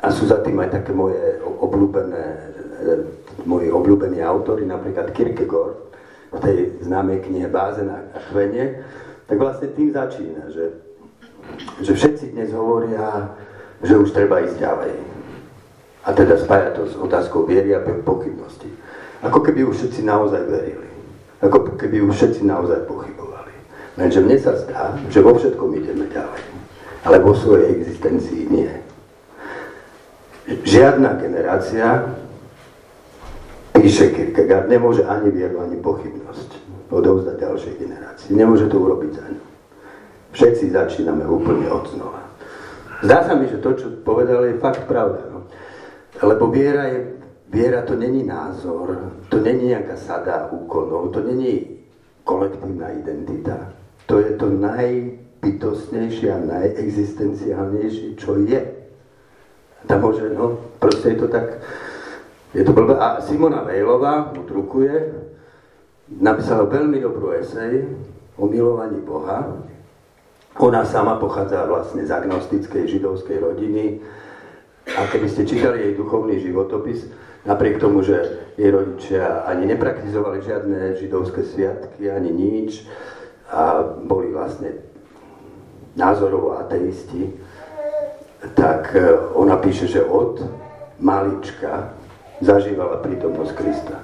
a 0.00 0.06
sú 0.08 0.24
za 0.24 0.40
tým 0.40 0.56
aj 0.62 0.80
také 0.80 0.94
moje 0.94 1.42
obľúbené 1.42 2.53
moji 3.44 3.68
obľúbení 3.72 4.20
autory, 4.22 4.64
napríklad 4.68 5.10
Kierkegaard, 5.12 5.84
v 6.34 6.38
tej 6.42 6.56
známej 6.82 7.22
knihe 7.30 7.46
Báze 7.46 7.86
na 7.86 8.02
chvenie, 8.30 8.82
tak 9.30 9.38
vlastne 9.38 9.70
tým 9.72 9.94
začína, 9.94 10.50
že, 10.50 10.82
že 11.80 11.92
všetci 11.94 12.34
dnes 12.34 12.50
hovoria, 12.52 13.32
že 13.80 13.94
už 13.96 14.10
treba 14.10 14.42
ísť 14.42 14.58
ďalej. 14.58 14.94
A 16.04 16.12
teda 16.12 16.36
spája 16.36 16.76
to 16.76 16.84
s 16.84 16.94
otázkou 17.00 17.48
viery 17.48 17.72
a 17.72 17.80
pochybnosti. 17.80 18.68
Ako 19.24 19.40
keby 19.40 19.64
už 19.64 19.80
všetci 19.80 20.04
naozaj 20.04 20.42
verili. 20.44 20.88
Ako 21.40 21.80
keby 21.80 22.04
už 22.04 22.12
všetci 22.12 22.44
naozaj 22.44 22.84
pochybovali. 22.84 23.52
Lenže 23.96 24.20
mne 24.20 24.36
sa 24.36 24.52
zdá, 24.60 24.92
že 25.08 25.24
vo 25.24 25.32
všetkom 25.32 25.72
ideme 25.80 26.04
ďalej. 26.12 26.44
Ale 27.08 27.16
vo 27.24 27.32
svojej 27.32 27.72
existencii 27.80 28.52
nie. 28.52 28.72
Žiadna 30.44 31.16
generácia 31.24 32.04
píše 33.94 34.10
Kierkegaard, 34.10 34.66
nemôže 34.66 35.06
ani 35.06 35.30
vieru, 35.30 35.62
ani 35.62 35.78
pochybnosť 35.78 36.50
odovzdať 36.90 37.36
ďalšej 37.38 37.74
generácii. 37.78 38.34
Nemôže 38.34 38.66
to 38.66 38.82
urobiť 38.82 39.10
za 39.14 39.22
ňu. 39.30 39.42
Všetci 40.34 40.74
začíname 40.74 41.22
úplne 41.30 41.70
od 41.70 41.86
znova. 41.94 42.26
Zdá 43.06 43.22
sa 43.22 43.38
mi, 43.38 43.46
že 43.46 43.62
to, 43.62 43.70
čo 43.78 43.86
povedal, 44.02 44.50
je 44.50 44.58
fakt 44.58 44.82
pravda. 44.90 45.30
No. 45.30 45.46
Lebo 46.26 46.50
viera, 46.50 46.90
je, 46.90 47.22
viera 47.54 47.86
to 47.86 47.94
není 47.94 48.26
názor, 48.26 49.14
to 49.30 49.38
není 49.38 49.70
nejaká 49.70 49.94
sada 49.94 50.50
úkonov, 50.50 51.14
to 51.14 51.22
není 51.22 51.86
kolektívna 52.26 52.90
identita. 52.98 53.78
To 54.10 54.18
je 54.18 54.34
to 54.34 54.50
najbytostnejšie 54.50 56.34
a 56.34 56.42
najexistenciálnejšie, 56.42 58.18
čo 58.18 58.42
je. 58.42 58.58
Tam 59.86 60.02
môže, 60.02 60.34
no, 60.34 60.58
proste 60.82 61.14
je 61.14 61.18
to 61.22 61.30
tak, 61.30 61.62
je 62.54 62.62
to 62.64 62.72
blbé. 62.72 62.94
A 62.96 63.20
Simona 63.20 63.66
Vejlová 63.66 64.30
mu 64.30 64.46
drukuje, 64.46 65.12
napísala 66.08 66.70
veľmi 66.70 67.02
dobrú 67.02 67.34
esej 67.34 67.90
o 68.38 68.46
milovaní 68.46 69.02
Boha. 69.02 69.42
Ona 70.62 70.86
sama 70.86 71.18
pochádza 71.18 71.66
vlastne 71.66 72.06
z 72.06 72.14
agnostickej 72.14 72.86
židovskej 72.86 73.42
rodiny, 73.42 73.98
a 74.84 75.08
keby 75.08 75.26
ste 75.32 75.48
čítali 75.48 75.80
jej 75.80 75.92
duchovný 75.96 76.38
životopis, 76.38 77.08
napriek 77.48 77.80
tomu, 77.80 78.04
že 78.04 78.38
jej 78.54 78.70
rodičia 78.70 79.42
ani 79.48 79.66
nepraktizovali 79.66 80.44
žiadne 80.44 80.94
židovské 81.00 81.42
sviatky, 81.42 82.12
ani 82.12 82.30
nič, 82.30 82.84
a 83.48 83.80
boli 83.82 84.30
vlastne 84.30 84.76
názorovo 85.96 86.58
ateisti, 86.58 87.32
tak 88.54 88.92
e, 88.92 89.08
ona 89.34 89.56
píše, 89.56 89.88
že 89.88 90.04
od 90.04 90.42
malička 91.00 91.96
zažívala 92.44 93.00
prítomnosť 93.00 93.52
Krista. 93.56 93.96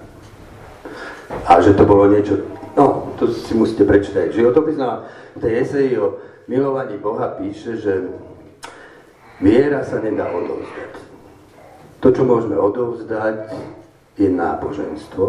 A 1.47 1.61
že 1.63 1.77
to 1.77 1.87
bolo 1.87 2.11
niečo, 2.11 2.43
no, 2.75 3.15
to 3.21 3.31
si 3.31 3.55
musíte 3.55 3.87
prečítať. 3.87 4.35
Životopis 4.35 4.81
na 4.81 5.07
tej 5.39 5.63
eseji 5.63 5.95
o 6.01 6.19
milovaní 6.51 6.99
Boha 6.99 7.37
píše, 7.39 7.79
že 7.79 8.11
Viera 9.41 9.81
sa 9.81 10.05
nedá 10.05 10.29
odovzdať. 10.29 10.93
To, 12.05 12.09
čo 12.13 12.23
môžeme 12.29 12.61
odovzdať, 12.61 13.49
je 14.21 14.29
náboženstvo. 14.29 15.25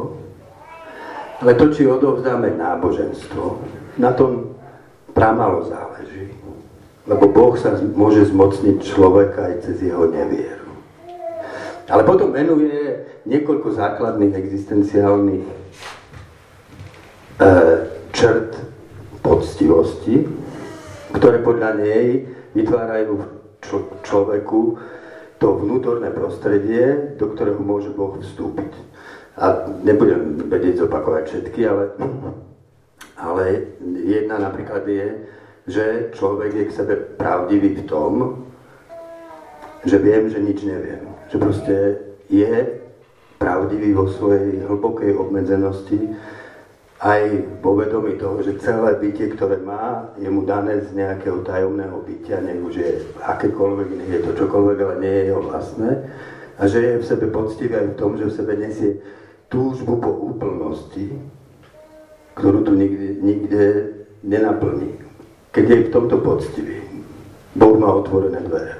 Ale 1.39 1.55
to, 1.55 1.71
či 1.71 1.87
odovzdáme 1.87 2.51
náboženstvo, 2.59 3.63
na 3.95 4.11
tom 4.11 4.59
pramalo 5.15 5.63
záleží. 5.63 6.35
Lebo 7.07 7.31
Boh 7.31 7.55
sa 7.55 7.79
môže 7.95 8.27
zmocniť 8.29 8.77
človeka 8.83 9.47
aj 9.47 9.55
cez 9.63 9.79
jeho 9.79 10.11
nevieru. 10.11 10.60
Ale 11.91 12.07
potom 12.07 12.31
venuje 12.31 13.03
niekoľko 13.27 13.75
základných 13.75 14.31
existenciálnych 14.31 15.43
e, 15.43 15.55
črt 18.15 18.55
poctivosti, 19.19 20.23
ktoré 21.11 21.43
podľa 21.43 21.83
nej 21.83 22.31
vytvárajú 22.55 23.19
čo, 23.59 23.91
človeku 24.07 24.79
to 25.35 25.47
vnútorné 25.59 26.15
prostredie, 26.15 27.17
do 27.19 27.27
ktorého 27.35 27.59
môže 27.59 27.91
Boh 27.91 28.15
vstúpiť. 28.23 28.71
A 29.35 29.67
nebudem 29.83 30.47
vedieť 30.47 30.87
zopakovať 30.87 31.23
všetky, 31.27 31.59
ale, 31.67 31.91
ale 33.27 33.43
jedna 34.07 34.39
napríklad 34.39 34.87
je, 34.87 35.27
že 35.67 35.85
človek 36.15 36.55
je 36.55 36.65
k 36.71 36.75
sebe 36.75 36.93
pravdivý 37.19 37.83
v 37.83 37.83
tom, 37.83 38.13
že 39.83 39.99
viem, 39.99 40.31
že 40.31 40.39
nič 40.39 40.63
neviem. 40.63 41.10
Že 41.31 41.37
proste 41.39 41.75
je 42.27 42.53
pravdivý 43.39 43.95
vo 43.95 44.05
svojej 44.11 44.67
hlbokej 44.67 45.17
obmedzenosti, 45.17 46.13
aj 47.01 47.21
vo 47.65 47.73
vedomí 47.73 48.13
toho, 48.13 48.45
že 48.45 48.61
celé 48.61 48.93
bytie, 49.01 49.33
ktoré 49.33 49.57
má, 49.57 50.13
je 50.21 50.29
mu 50.29 50.45
dané 50.45 50.85
z 50.85 50.93
nejakého 50.93 51.41
tajomného 51.41 51.97
bytia, 52.05 52.45
nech 52.45 52.61
už 52.61 52.73
je 52.77 52.89
akékoľvek, 53.25 53.89
nech 53.97 54.11
je 54.13 54.21
to 54.21 54.31
čokoľvek, 54.37 54.77
ale 54.85 54.95
nie 55.01 55.09
je 55.09 55.23
jeho 55.33 55.41
vlastné. 55.41 55.89
A 56.61 56.69
že 56.69 56.77
je 56.77 57.01
v 57.01 57.07
sebe 57.09 57.25
poctivý 57.33 57.73
aj 57.73 57.87
v 57.89 57.97
tom, 57.97 58.11
že 58.21 58.29
v 58.29 58.37
sebe 58.37 58.53
nesie 58.53 59.01
túžbu 59.49 59.97
po 59.97 60.13
úplnosti, 60.13 61.09
ktorú 62.37 62.61
tu 62.69 62.77
nikde, 62.77 63.09
nikde 63.17 63.65
nenaplní. 64.21 65.01
Keď 65.49 65.65
je 65.65 65.77
v 65.89 65.93
tomto 65.93 66.21
poctivý, 66.21 66.85
Boh 67.57 67.81
má 67.81 67.89
otvorené 67.97 68.45
dvere. 68.45 68.77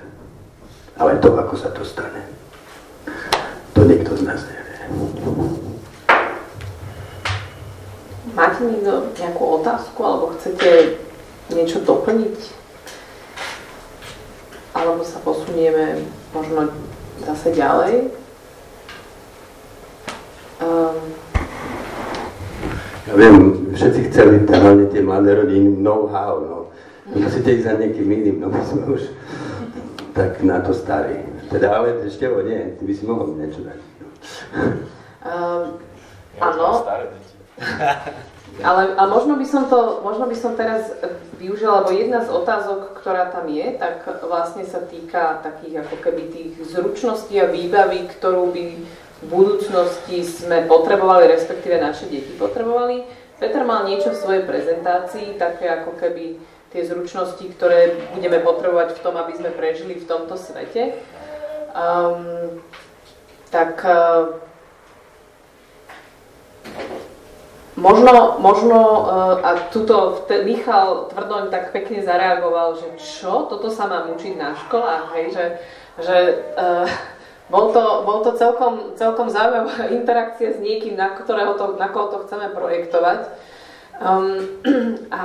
Ale 1.01 1.17
to, 1.17 1.33
ako 1.33 1.57
sa 1.57 1.73
to 1.73 1.81
stane, 1.81 2.21
to 3.73 3.81
nikto 3.87 4.11
z 4.17 4.21
nás 4.27 4.41
nevie. 4.45 4.77
Máte 8.31 8.61
niekto 8.63 9.11
nejakú 9.19 9.43
otázku, 9.59 9.99
alebo 10.03 10.35
chcete 10.39 10.99
niečo 11.51 11.83
doplniť? 11.83 12.37
Alebo 14.71 15.03
sa 15.03 15.19
posunieme 15.19 15.99
možno 16.31 16.71
zase 17.27 17.51
ďalej? 17.51 18.15
Um, 20.61 20.97
ja 23.09 23.13
viem, 23.17 23.35
všetci 23.75 24.13
chceli, 24.13 24.45
hlavne 24.47 24.87
tie 24.93 25.01
mladé 25.03 25.35
rodiny, 25.35 25.81
know-how, 25.81 26.39
no. 26.39 26.57
Musíte 27.11 27.51
ísť 27.51 27.65
za 27.67 27.73
niekým 27.75 28.07
iným, 28.07 28.37
no 28.39 28.47
my 28.47 28.61
sme 28.63 28.95
už 28.95 29.11
tak 30.15 30.39
na 30.45 30.63
to 30.63 30.71
starí. 30.71 31.30
Teda, 31.51 31.67
ale 31.75 32.07
ešte 32.07 32.31
ho 32.31 32.39
nie, 32.39 32.79
ty 32.79 32.83
by 32.87 32.93
si 32.95 33.03
mohol 33.03 33.35
niečo 33.35 33.59
dať. 33.67 33.79
Um, 35.21 35.83
áno, 36.39 36.87
ale, 38.71 38.81
ale 38.95 39.07
možno, 39.11 39.35
by 39.35 39.43
som 39.43 39.67
to, 39.67 39.99
možno 39.99 40.31
by 40.31 40.37
som 40.39 40.55
teraz 40.55 40.95
využila, 41.35 41.83
lebo 41.83 41.91
jedna 41.91 42.23
z 42.23 42.31
otázok, 42.31 42.95
ktorá 43.03 43.35
tam 43.35 43.51
je, 43.51 43.75
tak 43.75 44.07
vlastne 44.23 44.63
sa 44.63 44.79
týka 44.79 45.43
takých 45.43 45.83
ako 45.83 45.95
keby 45.99 46.21
tých 46.31 46.51
zručností 46.71 47.35
a 47.43 47.51
výbavy, 47.51 48.07
ktorú 48.15 48.55
by 48.55 48.63
v 49.21 49.25
budúcnosti 49.29 50.25
sme 50.25 50.65
potrebovali, 50.65 51.29
respektíve 51.29 51.77
naše 51.77 52.09
deti 52.09 52.33
potrebovali. 52.39 53.05
Peter 53.37 53.65
mal 53.65 53.85
niečo 53.85 54.13
v 54.13 54.21
svojej 54.21 54.43
prezentácii, 54.45 55.37
také 55.37 55.69
ako 55.69 55.97
keby 55.97 56.37
tie 56.71 56.81
zručnosti, 56.87 57.43
ktoré 57.57 57.99
budeme 58.15 58.39
potrebovať 58.39 58.97
v 58.97 59.03
tom, 59.03 59.19
aby 59.19 59.33
sme 59.35 59.51
prežili 59.51 59.99
v 59.99 60.07
tomto 60.07 60.39
svete. 60.39 60.95
Um, 61.71 62.59
tak 63.51 63.79
uh, 63.83 64.39
Možno, 67.81 68.37
možno 68.43 68.77
uh, 68.77 69.39
a 69.41 69.49
tuto 69.71 70.27
Michal 70.43 71.07
Tvrdoň 71.09 71.49
tak 71.49 71.71
pekne 71.71 72.03
zareagoval, 72.03 72.75
že 72.75 72.99
čo, 72.99 73.47
toto 73.47 73.71
sa 73.71 73.87
mám 73.87 74.11
učiť 74.11 74.35
na 74.35 74.53
školách, 74.53 75.15
hej, 75.15 75.25
že, 75.31 75.45
že 76.03 76.17
uh, 76.59 76.85
bol 77.47 77.71
to, 77.71 78.03
bol 78.03 78.19
to 78.27 78.35
celkom, 78.35 78.93
celkom 78.99 79.31
zaujímavá 79.31 79.87
interakcia 79.97 80.55
s 80.55 80.59
niekým, 80.59 80.99
na, 80.99 81.15
ktorého 81.15 81.55
to, 81.55 81.79
na 81.79 81.87
koho 81.87 82.11
to 82.11 82.17
chceme 82.27 82.51
projektovať. 82.51 83.19
Um, 83.97 84.61
a 85.15 85.21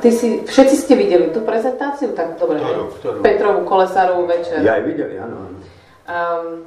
ty 0.00 0.10
si, 0.14 0.46
všetci 0.46 0.76
ste 0.78 0.94
videli 0.94 1.34
tú 1.34 1.42
prezentáciu? 1.42 2.14
Tak 2.14 2.38
dobre, 2.38 2.62
ktorú, 2.62 2.84
ktorú? 3.00 3.18
Petrovú 3.22 3.60
Kolesárovú 3.66 4.30
večer. 4.30 4.62
Ja 4.62 4.78
aj 4.78 4.82
videli, 4.86 5.18
áno. 5.18 5.58
Um, 6.06 6.66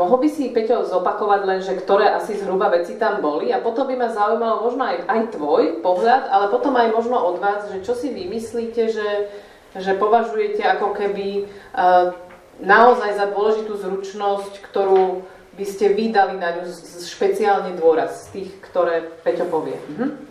Mohol 0.00 0.24
by 0.24 0.28
si, 0.32 0.48
Peťo, 0.48 0.88
zopakovať 0.88 1.40
len, 1.44 1.60
že 1.60 1.76
ktoré 1.76 2.08
asi 2.08 2.38
zhruba 2.40 2.72
veci 2.72 2.96
tam 2.96 3.20
boli 3.20 3.52
a 3.52 3.60
potom 3.60 3.84
by 3.84 4.00
ma 4.00 4.08
zaujímalo 4.08 4.64
možno 4.64 4.88
aj, 4.88 4.96
aj 5.04 5.20
tvoj 5.36 5.84
pohľad, 5.84 6.24
ale 6.32 6.48
potom 6.48 6.72
aj 6.72 6.88
možno 6.88 7.20
od 7.20 7.36
vás, 7.36 7.68
že 7.68 7.84
čo 7.84 7.92
si 7.92 8.08
vymyslíte, 8.08 8.88
že, 8.88 9.28
že 9.76 9.92
považujete 10.00 10.64
ako 10.64 10.96
keby 10.96 11.44
uh, 11.76 12.16
naozaj 12.64 13.12
za 13.12 13.28
dôležitú 13.28 13.76
zručnosť, 13.76 14.64
ktorú 14.72 15.26
by 15.60 15.64
ste 15.68 15.92
vydali 15.92 16.40
na 16.40 16.56
ňu 16.56 16.64
špeciálne 17.04 17.76
dôraz 17.76 18.30
z 18.30 18.40
tých, 18.40 18.50
ktoré 18.72 19.04
Peťo 19.20 19.52
povie. 19.52 19.76
Mhm. 20.00 20.29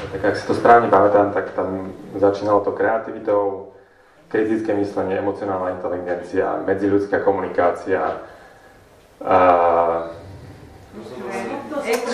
Tak 0.00 0.20
ak 0.24 0.34
si 0.36 0.44
to 0.48 0.56
správne 0.56 0.88
pamätám, 0.88 1.36
tak 1.36 1.52
tam 1.52 1.92
začínalo 2.16 2.64
to 2.64 2.72
kreativitou, 2.72 3.76
kritické 4.32 4.72
myslenie, 4.74 5.20
emocionálna 5.20 5.76
inteligencia, 5.76 6.64
medziľudská 6.64 7.20
komunikácia, 7.20 8.24
a 9.20 9.36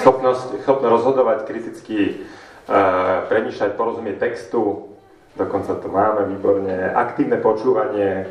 schopnosť, 0.02 0.66
schopnosť 0.66 0.90
rozhodovať 0.90 1.38
kriticky, 1.46 2.26
premýšľať, 3.30 3.78
porozumieť 3.78 4.16
textu, 4.18 4.90
dokonca 5.38 5.78
to 5.78 5.86
máme 5.86 6.34
výborne, 6.34 6.90
aktívne 6.90 7.38
počúvanie 7.38 8.26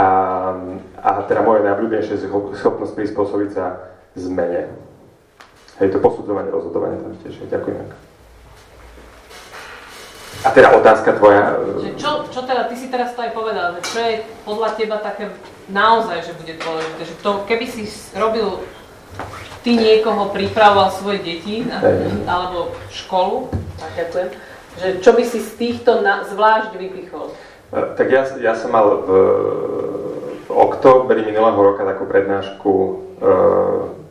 a, 0.00 0.08
a 0.96 1.10
teda 1.28 1.44
moje 1.44 1.60
najobľúbenejšie 1.68 2.24
schopnosť 2.56 2.92
prispôsobiť 2.96 3.50
sa 3.52 3.92
zmene. 4.16 4.72
Hej, 5.76 5.92
to 5.92 5.98
posudzovanie, 6.00 6.48
rozhodovanie 6.48 6.96
tam 7.04 7.12
tiež. 7.20 7.44
Ďakujem. 7.52 8.09
A 10.40 10.48
teda 10.56 10.72
otázka 10.72 11.20
tvoja... 11.20 11.60
Že 11.84 11.90
čo, 12.00 12.10
čo 12.32 12.40
teda, 12.48 12.64
ty 12.64 12.74
si 12.80 12.88
teraz 12.88 13.12
to 13.12 13.20
aj 13.20 13.36
povedal, 13.36 13.76
že 13.76 13.80
čo 13.84 13.98
je 14.00 14.14
podľa 14.48 14.72
teba 14.72 14.96
také 15.04 15.28
naozaj, 15.68 16.24
že 16.24 16.32
bude 16.40 16.56
dôležité, 16.56 17.02
že 17.04 17.14
to, 17.20 17.44
keby 17.44 17.68
si 17.68 17.84
robil 18.16 18.64
ty 19.60 19.76
niekoho 19.76 20.32
pripravoval 20.32 20.88
svoje 20.96 21.20
deti 21.20 21.68
na, 21.68 21.84
alebo 22.24 22.72
školu, 22.88 23.52
tak 23.76 23.92
ďakujem, 23.96 24.28
že 24.80 24.86
čo 25.04 25.10
by 25.12 25.22
si 25.28 25.38
z 25.44 25.50
týchto 25.60 26.00
na, 26.00 26.24
zvlášť 26.24 26.72
vypichol? 26.72 27.36
Tak 27.70 28.06
ja, 28.08 28.24
ja 28.40 28.56
som 28.56 28.72
mal 28.72 29.04
v, 29.04 29.08
v 30.48 30.50
oktobri 30.50 31.22
minulého 31.22 31.60
roka 31.60 31.84
takú 31.84 32.08
prednášku 32.08 32.72
e, 32.72 32.90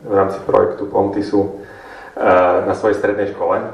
v 0.06 0.12
rámci 0.14 0.38
projektu 0.46 0.88
Pontisu 0.88 1.42
e, 1.44 1.50
na 2.64 2.72
svojej 2.72 2.96
strednej 2.96 3.34
škole 3.36 3.60
e, 3.60 3.66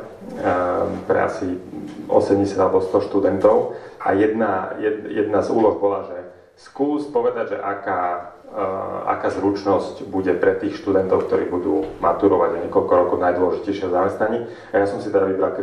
pre 1.07 1.19
asi 1.23 1.61
80 2.09 2.57
alebo 2.59 2.83
100 2.83 3.07
študentov 3.11 3.77
a 4.01 4.15
jedna, 4.15 4.75
jedna 5.11 5.41
z 5.43 5.49
úloh 5.51 5.77
bola, 5.79 6.07
že 6.09 6.19
skús 6.57 7.05
povedať, 7.11 7.57
že 7.57 7.59
aká 7.61 8.33
aká 9.07 9.29
zručnosť 9.35 10.07
bude 10.09 10.33
pre 10.39 10.55
tých 10.57 10.79
študentov, 10.81 11.27
ktorí 11.27 11.51
budú 11.51 11.85
maturovať 11.99 12.51
a 12.57 12.63
niekoľko 12.69 12.93
rokov 12.95 13.17
najdôležitejšie 13.21 13.91
zamestnaní. 13.91 14.47
A 14.71 14.75
ja 14.81 14.87
som 14.87 15.03
si 15.03 15.11
teda 15.11 15.27
vybral 15.27 15.59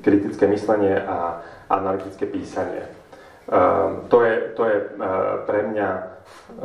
kritické 0.00 0.46
myslenie 0.46 0.96
a 0.96 1.42
analytické 1.68 2.24
písanie. 2.30 2.86
Um, 3.48 4.08
to 4.12 4.24
je, 4.24 4.34
to 4.56 4.62
je 4.68 4.76
uh, 4.76 5.40
pre 5.48 5.64
mňa 5.72 5.88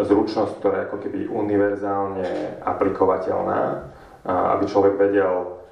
zručnosť, 0.04 0.60
ktorá 0.60 0.76
je 0.84 0.88
ako 0.92 0.98
keby 1.00 1.20
univerzálne 1.32 2.60
aplikovateľná, 2.60 3.62
uh, 3.64 4.54
aby 4.60 4.68
človek 4.68 5.00
vedel 5.00 5.32
uh, 5.32 5.62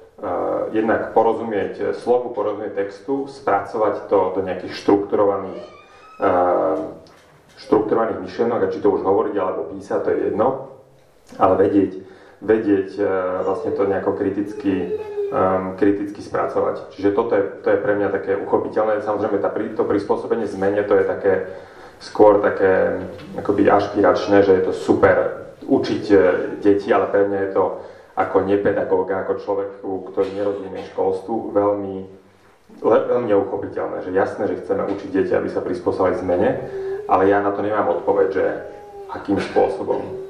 jednak 0.70 1.10
porozumieť 1.12 1.98
slovu, 1.98 2.30
porozumieť 2.30 2.78
textu, 2.78 3.26
spracovať 3.26 4.06
to 4.06 4.18
do 4.38 4.40
nejakých 4.46 4.74
štrukturovaných 4.78 5.62
štrukturovaných 7.62 8.26
myšlienok, 8.26 8.60
a 8.66 8.72
či 8.74 8.82
to 8.82 8.90
už 8.90 9.06
hovoriť 9.06 9.34
alebo 9.38 9.70
písať, 9.70 9.98
to 10.02 10.10
je 10.10 10.18
jedno, 10.30 10.48
ale 11.38 11.54
vedieť, 11.62 11.92
vedieť 12.42 12.88
vlastne 13.46 13.70
to 13.70 13.86
nejako 13.86 14.18
kriticky, 14.18 14.98
um, 15.30 15.78
kriticky 15.78 16.18
spracovať. 16.18 16.90
Čiže 16.90 17.14
toto 17.14 17.38
je, 17.38 17.44
to 17.62 17.68
je 17.70 17.78
pre 17.78 17.94
mňa 17.94 18.08
také 18.10 18.34
uchopiteľné. 18.34 19.06
Samozrejme, 19.06 19.38
tá, 19.38 19.54
to 19.54 19.84
prispôsobenie 19.86 20.50
zmene, 20.50 20.82
to 20.82 20.98
je 20.98 21.04
také 21.06 21.32
skôr 22.02 22.42
také 22.42 22.98
akoby 23.38 23.70
ašpiračné, 23.70 24.42
že 24.42 24.52
je 24.58 24.62
to 24.66 24.74
super 24.74 25.46
učiť 25.62 26.04
deti, 26.58 26.90
ale 26.90 27.06
pre 27.14 27.30
mňa 27.30 27.38
je 27.46 27.50
to 27.54 27.64
ako 28.12 28.44
nepedagóga, 28.44 29.24
ako 29.24 29.40
človeku, 29.40 29.90
ktorý 30.12 30.28
nerozumie 30.36 30.84
školstvu, 30.92 31.56
veľmi, 31.56 31.96
veľmi 32.84 33.26
neuchopiteľné. 33.32 34.04
Že 34.04 34.10
jasné, 34.12 34.42
že 34.52 34.60
chceme 34.60 34.84
učiť 34.84 35.08
deti, 35.08 35.32
aby 35.32 35.48
sa 35.48 35.64
prispôsobili 35.64 36.20
zmene, 36.20 36.50
ale 37.08 37.32
ja 37.32 37.40
na 37.40 37.56
to 37.56 37.64
nemám 37.64 37.88
odpoveď, 38.00 38.28
že 38.32 38.44
akým 39.08 39.40
spôsobom. 39.40 40.22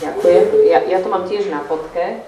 Ďakujem. 0.00 0.44
Ja, 0.72 0.80
ja 0.88 0.98
to 1.04 1.08
mám 1.12 1.28
tiež 1.28 1.52
na 1.52 1.60
fotke. 1.62 2.24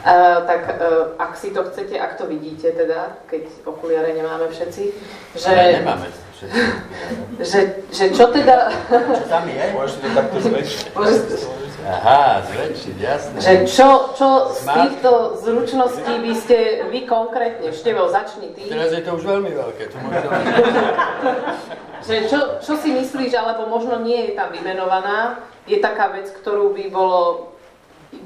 Uh, 0.00 0.42
tak 0.50 0.80
uh, 0.80 1.14
ak 1.16 1.38
si 1.38 1.54
to 1.54 1.64
chcete, 1.70 1.94
ak 1.96 2.18
to 2.18 2.26
vidíte 2.26 2.72
teda, 2.72 3.20
keď 3.30 3.46
okuliare 3.64 4.10
nemáme 4.12 4.50
všetci, 4.50 4.82
že... 5.38 5.48
Ne, 5.54 5.80
nemáme 5.80 6.08
všetci. 6.10 6.56
že, 7.40 7.60
že 7.94 8.04
čo 8.10 8.32
teda... 8.32 8.74
Čo 8.90 9.24
tam 9.28 9.44
je? 9.46 9.64
Môžete 9.70 10.02
to 10.02 10.10
takto 10.12 10.38
zväčšiť. 10.40 10.84
Aha, 11.80 12.44
zväčšiť, 12.44 12.96
jasné. 13.00 13.36
Že 13.40 13.54
čo, 13.64 13.88
čo 14.12 14.28
z 14.52 14.68
týchto 14.68 15.40
zručností 15.40 16.12
by 16.20 16.32
ste 16.36 16.84
vy 16.92 17.08
konkrétne, 17.08 17.72
Števo, 17.72 18.12
začni 18.12 18.52
ty. 18.52 18.68
Teraz 18.68 18.92
je 18.92 19.00
to 19.00 19.16
už 19.16 19.24
veľmi 19.24 19.48
veľké, 19.48 19.88
to 19.88 19.96
možno... 20.04 20.28
že 22.06 22.14
čo, 22.28 22.60
čo 22.60 22.72
si 22.76 22.92
myslíš, 22.92 23.32
alebo 23.32 23.64
možno 23.72 24.04
nie 24.04 24.28
je 24.28 24.32
tam 24.36 24.52
vymenovaná, 24.52 25.40
je 25.64 25.80
taká 25.80 26.12
vec, 26.12 26.28
ktorú 26.28 26.76
by 26.76 26.84
bolo, 26.92 27.52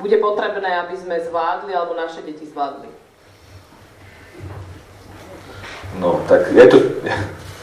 bude 0.03 0.19
potrebné, 0.19 0.75
aby 0.83 0.99
sme 0.99 1.23
zvládli, 1.23 1.71
alebo 1.71 1.95
naše 1.95 2.27
deti 2.27 2.51
zvládli? 2.51 2.91
No, 6.03 6.27
tak 6.27 6.51
je 6.51 6.67
to... 6.67 6.79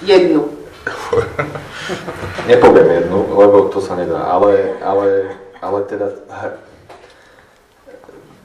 Jednu. 0.07 0.55
Nepoviem 2.49 2.89
jednu, 2.89 3.27
lebo 3.35 3.67
to 3.69 3.83
sa 3.83 3.99
nedá, 3.99 4.23
ale, 4.23 4.79
ale 4.79 5.35
ale 5.62 5.86
teda 5.86 6.09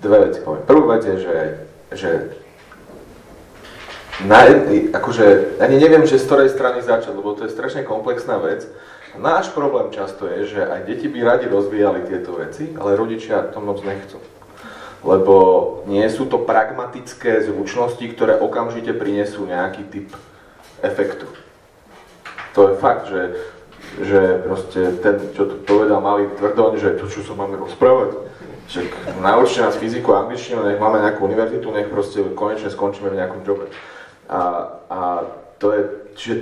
dve 0.04 0.18
veci 0.28 0.38
poviem. 0.44 0.62
Prvú 0.68 0.84
vec 0.92 1.02
je, 1.02 1.16
že, 1.24 1.36
že 1.96 2.10
na, 4.24 4.48
akože, 4.96 5.58
ani 5.60 5.76
neviem, 5.76 6.04
že 6.08 6.20
z 6.20 6.24
ktorej 6.24 6.48
strany 6.52 6.80
začať, 6.80 7.12
lebo 7.12 7.36
to 7.36 7.48
je 7.48 7.52
strašne 7.52 7.84
komplexná 7.84 8.40
vec. 8.40 8.64
Náš 9.16 9.48
problém 9.52 9.88
často 9.92 10.28
je, 10.28 10.56
že 10.56 10.60
aj 10.60 10.84
deti 10.84 11.08
by 11.08 11.24
radi 11.24 11.48
rozvíjali 11.48 12.04
tieto 12.04 12.36
veci, 12.36 12.72
ale 12.76 12.96
rodičia 12.96 13.48
to 13.48 13.64
moc 13.64 13.80
nechcú. 13.80 14.20
Lebo 15.04 15.34
nie 15.88 16.04
sú 16.12 16.28
to 16.28 16.40
pragmatické 16.44 17.44
zručnosti, 17.44 18.04
ktoré 18.12 18.36
okamžite 18.36 18.92
prinesú 18.92 19.48
nejaký 19.48 19.88
typ 19.88 20.08
efektu. 20.84 21.28
To 22.56 22.72
je 22.72 22.74
fakt, 22.80 23.08
že 23.08 23.36
že 24.00 24.44
proste 24.44 24.80
ten, 25.00 25.16
čo 25.32 25.48
tu 25.48 25.56
povedal 25.64 26.04
malý 26.04 26.28
tvrdoň, 26.36 26.72
že 26.76 26.98
to, 27.00 27.08
čo 27.08 27.24
sa 27.24 27.32
máme 27.32 27.56
rozprávať, 27.56 28.16
že 28.68 28.84
naučte 29.22 29.62
nás 29.62 29.78
fyziku 29.78 30.12
a 30.12 30.26
angličtinu, 30.26 30.66
nech 30.66 30.82
máme 30.82 31.00
nejakú 31.00 31.24
univerzitu, 31.24 31.70
nech 31.70 31.88
proste 31.88 32.20
konečne 32.34 32.68
skončíme 32.68 33.08
v 33.08 33.18
nejakom 33.18 33.40
jobe. 33.46 33.70
A, 34.26 34.40
a 34.90 34.98
to 35.56 35.72
je, 35.72 35.80
čiže, 36.18 36.36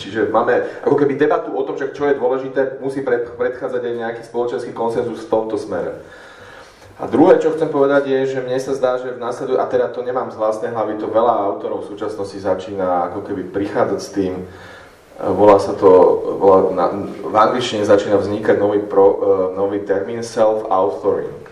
čiže 0.00 0.20
máme 0.32 0.58
ako 0.82 0.96
keby 0.96 1.14
debatu 1.14 1.54
o 1.54 1.62
tom, 1.62 1.78
že 1.78 1.94
čo 1.94 2.08
je 2.08 2.18
dôležité, 2.18 2.80
musí 2.82 3.04
pred, 3.04 3.30
predchádzať 3.36 3.82
aj 3.84 3.94
nejaký 3.94 4.22
spoločenský 4.26 4.72
konsenzus 4.74 5.22
v 5.22 5.30
tomto 5.30 5.60
smere. 5.60 6.02
A 6.98 7.06
druhé, 7.06 7.38
čo 7.38 7.54
chcem 7.54 7.70
povedať, 7.70 8.10
je, 8.10 8.34
že 8.34 8.42
mne 8.42 8.58
sa 8.58 8.74
zdá, 8.74 8.98
že 8.98 9.14
v 9.14 9.22
následu, 9.22 9.54
a 9.62 9.70
teda 9.70 9.86
to 9.94 10.02
nemám 10.02 10.34
z 10.34 10.40
vlastnej 10.40 10.74
hlavy, 10.74 10.98
to 10.98 11.06
veľa 11.06 11.46
autorov 11.46 11.86
v 11.86 11.94
súčasnosti 11.94 12.34
začína 12.42 13.06
ako 13.12 13.22
keby 13.22 13.54
prichádzať 13.54 14.00
s 14.02 14.10
tým, 14.10 14.42
volá 15.18 15.58
sa 15.58 15.74
to, 15.74 15.90
volá, 16.38 16.70
na, 16.70 16.86
v 17.26 17.34
angličtine 17.34 17.82
začína 17.82 18.22
vznikať 18.22 18.56
nový, 18.58 18.86
pro, 18.86 19.06
uh, 19.06 19.16
nový 19.58 19.82
termín 19.82 20.22
self-authoring. 20.22 21.42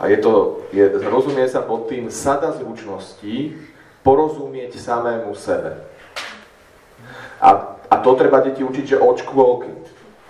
A 0.00 0.08
je 0.08 0.16
to, 0.20 0.64
je, 0.72 0.84
rozumie 1.08 1.48
sa 1.48 1.64
pod 1.64 1.88
tým 1.88 2.12
sada 2.12 2.52
zručností 2.52 3.56
porozumieť 4.04 4.80
samému 4.80 5.32
sebe. 5.36 5.76
A, 7.40 7.76
a 7.88 7.94
to 8.00 8.16
treba 8.16 8.44
deti 8.44 8.60
učiť, 8.64 8.96
že 8.96 9.00
od 9.00 9.16
škôlky. 9.16 9.72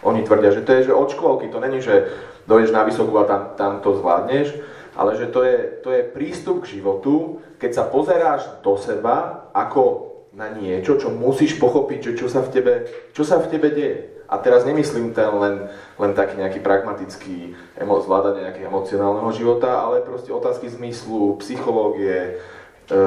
Oni 0.06 0.22
tvrdia, 0.22 0.54
že 0.54 0.62
to 0.62 0.70
je, 0.74 0.90
že 0.90 0.94
od 0.94 1.10
škôlky, 1.10 1.50
to 1.50 1.58
není, 1.62 1.82
že 1.82 2.10
dojdeš 2.46 2.74
na 2.74 2.82
vysokú 2.86 3.14
a 3.18 3.26
tam, 3.26 3.42
tam 3.54 3.72
to 3.78 3.98
zvládneš, 3.98 4.54
ale 4.98 5.14
že 5.18 5.30
to 5.30 5.42
je, 5.46 5.56
to 5.86 5.90
je 5.94 6.02
prístup 6.02 6.66
k 6.66 6.78
životu, 6.78 7.38
keď 7.62 7.70
sa 7.74 7.84
pozeráš 7.86 8.46
do 8.62 8.74
seba 8.74 9.46
ako 9.54 10.09
na 10.30 10.46
niečo, 10.54 10.94
čo 10.94 11.10
musíš 11.10 11.58
pochopiť, 11.58 12.12
že 12.12 12.12
čo 12.22 12.26
sa 12.30 12.40
v 12.46 12.50
tebe, 12.54 12.74
čo 13.10 13.26
sa 13.26 13.42
v 13.42 13.50
tebe 13.50 13.68
deje. 13.74 14.22
A 14.30 14.38
teraz 14.38 14.62
nemyslím 14.62 15.10
ten 15.10 15.26
len, 15.26 15.66
len 15.98 16.12
taký 16.14 16.38
nejaký 16.38 16.62
pragmatický 16.62 17.58
emo, 17.74 17.98
zvládanie 17.98 18.46
nejakého 18.46 18.70
emocionálneho 18.70 19.30
života, 19.34 19.82
ale 19.82 20.06
proste 20.06 20.30
otázky 20.30 20.70
zmyslu, 20.70 21.34
psychológie, 21.42 22.38
e, 22.86 23.00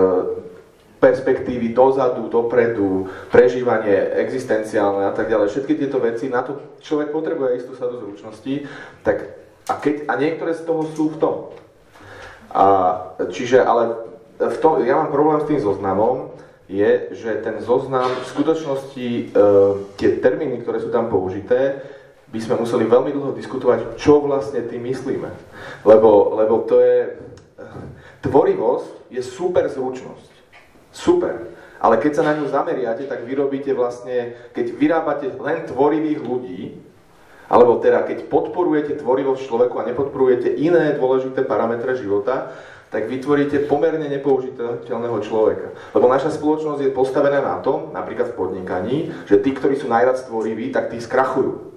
perspektívy 0.99 1.71
dozadu, 1.71 2.27
dopredu, 2.27 3.07
prežívanie 3.31 4.19
existenciálne 4.19 5.07
a 5.07 5.15
tak 5.15 5.31
ďalej. 5.31 5.47
Všetky 5.47 5.79
tieto 5.79 6.03
veci, 6.03 6.27
na 6.27 6.43
to 6.43 6.59
človek 6.83 7.15
potrebuje 7.15 7.55
istú 7.55 7.71
sadu 7.79 8.03
zručností, 8.03 8.67
tak 9.07 9.23
a, 9.71 9.79
keď, 9.79 10.11
a 10.11 10.13
niektoré 10.19 10.51
z 10.51 10.67
toho 10.67 10.83
sú 10.91 11.15
v 11.15 11.19
tom. 11.23 11.35
A, 12.51 12.65
čiže, 13.31 13.63
ale 13.63 14.11
v 14.43 14.57
tom, 14.59 14.83
ja 14.83 14.99
mám 14.99 15.07
problém 15.07 15.39
s 15.39 15.47
tým 15.47 15.59
zoznamom, 15.63 16.35
je, 16.69 17.11
že 17.11 17.43
ten 17.43 17.59
zoznam 17.59 18.07
v 18.07 18.29
skutočnosti, 18.31 19.07
e, 19.07 19.23
tie 19.99 20.09
termíny, 20.23 20.63
ktoré 20.63 20.79
sú 20.79 20.89
tam 20.89 21.11
použité, 21.11 21.83
by 22.33 22.39
sme 22.41 22.65
museli 22.65 22.89
veľmi 22.89 23.13
dlho 23.13 23.37
diskutovať, 23.37 23.99
čo 23.99 24.23
vlastne 24.23 24.65
tým 24.65 24.81
myslíme. 24.89 25.29
Lebo, 25.85 26.33
lebo 26.39 26.65
to 26.65 26.81
je... 26.81 26.97
Tvorivosť 28.23 29.11
je 29.13 29.21
super 29.21 29.67
zručnosť. 29.69 30.31
Super. 30.89 31.53
Ale 31.83 31.99
keď 31.99 32.11
sa 32.15 32.23
na 32.23 32.33
ňu 32.39 32.47
zameriate, 32.47 33.05
tak 33.05 33.27
vyrobíte 33.27 33.75
vlastne, 33.75 34.33
keď 34.55 34.65
vyrábate 34.73 35.27
len 35.35 35.67
tvorivých 35.67 36.19
ľudí, 36.23 36.61
alebo 37.51 37.77
teda 37.83 38.07
keď 38.07 38.31
podporujete 38.31 39.03
tvorivosť 39.03 39.41
človeku 39.45 39.75
a 39.77 39.87
nepodporujete 39.91 40.57
iné 40.57 40.95
dôležité 40.95 41.43
parametre 41.43 41.93
života, 41.99 42.55
tak 42.93 43.09
vytvoríte 43.09 43.65
pomerne 43.65 44.05
nepoužiteľného 44.05 45.17
človeka. 45.25 45.73
Lebo 45.97 46.05
naša 46.05 46.29
spoločnosť 46.29 46.85
je 46.85 46.93
postavená 46.93 47.41
na 47.41 47.57
tom, 47.65 47.89
napríklad 47.89 48.31
v 48.31 48.37
podnikaní, 48.37 48.97
že 49.25 49.41
tí, 49.41 49.49
ktorí 49.49 49.81
sú 49.81 49.89
najviac 49.89 50.21
stvoriví, 50.21 50.69
tak 50.69 50.93
tí 50.93 51.01
skrachujú. 51.01 51.73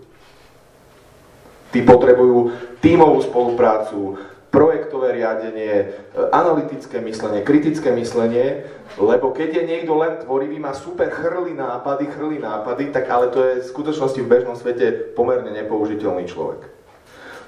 Tí 1.73 1.81
potrebujú 1.81 2.53
tímovú 2.85 3.25
spoluprácu, 3.25 4.21
projektové 4.53 5.17
riadenie, 5.17 5.73
e, 5.73 5.87
analytické 6.33 7.01
myslenie, 7.01 7.45
kritické 7.45 7.93
myslenie, 7.97 8.69
lebo 8.97 9.33
keď 9.33 9.61
je 9.61 9.63
niekto 9.69 9.93
len 9.97 10.21
tvorivý, 10.21 10.61
má 10.61 10.73
super 10.73 11.13
chrlý 11.13 11.53
nápady, 11.57 12.13
chrlý 12.13 12.41
nápady, 12.41 12.93
tak 12.93 13.09
ale 13.09 13.33
to 13.33 13.41
je 13.41 13.65
v 13.65 13.69
skutočnosti 13.73 14.21
v 14.21 14.31
bežnom 14.31 14.57
svete 14.57 15.17
pomerne 15.17 15.53
nepoužiteľný 15.53 16.29
človek. 16.29 16.73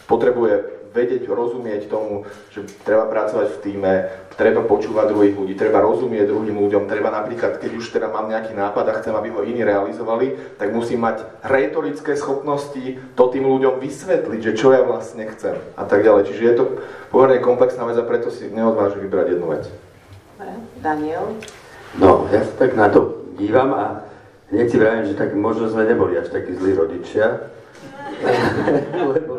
Potrebuje 0.08 0.77
vedieť, 0.94 1.28
rozumieť 1.28 1.88
tomu, 1.90 2.24
že 2.52 2.64
treba 2.84 3.08
pracovať 3.08 3.46
v 3.54 3.60
týme, 3.64 3.92
treba 4.38 4.62
počúvať 4.62 5.10
druhých 5.10 5.34
ľudí, 5.34 5.54
treba 5.58 5.82
rozumieť 5.82 6.30
druhým 6.30 6.54
ľuďom, 6.54 6.86
treba 6.86 7.10
napríklad, 7.10 7.58
keď 7.58 7.70
už 7.74 7.86
teda 7.90 8.06
mám 8.08 8.30
nejaký 8.30 8.54
nápad 8.54 8.84
a 8.88 8.96
chcem, 9.02 9.14
aby 9.14 9.28
ho 9.34 9.42
iní 9.42 9.66
realizovali, 9.66 10.56
tak 10.56 10.70
musím 10.70 11.02
mať 11.02 11.26
retorické 11.42 12.14
schopnosti 12.14 13.02
to 13.18 13.24
tým 13.34 13.44
ľuďom 13.44 13.82
vysvetliť, 13.82 14.40
že 14.40 14.56
čo 14.56 14.70
ja 14.70 14.86
vlastne 14.86 15.26
chcem 15.34 15.58
a 15.74 15.82
tak 15.84 16.06
ďalej. 16.06 16.30
Čiže 16.30 16.42
je 16.42 16.54
to 16.54 16.64
pomerne 17.10 17.42
komplexná 17.42 17.82
vec 17.82 17.98
a 17.98 18.06
preto 18.06 18.30
si 18.30 18.46
neodvážim 18.48 19.02
vybrať 19.02 19.26
jednu 19.34 19.46
vec. 19.50 19.64
Daniel? 20.78 21.34
No, 21.98 22.30
ja 22.30 22.46
sa 22.46 22.52
tak 22.54 22.78
na 22.78 22.86
to 22.86 23.26
dívam 23.34 23.74
a 23.74 24.06
hneď 24.54 24.66
si 24.70 24.76
vravím, 24.78 25.04
že 25.10 25.18
tak 25.18 25.34
možno 25.34 25.66
sme 25.66 25.88
neboli 25.88 26.14
až 26.14 26.30
takí 26.30 26.54
zlí 26.54 26.78
rodičia, 26.78 27.50
lebo 29.14 29.37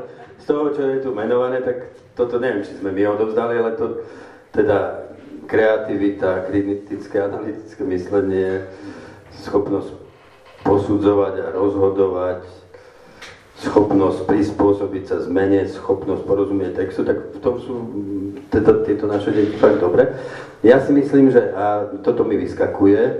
toho, 0.49 0.73
čo 0.73 0.81
je 0.81 1.05
tu 1.05 1.13
menované, 1.13 1.61
tak 1.61 1.93
toto 2.17 2.41
neviem, 2.41 2.65
či 2.65 2.81
sme 2.81 2.89
my 2.89 3.05
odovzdali, 3.05 3.61
ale 3.61 3.77
to 3.77 4.01
teda 4.49 5.05
kreativita, 5.45 6.49
kritické, 6.49 7.21
analytické 7.21 7.85
myslenie, 7.85 8.65
schopnosť 9.45 9.93
posudzovať 10.65 11.33
a 11.45 11.47
rozhodovať, 11.53 12.41
schopnosť 13.61 14.25
prispôsobiť 14.25 15.03
sa 15.05 15.17
zmene, 15.21 15.69
schopnosť 15.69 16.25
porozumieť 16.25 16.81
textu, 16.81 17.05
tak 17.05 17.37
v 17.37 17.39
tom 17.45 17.55
sú 17.61 17.75
teda, 18.49 18.81
tieto 18.89 19.05
naše 19.05 19.29
deti 19.29 19.53
fakt 19.61 19.77
dobre. 19.77 20.17
Ja 20.65 20.81
si 20.81 20.91
myslím, 20.97 21.29
že 21.29 21.53
a 21.53 21.93
toto 22.01 22.25
mi 22.25 22.35
vyskakuje, 22.41 23.01
e, 23.05 23.13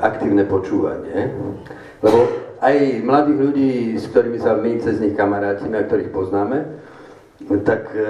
aktívne 0.00 0.46
počúvanie, 0.46 1.34
lebo 2.00 2.51
aj 2.62 3.02
mladých 3.02 3.38
ľudí, 3.42 3.72
s 3.98 4.06
ktorými 4.14 4.38
sa 4.38 4.54
my 4.54 4.78
cez 4.78 5.02
nich 5.02 5.18
kamarátime 5.18 5.82
a 5.82 5.86
ktorých 5.86 6.14
poznáme, 6.14 6.58
tak 7.66 7.90
e, 7.90 8.06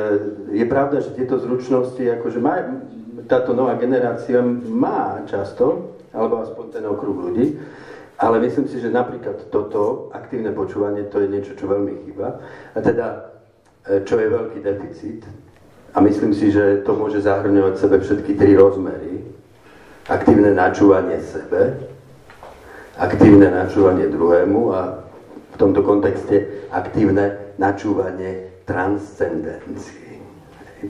je 0.52 0.64
pravda, 0.68 1.00
že 1.00 1.16
tieto 1.16 1.40
zručnosti, 1.40 2.04
akože 2.20 2.36
má, 2.36 2.60
táto 3.24 3.56
nová 3.56 3.80
generácia 3.80 4.44
má 4.68 5.24
často, 5.24 5.96
alebo 6.12 6.44
aspoň 6.44 6.64
ten 6.68 6.84
okruh 6.84 7.16
ľudí, 7.16 7.56
ale 8.20 8.44
myslím 8.44 8.68
si, 8.68 8.76
že 8.76 8.92
napríklad 8.92 9.48
toto, 9.48 10.12
aktívne 10.12 10.52
počúvanie, 10.52 11.08
to 11.08 11.24
je 11.24 11.32
niečo, 11.32 11.56
čo 11.56 11.72
veľmi 11.72 12.04
chýba. 12.04 12.36
A 12.76 12.78
teda, 12.84 13.32
e, 13.88 14.04
čo 14.04 14.20
je 14.20 14.28
veľký 14.28 14.58
deficit. 14.60 15.24
A 15.96 16.00
myslím 16.04 16.36
si, 16.36 16.52
že 16.52 16.84
to 16.84 16.92
môže 16.92 17.24
zahrňovať 17.24 17.74
sebe 17.80 17.96
všetky 18.04 18.36
tri 18.36 18.52
rozmery. 18.52 19.24
Aktívne 20.12 20.52
načúvanie 20.52 21.24
sebe, 21.24 21.91
aktívne 22.96 23.48
načúvanie 23.48 24.08
druhému 24.08 24.60
a 24.72 24.80
v 25.52 25.56
tomto 25.56 25.80
kontexte 25.84 26.68
aktívne 26.72 27.54
načúvanie 27.60 28.52
transcendencii. 28.64 30.20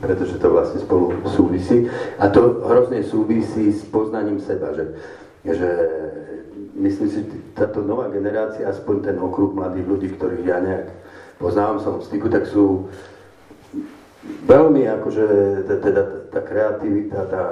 Pretože 0.00 0.40
to 0.40 0.48
vlastne 0.48 0.80
spolu 0.80 1.12
súvisí. 1.28 1.84
A 2.16 2.32
to 2.32 2.64
hrozne 2.64 3.04
súvisí 3.04 3.68
s 3.74 3.84
poznaním 3.84 4.40
seba, 4.40 4.72
že, 4.72 4.96
že 5.44 5.68
myslím 6.80 7.08
si, 7.12 7.20
táto 7.52 7.84
nová 7.84 8.08
generácia, 8.08 8.64
aspoň 8.64 9.12
ten 9.12 9.16
okruh 9.20 9.52
mladých 9.52 9.86
ľudí, 9.86 10.08
ktorých 10.16 10.46
ja 10.48 10.58
nejak 10.64 10.88
poznávam 11.36 11.78
som 11.82 12.00
v 12.00 12.06
styku, 12.08 12.32
tak 12.32 12.48
sú 12.48 12.88
veľmi 14.46 14.86
akože 14.86 15.26
teda 15.68 16.02
tá 16.32 16.40
kreativita, 16.40 17.18
tá 17.28 17.44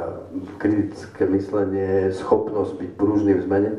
kritické 0.57 1.27
myslenie, 1.29 2.15
schopnosť 2.15 2.73
byť 2.81 2.91
pružný 2.97 3.37
v 3.37 3.45
zmene, 3.45 3.71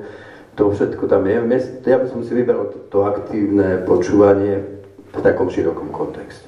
to 0.56 0.72
všetko 0.72 1.08
tam 1.08 1.28
je. 1.28 1.40
Ja 1.88 1.98
by 1.98 2.08
som 2.12 2.22
si 2.24 2.32
vybral 2.36 2.70
to 2.92 3.08
aktívne 3.08 3.84
počúvanie 3.88 4.84
v 5.12 5.20
takom 5.24 5.52
širokom 5.52 5.92
kontexte. 5.92 6.48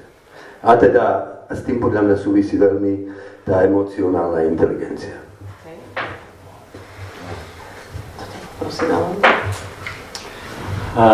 A 0.64 0.76
teda 0.80 1.34
s 1.52 1.60
tým 1.64 1.80
podľa 1.80 2.08
mňa 2.08 2.16
súvisí 2.16 2.56
veľmi 2.56 3.12
tá 3.44 3.60
emocionálna 3.64 4.48
inteligencia. 4.48 5.20
A, 10.94 11.06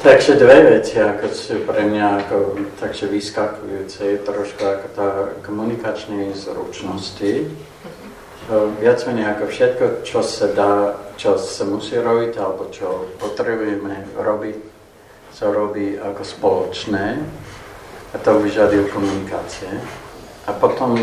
takže 0.00 0.40
dve 0.40 0.78
veci, 0.78 0.96
ako 0.96 1.24
sú 1.34 1.66
pre 1.68 1.84
mňa 1.84 2.24
ako, 2.24 2.36
takže 2.80 3.12
vyskakujúce, 3.12 4.24
trošku 4.24 4.62
ako 4.64 4.86
tá 4.96 5.08
komunikačné 5.44 6.32
zručnosti, 6.32 7.52
viac 8.80 9.04
menej 9.04 9.36
ako 9.36 9.44
všetko, 9.46 9.84
čo 10.08 10.20
sa 10.24 10.46
dá, 10.52 10.72
čo 11.20 11.36
sa 11.36 11.68
musí 11.68 12.00
robiť, 12.00 12.32
alebo 12.40 12.72
čo 12.72 13.12
potrebujeme 13.20 14.16
robiť, 14.16 14.56
sa 15.32 15.52
robí 15.52 16.00
ako 16.00 16.22
spoločné 16.24 17.20
a 18.12 18.16
to 18.16 18.40
vyžaduje 18.40 18.88
komunikácie. 18.88 19.68
A 20.48 20.56
potom 20.56 20.96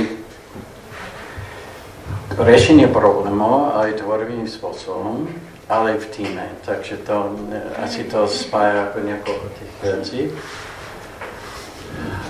riešenie 2.33 2.89
problémov 2.89 3.77
aj 3.77 4.01
tvorivým 4.01 4.49
spôsobom, 4.49 5.29
ale 5.69 6.01
v 6.01 6.05
týme. 6.11 6.45
Takže 6.65 7.05
to, 7.05 7.29
asi 7.77 8.09
to 8.09 8.25
spája 8.25 8.89
ako 8.89 8.97
niekoľko 9.05 9.47
tých 9.55 9.73
vecí. 9.81 10.19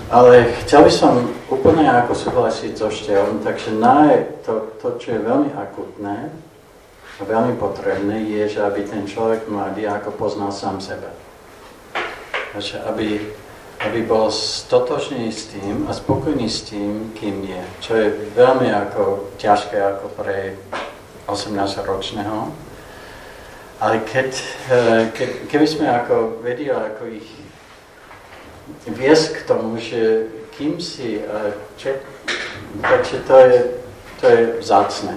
Ale 0.05 0.53
chcel 0.61 0.85
by 0.85 0.93
som 0.93 1.13
úplne 1.49 1.89
ako 1.89 2.13
súhlasiť 2.13 2.77
so 2.77 2.93
Števom, 2.93 3.41
takže 3.41 3.73
naj, 3.73 4.45
to, 4.45 4.77
to, 4.77 5.01
čo 5.01 5.17
je 5.17 5.25
veľmi 5.25 5.49
akutné 5.57 6.29
a 7.15 7.21
veľmi 7.25 7.57
potrebné, 7.57 8.21
je, 8.29 8.57
že 8.57 8.59
aby 8.61 8.85
ten 8.85 9.09
človek 9.09 9.49
mladý 9.49 9.89
ako 9.89 10.13
poznal 10.13 10.53
sám 10.53 10.77
seba. 10.77 11.09
Takže 12.53 12.85
aby, 12.85 13.17
aby 13.81 13.99
bol 14.05 14.29
stotočný 14.29 15.27
s 15.31 15.49
tým 15.51 15.89
a 15.89 15.91
spokojný 15.91 16.47
s 16.47 16.69
tým, 16.69 17.15
kým 17.17 17.41
je. 17.41 17.63
Čo 17.81 17.91
je 17.97 18.07
veľmi 18.37 18.69
ako 18.71 19.33
ťažké 19.41 19.79
ako 19.79 20.05
pre 20.13 20.53
18-ročného. 21.25 22.53
Ale 23.81 24.05
keď, 24.05 24.29
eh, 24.71 25.03
keď, 25.11 25.29
keby 25.51 25.67
sme 25.67 25.87
ako 25.89 26.39
vedeli 26.45 26.71
ako 26.71 27.03
ich 27.11 27.44
viesť 28.87 29.41
k 29.41 29.47
tomu, 29.47 29.77
že 29.77 30.29
kým 30.57 30.79
si, 30.81 31.19
čo, 31.77 31.99
takže 32.81 33.17
to 33.27 33.35
je, 33.39 33.55
to 34.21 34.25
je 34.27 34.41
vzácne. 34.63 35.13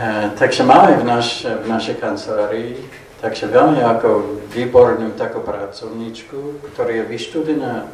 E, 0.00 0.30
takže 0.38 0.62
máme 0.62 0.96
v, 1.00 1.04
naš, 1.04 1.44
v 1.44 1.66
našej 1.66 1.96
kancelárii 1.98 2.78
takže 3.20 3.52
veľmi 3.52 3.84
ako 3.84 4.40
výbornú 4.48 5.12
takú 5.14 5.44
pracovníčku, 5.44 6.72
ktorá 6.72 6.88
je 6.88 7.04
vyštudovaná, 7.04 7.84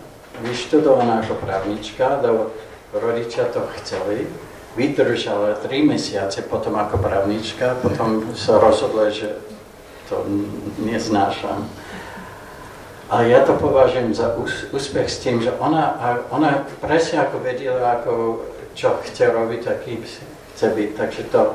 vyštudovaná 0.40 1.26
ako 1.26 1.34
právnička, 1.42 2.22
lebo 2.22 2.54
rodičia 2.94 3.50
to 3.50 3.66
chceli, 3.82 4.30
vydržala 4.78 5.58
tri 5.66 5.82
mesiace 5.82 6.46
potom 6.46 6.78
ako 6.78 7.02
právnička, 7.02 7.74
potom 7.82 8.22
sa 8.38 8.62
rozhodla, 8.62 9.10
že 9.10 9.34
to 10.06 10.22
neznášam 10.78 11.66
ale 13.10 13.28
ja 13.30 13.40
to 13.46 13.54
považujem 13.54 14.14
za 14.14 14.34
úspech 14.74 15.06
s 15.06 15.22
tým, 15.22 15.38
že 15.38 15.54
ona, 15.62 15.94
ona 16.30 16.66
presne 16.82 17.22
ako 17.22 17.38
vedela, 17.38 18.02
ako, 18.02 18.42
čo 18.74 18.98
chce 19.06 19.30
robiť, 19.30 19.62
aký 19.70 20.02
chce 20.54 20.66
byť. 20.74 20.90
Takže 20.98 21.22
to, 21.30 21.54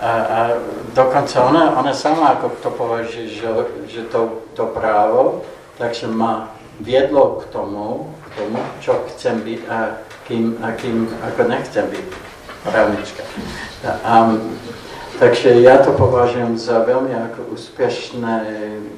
a, 0.00 0.10
a 0.10 0.40
dokonca 0.92 1.36
ona, 1.48 1.72
ona 1.80 1.96
sama 1.96 2.36
ako 2.36 2.60
to 2.60 2.70
považuje, 2.76 3.40
že, 3.40 3.48
že 3.88 4.02
to, 4.12 4.44
to 4.52 4.68
právo, 4.68 5.48
takže 5.80 6.12
ma 6.12 6.52
viedlo 6.80 7.40
k 7.40 7.48
tomu, 7.48 8.12
k 8.20 8.26
tomu, 8.36 8.60
čo 8.84 9.00
chcem 9.16 9.40
byť 9.40 9.60
a 9.72 9.78
kým, 10.28 10.60
a 10.60 10.76
kým 10.76 11.08
ako 11.24 11.42
nechcem 11.48 11.88
byť 11.88 12.06
právnička. 12.68 13.22
A, 14.04 14.36
Takže 15.16 15.64
ja 15.64 15.80
to 15.80 15.96
považujem 15.96 16.60
za 16.60 16.84
veľmi 16.84 17.16
ako 17.32 17.56
úspešné, 17.56 18.36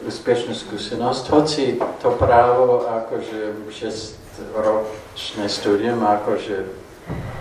úspešnú 0.03 0.51
skúsenosť, 0.51 1.25
hoci 1.31 1.79
to 2.03 2.11
právo 2.19 2.83
akože 2.83 3.71
6-ročné 3.71 5.47
studium 5.47 6.03
akože, 6.03 6.66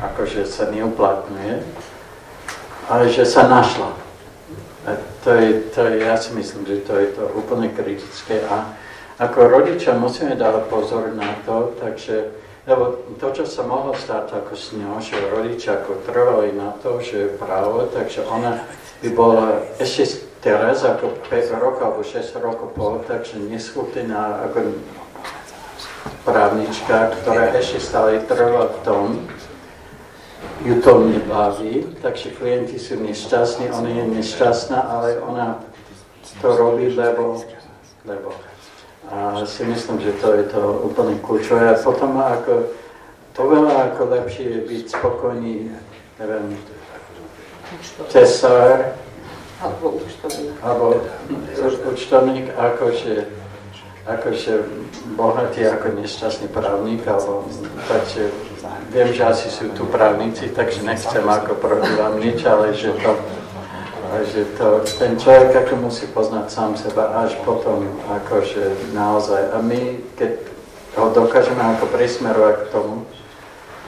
akože 0.05 0.45
sa 0.45 0.69
neuplatňuje, 0.69 1.53
ale 2.85 3.03
že 3.09 3.25
sa 3.25 3.49
našla. 3.49 3.97
A 4.85 4.93
to 5.25 5.33
je, 5.33 5.49
to 5.73 5.81
je, 5.81 5.93
ja 6.05 6.13
si 6.13 6.37
myslím, 6.37 6.69
že 6.69 6.85
to 6.85 6.93
je 7.01 7.07
to 7.17 7.33
úplne 7.33 7.73
kritické 7.73 8.45
a 8.45 8.77
ako 9.17 9.57
rodičia 9.57 9.97
musíme 9.97 10.37
dávať 10.37 10.69
pozor 10.69 11.09
na 11.17 11.33
to, 11.49 11.73
takže 11.81 12.29
lebo 12.67 12.99
to, 13.15 13.27
čo 13.31 13.47
sa 13.47 13.63
mohlo 13.63 13.95
stať 13.95 14.43
ako 14.43 14.53
s 14.53 14.75
ňou, 14.75 14.99
že 14.99 15.15
rodičia 15.31 15.79
ako 15.79 16.03
trvali 16.03 16.51
na 16.51 16.75
to, 16.83 16.99
že 16.99 17.15
je 17.15 17.37
právo, 17.39 17.87
takže 17.87 18.27
ona 18.27 18.67
by 18.99 19.09
bola 19.15 19.63
ešte 19.79 20.27
teraz 20.43 20.83
ako 20.83 21.15
5 21.31 21.63
rokov 21.63 21.83
alebo 21.87 22.03
6 22.03 22.43
rokov 22.43 22.67
po, 22.75 22.99
takže 23.07 23.39
neschopná 23.39 24.51
ako 24.51 24.75
právnička, 26.27 27.15
ktorá 27.23 27.55
ešte 27.55 27.79
stále 27.79 28.19
trvá 28.27 28.67
v 28.67 28.77
tom, 28.83 29.05
ju 30.67 30.75
to 30.83 31.07
nebaví, 31.07 31.87
takže 32.03 32.35
klienti 32.35 32.75
sú 32.75 32.99
nešťastní, 32.99 33.71
ona 33.71 33.89
je 33.89 34.05
nešťastná, 34.11 34.79
ale 34.91 35.23
ona 35.23 35.63
to 36.43 36.49
robí, 36.51 36.91
lebo, 36.91 37.39
lebo. 38.03 38.35
A 39.07 39.45
si 39.47 39.63
myslím, 39.63 40.03
že 40.03 40.11
to 40.19 40.35
je 40.35 40.43
to 40.51 40.61
úplne 40.83 41.15
kľúčové. 41.23 41.71
A 41.71 41.79
potom 41.79 42.19
ako, 42.19 42.75
to 43.31 43.41
veľa 43.47 43.95
ako 43.95 44.01
lepšie 44.11 44.45
je 44.45 44.59
byť 44.67 44.83
spokojný, 44.99 45.71
neviem, 46.19 46.45
tesár, 48.11 48.95
alebo 49.63 49.97
účtovník. 49.97 50.53
alebo 50.61 50.85
účtovník, 51.89 52.47
akože, 52.53 53.15
akože 54.05 54.53
bohatý 55.15 55.65
ako 55.65 55.87
nešťastný 55.97 56.47
právnik, 56.53 57.01
alebo 57.07 57.47
takže 57.87 58.29
viem, 58.93 59.09
že 59.13 59.23
asi 59.23 59.47
sú 59.49 59.71
tu 59.73 59.89
právnici, 59.89 60.51
takže 60.53 60.83
nechcem 60.83 61.25
ako 61.25 61.57
proti 61.57 61.91
vám 61.95 62.19
nič, 62.19 62.45
ale 62.45 62.75
že 62.75 62.93
to, 63.01 63.11
že 64.27 64.45
to, 64.57 64.81
ten 64.99 65.19
človek 65.19 65.65
ako 65.65 65.89
musí 65.89 66.07
poznať 66.11 66.45
sám 66.51 66.71
seba 66.77 67.23
až 67.25 67.35
potom, 67.43 67.87
akože 68.07 68.93
naozaj. 68.95 69.51
A 69.53 69.61
my, 69.61 70.01
keď 70.15 70.31
ho 70.97 71.13
dokážeme 71.13 71.61
ako 71.61 71.85
prismerovať 71.91 72.55
k 72.63 72.71
tomu, 72.71 73.05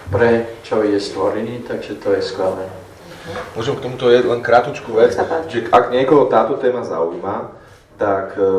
pre 0.09 0.49
čo 0.65 0.81
je 0.81 0.97
stvorený, 0.97 1.65
takže 1.65 2.01
to 2.01 2.13
je 2.17 2.21
skvelé. 2.21 2.65
Môžem 3.53 3.77
k 3.77 3.83
tomuto 3.85 4.09
je 4.09 4.25
len 4.25 4.41
krátku 4.41 4.89
vec, 4.97 5.13
že 5.49 5.69
ak 5.69 5.93
niekoho 5.93 6.25
táto 6.25 6.57
téma 6.57 6.81
zaujíma, 6.81 7.53
tak, 7.99 8.33
e, 8.39 8.53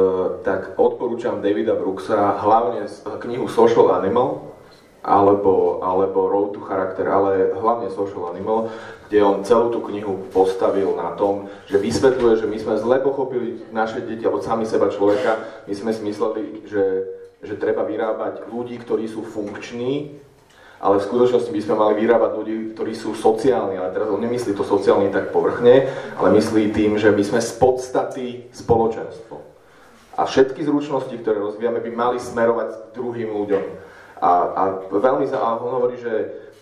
tak 0.44 0.76
odporúčam 0.76 1.40
Davida 1.40 1.74
Brooksa 1.74 2.38
hlavne 2.44 2.86
knihu 3.24 3.48
Social 3.48 3.88
Animal, 3.96 4.52
alebo, 5.00 5.80
alebo 5.80 6.28
Road 6.28 6.50
to 6.56 6.60
Character, 6.60 7.08
ale 7.08 7.56
hlavne 7.56 7.88
Social 7.88 8.28
Animal, 8.28 8.68
kde 9.08 9.24
on 9.24 9.40
celú 9.42 9.72
tú 9.72 9.80
knihu 9.88 10.28
postavil 10.28 10.92
na 10.92 11.16
tom, 11.16 11.48
že 11.64 11.80
vysvetľuje, 11.80 12.44
že 12.44 12.46
my 12.46 12.56
sme 12.60 12.74
zle 12.76 12.96
pochopili 13.00 13.64
naše 13.72 14.04
deti, 14.04 14.28
alebo 14.28 14.44
sami 14.44 14.68
seba 14.68 14.92
človeka, 14.92 15.64
my 15.64 15.74
sme 15.74 15.90
si 15.96 16.04
mysleli, 16.04 16.42
že, 16.68 16.84
že 17.40 17.54
treba 17.56 17.82
vyrábať 17.82 18.52
ľudí, 18.52 18.76
ktorí 18.76 19.08
sú 19.08 19.24
funkční, 19.24 20.20
ale 20.80 20.96
v 20.96 21.06
skutočnosti 21.08 21.52
by 21.52 21.60
sme 21.60 21.74
mali 21.76 21.92
vyrábať 22.00 22.30
ľudí, 22.40 22.54
ktorí 22.72 22.92
sú 22.96 23.12
sociálni, 23.12 23.76
ale 23.76 23.92
teraz 23.92 24.08
on 24.08 24.20
nemyslí 24.20 24.56
to 24.56 24.64
sociálne 24.64 25.12
tak 25.12 25.28
povrchne, 25.28 25.92
ale 26.16 26.28
myslí 26.40 26.72
tým, 26.72 26.96
že 26.96 27.12
my 27.12 27.20
sme 27.20 27.40
z 27.40 27.52
podstaty 27.60 28.26
spoločenstvo. 28.52 29.36
A 30.16 30.24
všetky 30.28 30.64
zručnosti, 30.64 31.12
ktoré 31.20 31.40
rozvíjame, 31.40 31.80
by 31.80 31.90
mali 31.92 32.18
smerovať 32.20 32.68
k 32.92 32.96
druhým 32.96 33.28
ľuďom. 33.32 33.64
A, 34.20 34.30
a 34.52 34.62
veľmi 34.92 35.24
a 35.32 35.56
on 35.56 35.72
hovorí, 35.80 35.96
že 35.96 36.12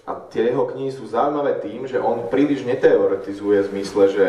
a 0.09 0.17
tie 0.33 0.49
jeho 0.49 0.65
knihy 0.65 0.89
sú 0.89 1.05
zaujímavé 1.05 1.61
tým, 1.61 1.85
že 1.85 2.01
on 2.01 2.33
príliš 2.33 2.65
neteoretizuje 2.65 3.61
v 3.61 3.71
zmysle, 3.77 4.03
že 4.09 4.25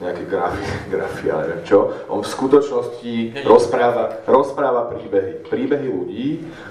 nejaké 0.00 0.24
grafy, 0.32 0.64
grafy 0.88 1.26
ale 1.28 1.42
neviem 1.44 1.64
čo. 1.68 1.92
On 2.08 2.24
v 2.24 2.32
skutočnosti 2.32 3.44
rozpráva, 3.44 4.24
rozpráva 4.24 4.88
príbehy. 4.88 5.44
Príbehy 5.44 5.86
ľudí, 5.92 6.26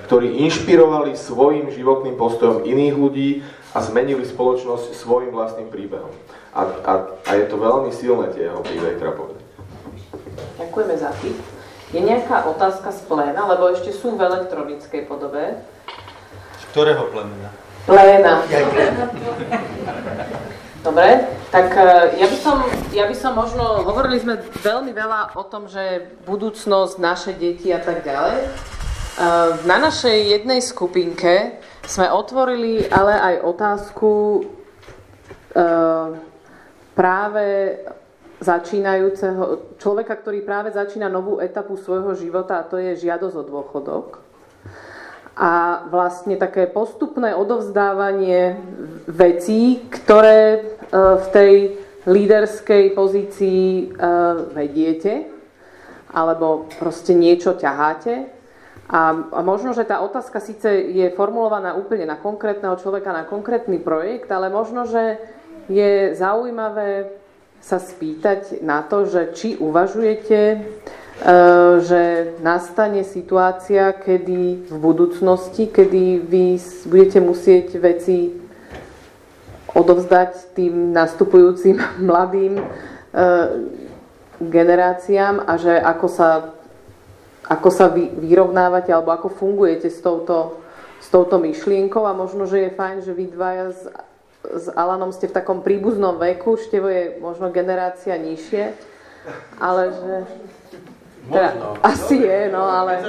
ktorí 0.09 0.41
inšpirovali 0.49 1.13
svojim 1.13 1.69
životným 1.69 2.17
postojom 2.17 2.65
iných 2.65 2.95
ľudí 2.97 3.29
a 3.77 3.83
zmenili 3.85 4.25
spoločnosť 4.25 4.97
svojim 4.97 5.29
vlastným 5.29 5.69
príbehom. 5.69 6.09
A, 6.57 6.65
a, 6.65 6.93
a 7.29 7.31
je 7.37 7.45
to 7.45 7.61
veľmi 7.61 7.93
silné 7.93 8.33
tie 8.33 8.49
jeho 8.49 8.65
príbehy, 8.65 8.97
treba 8.97 9.21
povedať. 9.21 9.45
Ďakujeme 10.57 10.95
za 10.97 11.13
tip. 11.21 11.56
Je 11.95 12.03
nejaká 12.03 12.43
otázka 12.43 12.91
z 12.91 12.99
pléna, 13.07 13.47
lebo 13.47 13.71
ešte 13.71 13.95
sú 13.95 14.19
v 14.19 14.27
elektronickej 14.27 15.07
podobe. 15.07 15.55
Z 16.59 16.63
ktorého 16.75 17.07
plemena? 17.07 17.49
Pléna. 17.88 18.43
Dobre, 20.83 21.07
tak 21.51 21.71
e, 21.71 21.83
ja 22.19 22.27
by, 22.27 22.38
som, 22.39 22.57
ja 22.91 23.05
by 23.07 23.15
som 23.15 23.35
možno, 23.35 23.88
hovorili 23.88 24.19
sme 24.19 24.39
veľmi 24.63 24.91
veľa 24.91 25.35
o 25.35 25.43
tom, 25.47 25.71
že 25.71 26.11
budúcnosť, 26.27 26.95
naše 26.99 27.31
deti 27.35 27.71
a 27.71 27.79
tak 27.79 28.03
ďalej. 28.03 28.39
E, 28.43 28.49
na 29.63 29.77
našej 29.79 30.15
jednej 30.38 30.59
skupinke 30.59 31.59
sme 31.88 32.11
otvorili 32.11 32.88
ale 32.91 33.15
aj 33.15 33.35
otázku 33.47 34.11
e, 34.35 34.41
práve 36.95 37.45
začínajúceho, 38.38 39.77
človeka, 39.81 40.13
ktorý 40.17 40.45
práve 40.45 40.69
začína 40.69 41.09
novú 41.09 41.41
etapu 41.41 41.73
svojho 41.77 42.13
života 42.13 42.61
a 42.61 42.67
to 42.67 42.77
je 42.77 43.07
žiadosť 43.09 43.35
o 43.35 43.43
dôchodok 43.43 44.27
a 45.38 45.85
vlastne 45.93 46.33
také 46.33 46.65
postupné 46.65 47.38
odovzdávanie 47.38 48.57
vecí, 49.05 49.85
ktoré 49.85 50.41
e, 50.41 50.59
v 50.97 51.25
tej 51.29 51.53
líderskej 52.09 52.97
pozícii 52.97 53.61
e, 53.61 53.85
vediete, 54.57 55.29
alebo 56.09 56.65
proste 56.81 57.13
niečo 57.13 57.53
ťaháte. 57.53 58.33
A, 58.89 59.13
možno, 59.45 59.77
že 59.77 59.85
tá 59.85 60.01
otázka 60.01 60.41
síce 60.41 60.73
je 60.89 61.05
formulovaná 61.13 61.77
úplne 61.77 62.09
na 62.09 62.17
konkrétneho 62.17 62.73
človeka, 62.81 63.13
na 63.13 63.29
konkrétny 63.29 63.77
projekt, 63.77 64.33
ale 64.33 64.49
možno, 64.49 64.89
že 64.89 65.21
je 65.69 66.17
zaujímavé 66.17 67.13
sa 67.68 67.84
spýtať 67.84 68.63
na 68.63 68.80
to, 68.88 69.03
že 69.03 69.36
či 69.36 69.59
uvažujete 69.59 70.63
Eh, 71.18 71.74
že 71.82 72.01
nastane 72.45 73.01
situácia, 73.01 73.89
kedy 73.89 74.70
v 74.70 74.76
budúcnosti, 74.78 75.65
kedy 75.65 76.22
vy 76.22 76.61
budete 76.86 77.18
musieť 77.26 77.74
veci 77.82 78.38
odovzdať 79.74 80.53
tým 80.53 80.93
nastupujúcim 80.93 81.82
mladým 82.13 82.61
eh, 82.61 82.65
generáciám 84.38 85.41
a 85.41 85.57
že 85.57 85.74
ako 85.74 86.05
sa, 86.05 86.53
ako 87.49 87.70
sa 87.74 87.89
vy, 87.89 88.13
vyrovnávate 88.22 88.93
alebo 88.93 89.09
ako 89.09 89.34
fungujete 89.34 89.89
s 89.89 89.97
touto, 89.97 90.61
s 91.01 91.09
touto 91.09 91.41
myšlienkou. 91.41 92.05
A 92.05 92.13
možno, 92.13 92.45
že 92.45 92.70
je 92.70 92.78
fajn, 92.78 93.01
že 93.01 93.18
vy 93.18 93.26
dvaja 93.34 93.74
s 94.47 94.71
Alanom 94.71 95.11
ste 95.11 95.27
v 95.27 95.35
takom 95.35 95.59
príbuznom 95.59 96.15
veku, 96.15 96.55
Števo 96.55 96.87
je 96.87 97.19
možno 97.19 97.51
generácia 97.51 98.15
nižšie, 98.15 98.71
ale 99.59 99.91
že 99.91 100.15
teda, 101.27 101.49
asi 101.83 102.15
je, 102.23 102.39
no 102.47 102.63
ale... 102.63 103.03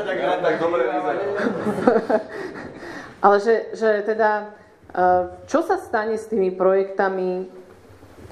ale 3.24 3.36
že, 3.38 3.54
že 3.78 3.90
teda, 4.02 4.30
eh, 4.90 5.24
čo 5.46 5.62
sa 5.62 5.78
stane 5.78 6.18
s 6.18 6.26
tými 6.26 6.50
projektami, 6.50 7.46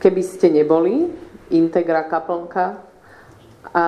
keby 0.02 0.22
ste 0.26 0.50
neboli 0.50 1.06
Integra 1.54 2.02
Kaplnka 2.10 2.82
a 3.70 3.84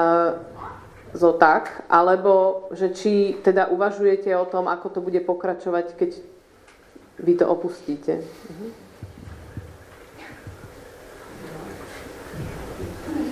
zo 1.11 1.33
tak, 1.35 1.89
alebo 1.91 2.69
že 2.77 2.93
či 2.95 3.41
teda 3.41 3.73
uvažujete 3.73 4.31
o 4.37 4.47
tom, 4.47 4.69
ako 4.71 4.87
to 4.93 5.01
bude 5.03 5.19
pokračovať, 5.25 5.97
keď 5.97 6.11
vy 7.19 7.33
to 7.35 7.45
opustíte. 7.51 8.23
Mhm. 8.23 8.88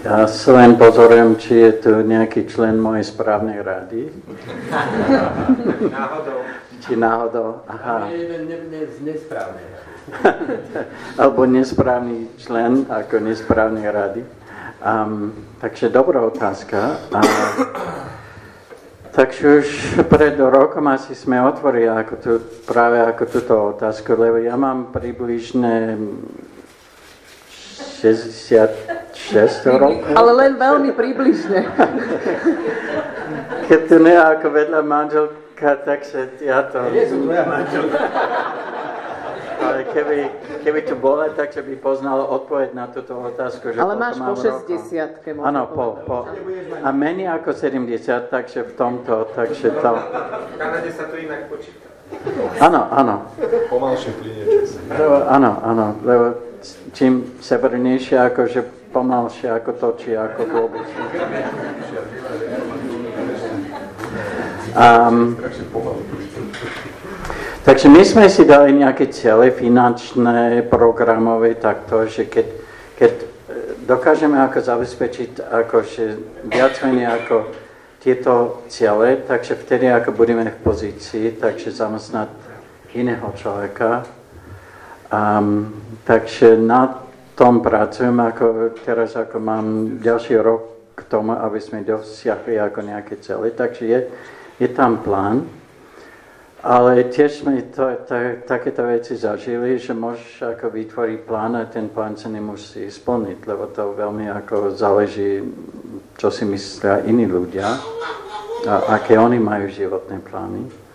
Ja 0.04 0.26
sa 0.28 0.50
len 0.58 0.76
pozorujem, 0.76 1.38
či 1.40 1.54
je 1.54 1.72
tu 1.80 1.92
nejaký 2.02 2.44
člen 2.50 2.76
mojej 2.76 3.06
správnej 3.06 3.62
rady. 3.62 4.12
náhodou. 5.92 6.40
Či 6.82 6.92
náhodou, 6.96 7.64
aha. 7.66 8.06
jeden 8.12 8.46
nesprávnej 9.02 9.66
Alebo 11.20 11.46
nesprávny 11.46 12.38
člen 12.38 12.86
ako 12.86 13.14
nesprávnej 13.20 13.86
rady. 13.90 14.22
Um, 14.78 15.32
takže 15.58 15.88
dobrá 15.88 16.22
otázka. 16.22 17.00
A, 17.10 17.20
takže 19.16 19.64
už 19.64 19.68
pred 20.06 20.38
rokom 20.38 20.86
asi 20.86 21.16
sme 21.16 21.42
otvorili 21.42 21.90
ako 21.90 22.14
tu, 22.20 22.32
práve 22.68 23.02
ako 23.02 23.24
túto 23.26 23.54
otázku, 23.74 24.14
lebo 24.14 24.38
ja 24.38 24.54
mám 24.54 24.94
približne 24.94 25.98
66 27.96 29.64
rokov. 29.72 30.12
Ale 30.12 30.30
len 30.36 30.52
veľmi 30.60 30.92
približne. 30.92 31.64
Keď 33.66 33.80
tu 33.88 33.96
nie 33.98 34.14
ako 34.14 34.46
vedľa 34.52 34.80
manželka, 34.84 35.82
takže 35.82 36.38
ja 36.44 36.68
to... 36.70 36.92
Nie 36.92 37.08
som 37.08 37.24
tvoja 37.24 37.44
manželka. 37.48 37.98
Ale 39.56 39.88
keby, 39.90 40.18
keby 40.62 40.80
tu 40.86 40.94
bola, 40.94 41.32
takže 41.32 41.64
by 41.64 41.74
poznal 41.80 42.22
odpoveď 42.28 42.76
na 42.76 42.86
túto 42.86 43.16
otázku. 43.18 43.74
Že 43.74 43.80
Ale 43.82 43.94
máš 43.98 44.20
po 44.20 44.36
60 44.38 45.26
Áno, 45.42 45.66
po, 45.72 45.98
po. 46.06 46.18
A 46.84 46.88
menej 46.94 47.32
ako 47.34 47.50
70, 47.56 48.30
takže 48.30 48.62
v 48.62 48.72
tomto, 48.78 49.26
takže 49.34 49.74
to... 49.74 49.90
V 49.96 50.54
Kanade 50.60 50.90
sa 50.94 51.10
to 51.10 51.16
inak 51.18 51.50
počíta. 51.50 51.88
Áno, 52.62 52.86
áno. 52.94 53.14
Pomalšie 53.66 54.14
plinie 54.22 54.44
čas. 54.46 54.78
Áno, 55.26 55.58
áno, 55.58 55.86
lebo 56.06 56.45
čím 56.92 57.36
severnejšie, 57.40 58.18
akože 58.18 58.90
pomalšie 58.92 59.50
ako 59.50 59.70
točí, 59.72 60.16
ako 60.16 60.42
globus. 60.48 60.88
Um, 64.76 65.36
takže 67.64 67.88
my 67.88 68.02
sme 68.04 68.28
si 68.28 68.44
dali 68.44 68.76
nejaké 68.76 69.08
celé 69.08 69.48
finančné, 69.48 70.68
programové, 70.68 71.56
takto, 71.56 72.04
že 72.04 72.28
keď, 72.28 72.46
keď 73.00 73.12
dokážeme 73.88 74.36
ako 74.36 74.58
zabezpečiť 74.60 75.40
akože 75.40 76.04
viac 76.52 76.74
menej 76.84 77.08
ako 77.08 77.36
tieto 78.02 78.62
ciele, 78.68 79.18
takže 79.24 79.58
vtedy, 79.58 79.90
ako 79.90 80.12
budeme 80.12 80.46
v 80.46 80.62
pozícii, 80.62 81.40
takže 81.40 81.74
zamestnať 81.74 82.28
iného 82.94 83.28
človeka. 83.34 84.06
Um, 85.06 85.70
takže 86.02 86.58
na 86.58 87.06
tom 87.38 87.60
pracujem, 87.60 88.16
ako 88.16 88.74
teraz 88.82 89.14
ako 89.14 89.36
mám 89.38 89.64
ďalší 90.02 90.40
rok 90.40 90.94
k 90.96 91.00
tomu, 91.06 91.36
aby 91.36 91.60
sme 91.60 91.84
dosiahli 91.84 92.56
ako 92.56 92.80
nejaké 92.82 93.20
cely. 93.20 93.52
Takže 93.52 93.82
je, 93.86 94.00
je 94.58 94.68
tam 94.72 95.04
plán. 95.04 95.44
Ale 96.66 97.06
tiež 97.06 97.46
sme 97.46 97.62
to, 97.70 97.86
ta, 98.10 98.42
takéto 98.42 98.82
veci 98.82 99.14
zažili, 99.14 99.78
že 99.78 99.94
môžeš 99.94 100.58
ako 100.58 100.74
vytvoriť 100.74 101.18
plán 101.22 101.54
a 101.54 101.70
ten 101.70 101.86
plán 101.86 102.18
sa 102.18 102.26
nemusí 102.26 102.90
splniť, 102.90 103.46
lebo 103.46 103.70
to 103.70 103.94
veľmi 103.94 104.26
ako 104.26 104.74
záleží, 104.74 105.46
čo 106.18 106.26
si 106.34 106.42
myslia 106.42 107.06
iní 107.06 107.28
ľudia 107.28 107.70
a 108.66 108.98
aké 108.98 109.14
oni 109.14 109.38
majú 109.38 109.70
životné 109.70 110.18
plány. 110.26 110.85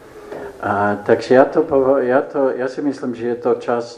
A, 0.61 0.95
takže 1.05 1.33
ja, 1.33 1.45
to, 1.45 1.65
ja, 2.05 2.21
to, 2.21 2.53
ja 2.53 2.67
si 2.69 2.81
myslím, 2.81 3.17
že 3.17 3.27
je 3.27 3.37
to 3.41 3.51
čas, 3.57 3.97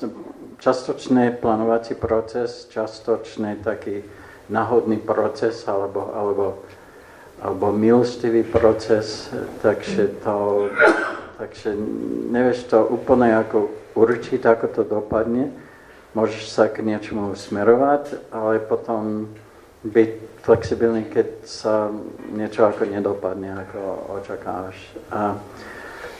častočný 0.63 1.35
plánovací 1.43 1.95
proces, 1.95 2.71
častočný 2.71 3.59
taký 3.59 3.99
náhodný 4.47 4.97
proces 5.03 5.67
alebo, 5.67 6.15
alebo, 6.15 6.45
alebo 7.43 7.75
milostivý 7.75 8.47
proces, 8.47 9.27
takže 9.59 10.23
to 10.23 10.71
takže 11.43 11.75
nevieš 12.31 12.71
to 12.71 12.87
úplne 12.87 13.35
ako 13.35 13.67
určiť, 13.99 14.41
ako 14.47 14.65
to 14.71 14.81
dopadne. 14.87 15.51
Môžeš 16.15 16.45
sa 16.47 16.69
k 16.69 16.85
niečomu 16.85 17.35
smerovať, 17.35 18.31
ale 18.31 18.63
potom 18.63 19.27
byť 19.83 20.09
flexibilný, 20.45 21.03
keď 21.09 21.27
sa 21.43 21.91
niečo 22.31 22.63
ako 22.63 22.87
nedopadne, 22.87 23.49
ako 23.67 23.79
očakávaš. 24.23 24.77
A, 25.11 25.35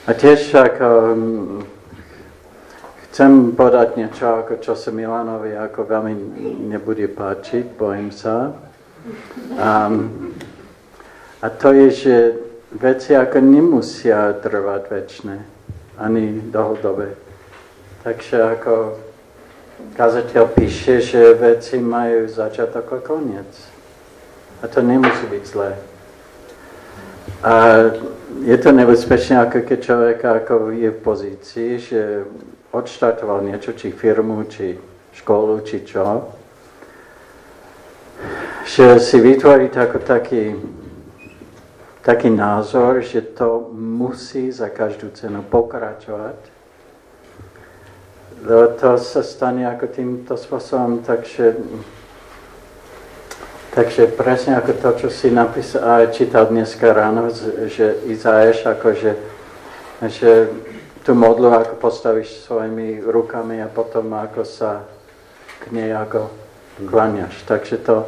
a 0.04 0.10
tiež 0.12 0.52
ako 0.52 0.88
mm, 1.16 1.60
chcem 3.08 3.56
podať 3.56 3.88
niečo, 3.96 4.44
ako 4.44 4.60
čo 4.60 4.76
sa 4.76 4.90
Milanovi 4.92 5.56
ako 5.56 5.86
veľmi 5.86 6.14
nebude 6.68 7.08
páčiť, 7.08 7.78
bojím 7.78 8.12
sa. 8.12 8.52
A, 9.56 9.88
a 11.40 11.46
to 11.46 11.72
je, 11.72 11.88
že 11.90 12.14
veci 12.74 13.14
ako 13.16 13.38
nemusia 13.38 14.34
trvať 14.42 14.82
väčšine, 14.90 15.36
ani 15.96 16.52
dlhodobé. 16.52 17.14
Takže 18.04 18.60
ako 18.60 19.00
kazateľ 19.96 20.44
píše, 20.52 21.00
že 21.00 21.38
veci 21.38 21.80
majú 21.80 22.28
začiatok 22.28 22.92
a 22.92 23.00
koniec. 23.00 23.52
A 24.60 24.68
to 24.68 24.82
nemusí 24.82 25.24
byť 25.30 25.44
zlé. 25.48 25.93
A 27.42 27.52
je 28.44 28.56
to 28.58 28.72
nebezpečné, 28.72 29.40
ako 29.40 29.64
keď 29.64 29.78
človek 29.80 30.18
ako 30.24 30.54
je 30.70 30.90
v 30.90 31.00
pozícii, 31.00 31.70
že 31.78 32.00
odštartoval 32.72 33.44
niečo, 33.44 33.72
či 33.72 33.92
firmu, 33.94 34.44
či 34.50 34.76
školu, 35.14 35.62
či 35.62 35.86
čo, 35.86 36.32
že 38.64 38.98
si 39.00 39.20
vytvorí 39.20 39.68
tako, 39.68 40.02
taký 40.02 40.56
taký 42.04 42.30
názor, 42.30 43.00
že 43.00 43.20
to 43.20 43.72
musí 43.72 44.52
za 44.52 44.68
každú 44.68 45.08
cenu 45.16 45.40
pokračovať. 45.42 46.36
Lebo 48.44 48.76
to 48.76 49.00
sa 49.00 49.24
stane 49.24 49.64
ako 49.64 49.88
týmto 49.88 50.36
spôsobom, 50.36 51.00
takže, 51.00 51.56
takže 53.74 54.06
presne 54.14 54.56
ako 54.56 54.72
to, 54.78 54.90
čo 55.04 55.08
si 55.10 55.28
napísal 55.34 55.82
a 55.82 56.06
čítal 56.08 56.46
dneska 56.46 56.94
ráno, 56.94 57.28
že 57.66 57.98
Izaeš, 58.06 58.64
akože, 58.70 59.12
že 60.08 60.30
tú 61.02 61.12
modlu 61.12 61.52
ako 61.52 61.76
postavíš 61.76 62.46
svojimi 62.46 63.02
rukami 63.02 63.60
a 63.60 63.68
potom 63.68 64.14
ako 64.14 64.46
sa 64.46 64.86
k 65.60 65.74
nej 65.74 65.90
ako 65.92 66.30
klaniaš. 66.86 67.34
Takže 67.44 67.76
to, 67.82 68.06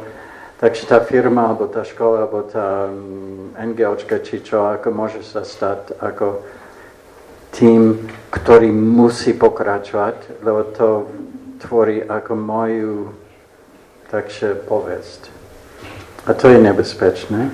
Takže 0.57 0.89
tá 0.89 0.97
firma, 1.05 1.53
alebo 1.53 1.69
tá 1.69 1.85
škola, 1.85 2.25
alebo 2.25 2.41
tá 2.41 2.89
mm, 2.89 3.61
NGOčka, 3.61 4.25
či 4.25 4.41
čo, 4.41 4.65
ako 4.65 4.89
môže 4.89 5.21
sa 5.21 5.45
stať 5.45 5.93
ako 6.01 6.41
tým, 7.53 8.09
ktorý 8.33 8.73
musí 8.73 9.37
pokračovať, 9.37 10.41
lebo 10.41 10.61
to 10.73 11.05
tvorí 11.61 12.01
ako 12.01 12.33
moju 12.33 13.13
takže 14.09 14.57
povesť. 14.65 15.36
A 16.27 16.33
to 16.35 16.51
je 16.51 16.59
nebezpečné. 16.59 17.49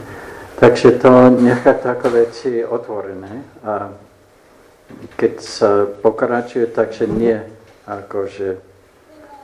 Takže 0.60 0.92
to 0.92 1.30
nechá 1.30 1.74
také 1.74 2.10
veci 2.10 2.66
otvorené 2.66 3.44
a 3.62 3.90
keď 5.18 5.34
sa 5.42 5.86
pokračuje, 5.86 6.70
takže 6.70 7.10
nie 7.10 7.38
akože 7.88 8.58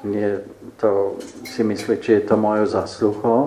nie 0.04 0.40
to 0.80 1.20
si 1.44 1.64
myslí, 1.64 2.00
či 2.00 2.12
je 2.12 2.24
to 2.24 2.36
mojou 2.40 2.66
zasluhou, 2.66 3.42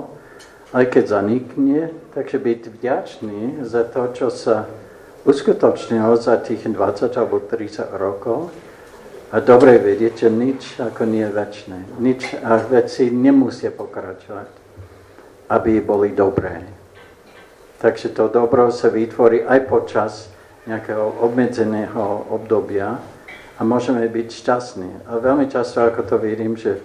aj 0.77 0.85
keď 0.93 1.05
zanikne, 1.09 1.89
takže 2.13 2.37
byť 2.39 2.61
vďačný 2.69 3.41
za 3.65 3.89
to, 3.89 4.13
čo 4.13 4.29
sa 4.29 4.69
uskutočnilo 5.25 6.13
za 6.21 6.37
tých 6.45 6.69
20 6.69 7.09
alebo 7.17 7.41
30 7.41 7.89
rokov 7.97 8.53
a 9.33 9.41
dobre 9.41 9.81
vedieť, 9.81 10.29
že 10.29 10.29
nič 10.29 10.63
ako 10.77 11.09
nie 11.09 11.25
je 11.25 11.33
väčšie. 11.33 11.79
Nič 12.05 12.21
a 12.45 12.61
veci 12.61 13.09
nemusia 13.09 13.73
pokračovať, 13.73 14.62
aby 15.53 15.85
boli 15.85 16.17
dobré. 16.17 16.65
Takže 17.77 18.17
to 18.17 18.33
dobro 18.33 18.73
sa 18.73 18.89
vytvorí 18.89 19.45
aj 19.45 19.61
počas 19.69 20.13
nejakého 20.65 21.21
obmedzeného 21.21 22.33
obdobia, 22.33 22.97
a 23.59 23.65
môžeme 23.65 24.03
byť 24.11 24.29
šťastní. 24.33 24.91
A 25.07 25.23
veľmi 25.23 25.47
často, 25.47 25.87
ako 25.87 26.03
to 26.03 26.17
vidím, 26.19 26.59
že 26.59 26.83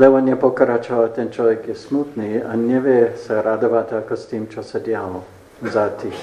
lebo 0.00 0.16
nepokračoval, 0.20 1.12
ten 1.12 1.28
človek 1.28 1.68
je 1.68 1.76
smutný 1.76 2.40
a 2.40 2.56
nevie 2.56 3.12
sa 3.20 3.44
radovať 3.44 4.00
ako 4.00 4.14
s 4.16 4.24
tým, 4.24 4.48
čo 4.48 4.64
sa 4.64 4.80
dialo 4.80 5.20
za, 5.60 5.92
tých, 5.92 6.16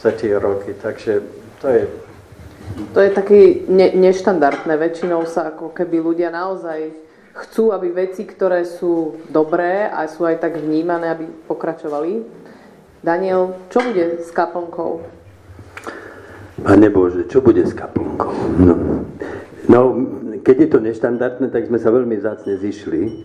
za 0.00 0.12
roky. 0.40 0.76
Takže 0.76 1.24
to 1.64 1.66
je... 1.68 1.82
To 2.92 3.00
je 3.00 3.10
také 3.10 3.64
ne, 3.66 3.96
neštandardné. 3.96 4.76
Väčšinou 4.76 5.24
sa 5.24 5.48
ako 5.52 5.72
keby 5.72 6.00
ľudia 6.04 6.28
naozaj 6.28 6.92
chcú, 7.46 7.72
aby 7.72 7.88
veci, 7.90 8.28
ktoré 8.28 8.68
sú 8.68 9.24
dobré 9.32 9.88
a 9.88 10.04
sú 10.06 10.28
aj 10.28 10.44
tak 10.44 10.60
vnímané, 10.60 11.08
aby 11.08 11.24
pokračovali. 11.48 12.22
Daniel, 13.00 13.56
čo 13.72 13.80
bude 13.80 14.20
s 14.20 14.28
kaplnkou? 14.28 15.00
Pane 16.60 16.88
Bože, 16.92 17.24
čo 17.32 17.40
bude 17.40 17.64
s 17.64 17.72
kaplnkou? 17.72 18.32
No. 18.60 18.74
no, 19.72 19.80
keď 20.44 20.56
je 20.60 20.68
to 20.68 20.78
neštandardné, 20.84 21.48
tak 21.48 21.64
sme 21.64 21.80
sa 21.80 21.88
veľmi 21.88 22.20
zácne 22.20 22.60
zišli, 22.60 23.24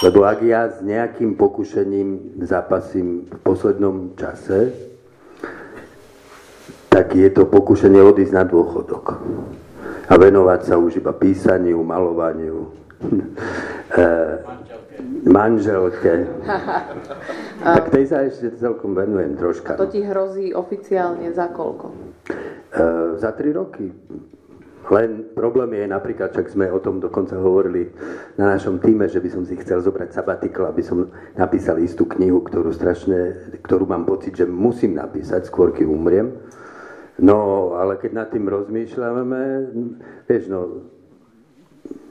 lebo 0.00 0.24
ak 0.24 0.40
ja 0.40 0.72
s 0.72 0.80
nejakým 0.80 1.36
pokušením 1.36 2.40
zapasím 2.48 3.28
v 3.28 3.38
poslednom 3.44 4.16
čase, 4.16 4.72
tak 6.88 7.12
je 7.12 7.28
to 7.28 7.44
pokušenie 7.44 8.00
odísť 8.00 8.34
na 8.34 8.44
dôchodok 8.48 9.20
a 10.10 10.18
venovať 10.18 10.60
sa 10.66 10.74
už 10.74 10.98
iba 10.98 11.14
písaniu, 11.14 11.78
malovaniu, 11.86 12.79
manželke. 15.24 16.26
tak 17.76 17.84
tej 17.92 18.04
sa 18.08 18.24
ešte 18.24 18.56
celkom 18.56 18.96
venujem 18.96 19.36
troška. 19.36 19.76
A 19.76 19.80
to 19.80 19.90
ti 19.90 20.04
hrozí 20.04 20.52
oficiálne 20.52 21.30
za 21.32 21.52
koľko? 21.52 21.86
Uh, 22.70 23.18
za 23.18 23.34
tri 23.34 23.50
roky. 23.52 23.90
Len 24.90 25.30
problém 25.38 25.76
je 25.76 25.86
napríklad, 25.86 26.34
čak 26.34 26.50
sme 26.50 26.66
o 26.66 26.82
tom 26.82 26.98
dokonca 26.98 27.38
hovorili 27.38 27.92
na 28.34 28.56
našom 28.56 28.82
týme, 28.82 29.06
že 29.06 29.22
by 29.22 29.28
som 29.30 29.42
si 29.46 29.54
chcel 29.60 29.84
zobrať 29.84 30.16
sabatikl, 30.16 30.66
aby 30.66 30.82
som 30.82 31.06
napísal 31.38 31.78
istú 31.78 32.10
knihu, 32.10 32.42
ktorú, 32.42 32.74
strašne, 32.74 33.38
ktorú 33.62 33.86
mám 33.86 34.02
pocit, 34.02 34.34
že 34.34 34.50
musím 34.50 34.98
napísať, 34.98 35.46
skôr 35.46 35.70
keď 35.70 35.86
umriem. 35.86 36.34
No, 37.20 37.70
ale 37.76 38.00
keď 38.00 38.10
nad 38.24 38.28
tým 38.32 38.48
rozmýšľame, 38.48 39.42
vieš, 40.24 40.48
no, 40.48 40.90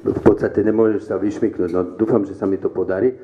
v 0.04 0.22
podstate 0.24 0.64
nemôžeš 0.64 1.12
sa 1.12 1.16
vyšmyknúť. 1.20 1.70
No, 1.76 1.82
dúfam, 1.96 2.24
že 2.24 2.36
sa 2.36 2.48
mi 2.48 2.56
to 2.56 2.72
podarí. 2.72 3.16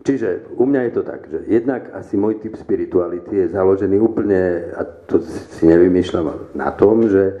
Čiže 0.00 0.56
u 0.56 0.64
mňa 0.64 0.80
je 0.88 0.92
to 0.96 1.02
tak, 1.04 1.28
že 1.28 1.44
jednak 1.44 1.92
asi 1.92 2.16
môj 2.16 2.40
typ 2.40 2.56
spirituality 2.56 3.44
je 3.44 3.52
založený 3.52 4.00
úplne, 4.00 4.72
a 4.72 4.84
to 4.84 5.20
si 5.20 5.68
nevymýšľam, 5.68 6.56
na 6.56 6.72
tom, 6.72 7.04
že 7.04 7.36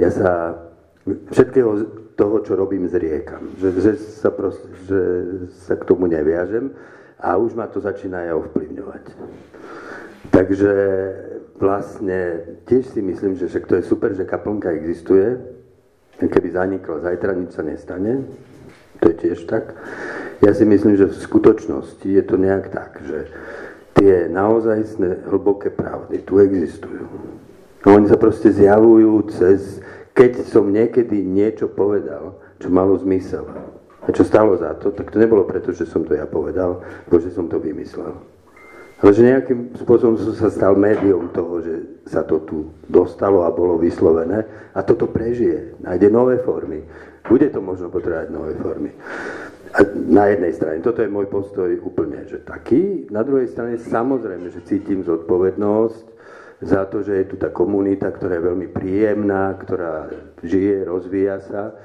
ja 0.00 0.08
sa 0.08 0.56
všetkého 1.04 1.70
toho, 2.16 2.36
čo 2.40 2.56
robím, 2.56 2.88
zriekam. 2.88 3.52
Že, 3.60 3.68
že, 3.78 3.92
sa 4.24 4.32
proste, 4.32 4.68
že 4.88 5.00
sa 5.68 5.76
k 5.76 5.84
tomu 5.84 6.08
neviažem 6.08 6.72
a 7.20 7.36
už 7.36 7.52
ma 7.52 7.68
to 7.68 7.84
začína 7.84 8.24
aj 8.24 8.40
ovplyvňovať. 8.40 9.04
Takže 10.32 10.72
vlastne 11.60 12.20
tiež 12.64 12.88
si 12.88 13.00
myslím, 13.04 13.36
že 13.36 13.52
však 13.52 13.64
to 13.68 13.74
je 13.78 13.84
super, 13.84 14.10
že 14.16 14.24
kaplnka 14.24 14.72
existuje. 14.72 15.57
Keby 16.18 16.48
zanikla 16.50 16.98
zajtra, 17.02 17.38
nič 17.38 17.54
sa 17.54 17.62
nestane. 17.62 18.26
To 18.98 19.04
je 19.10 19.14
tiež 19.14 19.46
tak. 19.46 19.74
Ja 20.42 20.50
si 20.50 20.66
myslím, 20.66 20.98
že 20.98 21.10
v 21.10 21.18
skutočnosti 21.18 22.06
je 22.06 22.22
to 22.26 22.34
nejak 22.34 22.74
tak, 22.74 22.98
že 23.06 23.30
tie 23.94 24.26
naozajstné 24.30 25.26
hlboké 25.30 25.70
pravdy 25.70 26.22
tu 26.26 26.42
existujú. 26.42 27.06
A 27.82 27.94
oni 27.94 28.10
sa 28.10 28.18
proste 28.18 28.50
zjavujú 28.50 29.30
cez, 29.30 29.78
keď 30.14 30.42
som 30.46 30.66
niekedy 30.70 31.22
niečo 31.22 31.70
povedal, 31.70 32.38
čo 32.58 32.68
malo 32.70 32.98
zmysel 32.98 33.46
a 34.08 34.08
čo 34.10 34.24
stalo 34.24 34.56
za 34.56 34.74
to, 34.80 34.90
tak 34.90 35.12
to 35.12 35.20
nebolo 35.20 35.44
preto, 35.44 35.70
že 35.70 35.84
som 35.84 36.00
to 36.00 36.16
ja 36.16 36.24
povedal, 36.24 36.80
alebo 36.80 37.16
že 37.20 37.28
som 37.28 37.44
to 37.44 37.60
vymyslel. 37.60 38.16
Ale 38.98 39.14
že 39.14 39.30
nejakým 39.30 39.78
spôsobom 39.78 40.18
som 40.18 40.34
sa 40.34 40.50
stal 40.50 40.74
médium 40.74 41.30
toho, 41.30 41.62
že 41.62 42.02
sa 42.10 42.26
to 42.26 42.42
tu 42.42 42.74
dostalo 42.90 43.46
a 43.46 43.54
bolo 43.54 43.78
vyslovené 43.78 44.42
a 44.74 44.82
toto 44.82 45.06
prežije, 45.06 45.78
nájde 45.78 46.10
nové 46.10 46.42
formy. 46.42 46.82
Bude 47.22 47.46
to 47.52 47.62
možno 47.62 47.94
potrebovať 47.94 48.28
nové 48.34 48.58
formy. 48.58 48.90
A 49.70 49.84
na 49.94 50.32
jednej 50.32 50.52
strane, 50.56 50.82
toto 50.82 51.04
je 51.04 51.12
môj 51.12 51.30
postoj 51.30 51.70
úplne, 51.84 52.26
že 52.26 52.42
taký. 52.42 53.06
Na 53.12 53.22
druhej 53.22 53.52
strane 53.52 53.78
samozrejme, 53.78 54.50
že 54.50 54.66
cítim 54.66 55.06
zodpovednosť 55.06 56.06
za 56.64 56.82
to, 56.90 57.06
že 57.06 57.22
je 57.22 57.24
tu 57.30 57.36
tá 57.38 57.54
komunita, 57.54 58.10
ktorá 58.10 58.40
je 58.40 58.48
veľmi 58.50 58.68
príjemná, 58.74 59.54
ktorá 59.62 60.10
žije, 60.42 60.88
rozvíja 60.88 61.38
sa 61.46 61.76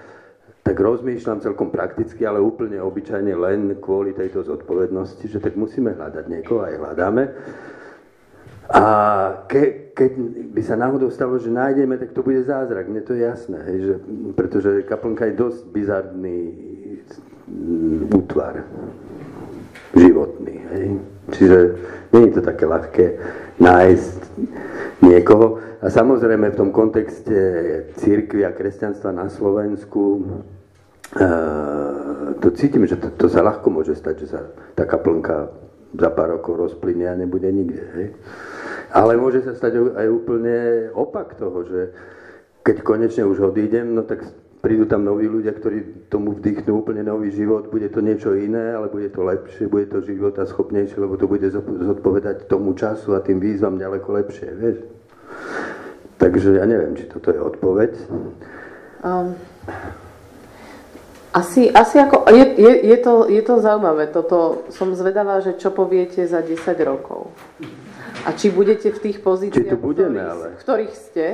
tak 0.64 0.80
rozmýšľam 0.80 1.44
celkom 1.44 1.70
prakticky, 1.76 2.24
ale 2.24 2.40
úplne 2.40 2.80
obyčajne 2.80 3.36
len 3.36 3.76
kvôli 3.84 4.16
tejto 4.16 4.48
zodpovednosti, 4.48 5.28
že 5.28 5.44
tak 5.44 5.60
musíme 5.60 5.92
hľadať 5.92 6.26
niekoho, 6.32 6.64
aj 6.64 6.80
hľadáme. 6.80 7.24
A 8.72 8.84
ke, 9.52 9.92
keď 9.92 10.12
by 10.56 10.62
sa 10.64 10.80
náhodou 10.80 11.12
stalo, 11.12 11.36
že 11.36 11.52
nájdeme, 11.52 12.00
tak 12.00 12.16
to 12.16 12.24
bude 12.24 12.48
zázrak, 12.48 12.88
mne 12.88 13.04
to 13.04 13.12
je 13.12 13.28
jasné, 13.28 13.60
hej, 13.68 13.78
že, 13.84 13.96
pretože 14.40 14.88
kaplnka 14.88 15.28
je 15.28 15.36
dosť 15.36 15.62
bizarný 15.68 16.40
útvar 18.16 18.64
životný. 19.94 20.56
Hej. 20.74 20.88
Čiže 21.36 21.58
nie 22.16 22.32
je 22.32 22.34
to 22.40 22.42
také 22.42 22.66
ľahké 22.66 23.06
nájsť 23.60 24.20
niekoho. 25.04 25.60
A 25.84 25.92
samozrejme 25.92 26.56
v 26.56 26.60
tom 26.60 26.70
kontexte 26.72 27.36
církvy 28.00 28.48
a 28.48 28.56
kresťanstva 28.56 29.12
na 29.12 29.28
Slovensku 29.28 30.24
to 32.42 32.48
cítim, 32.58 32.84
že 32.90 32.98
to, 32.98 33.10
to 33.14 33.28
sa 33.30 33.46
ľahko 33.46 33.70
môže 33.70 33.96
stať, 33.96 34.16
že 34.26 34.28
sa 34.34 34.42
tá 34.74 34.84
kaplnka 34.84 35.54
za 35.94 36.10
pár 36.10 36.42
rokov 36.42 36.58
rozplynie 36.58 37.06
a 37.06 37.16
nebude 37.16 37.46
nikde. 37.54 37.86
Hej? 37.96 38.08
Ale 38.94 39.18
môže 39.18 39.46
sa 39.46 39.54
stať 39.54 39.78
aj 39.94 40.08
úplne 40.10 40.90
opak 40.94 41.38
toho, 41.38 41.66
že 41.66 41.82
keď 42.66 42.82
konečne 42.82 43.24
už 43.30 43.54
odídem, 43.54 43.94
no 43.94 44.02
tak 44.04 44.26
prídu 44.64 44.88
tam 44.88 45.04
noví 45.04 45.28
ľudia, 45.28 45.52
ktorí 45.52 46.08
tomu 46.08 46.40
vdýchnú 46.40 46.82
úplne 46.82 47.04
nový 47.04 47.30
život, 47.36 47.68
bude 47.68 47.92
to 47.92 48.00
niečo 48.00 48.32
iné, 48.34 48.72
ale 48.74 48.88
bude 48.88 49.12
to 49.12 49.22
lepšie, 49.22 49.68
bude 49.68 49.92
to 49.92 50.00
život 50.00 50.40
a 50.40 50.48
schopnejšie, 50.48 51.04
lebo 51.04 51.20
to 51.20 51.28
bude 51.28 51.44
zodpovedať 51.52 52.48
tomu 52.48 52.72
času 52.72 53.14
a 53.14 53.20
tým 53.20 53.44
výzvam 53.44 53.76
ďaleko 53.76 54.08
lepšie, 54.24 54.50
vieš. 54.56 54.78
Takže 56.16 56.56
ja 56.56 56.64
neviem, 56.64 56.96
či 56.96 57.12
toto 57.12 57.36
je 57.36 57.40
odpoveď. 57.44 57.92
Um, 59.04 59.36
asi, 61.34 61.74
asi 61.74 61.98
ako, 61.98 62.30
je, 62.30 62.46
je, 62.62 62.74
je, 62.94 62.98
to, 63.02 63.26
je 63.26 63.42
to 63.42 63.58
zaujímavé, 63.58 64.14
toto 64.14 64.70
som 64.70 64.94
zvedavá, 64.94 65.42
že 65.42 65.58
čo 65.58 65.74
poviete 65.74 66.30
za 66.30 66.46
10 66.46 66.62
rokov. 66.86 67.34
A 68.24 68.38
či 68.38 68.54
budete 68.54 68.94
v 68.94 69.00
tých 69.02 69.18
pozíciách, 69.20 69.74
budeme, 69.82 70.22
ktorých, 70.22 70.32
ale. 70.32 70.46
v 70.54 70.62
ktorých 70.62 70.94
ste. 70.94 71.26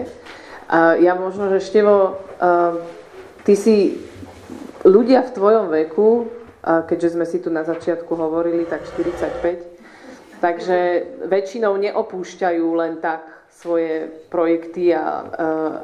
A 0.71 0.95
ja 0.95 1.19
možno, 1.19 1.51
že 1.51 1.59
Števo, 1.59 2.15
uh, 2.15 2.79
ty 3.43 3.59
si 3.59 3.99
ľudia 4.87 5.27
v 5.27 5.33
tvojom 5.35 5.67
veku, 5.67 6.31
keďže 6.63 7.19
sme 7.19 7.25
si 7.27 7.43
tu 7.43 7.51
na 7.51 7.67
začiatku 7.67 8.15
hovorili, 8.15 8.63
tak 8.63 8.87
45, 8.87 10.39
takže 10.39 10.79
väčšinou 11.27 11.75
neopúšťajú 11.75 12.65
len 12.79 13.03
tak 13.03 13.27
svoje 13.51 14.07
projekty 14.31 14.95
a 14.95 15.03
uh, 15.03 15.23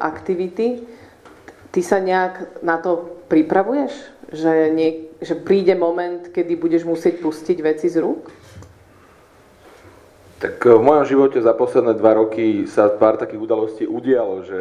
aktivity. 0.00 0.88
Ty 1.72 1.80
sa 1.84 2.00
nejak 2.00 2.64
na 2.64 2.80
to 2.80 3.15
pripravuješ? 3.26 3.92
Že, 4.26 4.52
nie, 4.74 4.90
že 5.22 5.38
príde 5.38 5.78
moment, 5.78 6.30
kedy 6.34 6.58
budeš 6.58 6.82
musieť 6.82 7.22
pustiť 7.22 7.58
veci 7.62 7.86
z 7.86 8.02
rúk? 8.02 8.26
Tak 10.42 10.60
eh, 10.66 10.74
v 10.74 10.82
mojom 10.82 11.04
živote 11.06 11.38
za 11.40 11.54
posledné 11.54 11.94
dva 11.96 12.18
roky 12.18 12.66
sa 12.66 12.90
pár 12.90 13.16
takých 13.16 13.40
udalostí 13.40 13.84
udialo, 13.86 14.42
že 14.42 14.60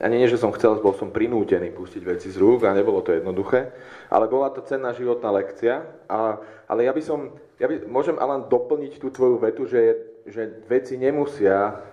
ani 0.00 0.16
nie, 0.16 0.32
že 0.32 0.40
som 0.40 0.48
chcel, 0.56 0.80
bol 0.80 0.96
som 0.96 1.12
prinútený 1.12 1.76
pustiť 1.76 2.02
veci 2.08 2.32
z 2.32 2.40
rúk 2.40 2.64
a 2.64 2.72
nebolo 2.72 3.04
to 3.04 3.12
jednoduché, 3.12 3.68
ale 4.08 4.32
bola 4.32 4.48
to 4.48 4.64
cenná 4.64 4.96
životná 4.96 5.28
lekcia. 5.28 5.84
A, 6.08 6.40
ale 6.64 6.88
ja 6.88 6.92
by 6.96 7.02
som, 7.04 7.36
ja 7.60 7.68
by, 7.68 7.84
môžem 7.84 8.16
ale 8.16 8.48
doplniť 8.48 8.96
tú 8.96 9.12
tvoju 9.12 9.36
vetu, 9.44 9.68
že, 9.68 10.00
že 10.24 10.64
veci 10.72 10.96
nemusia, 10.96 11.84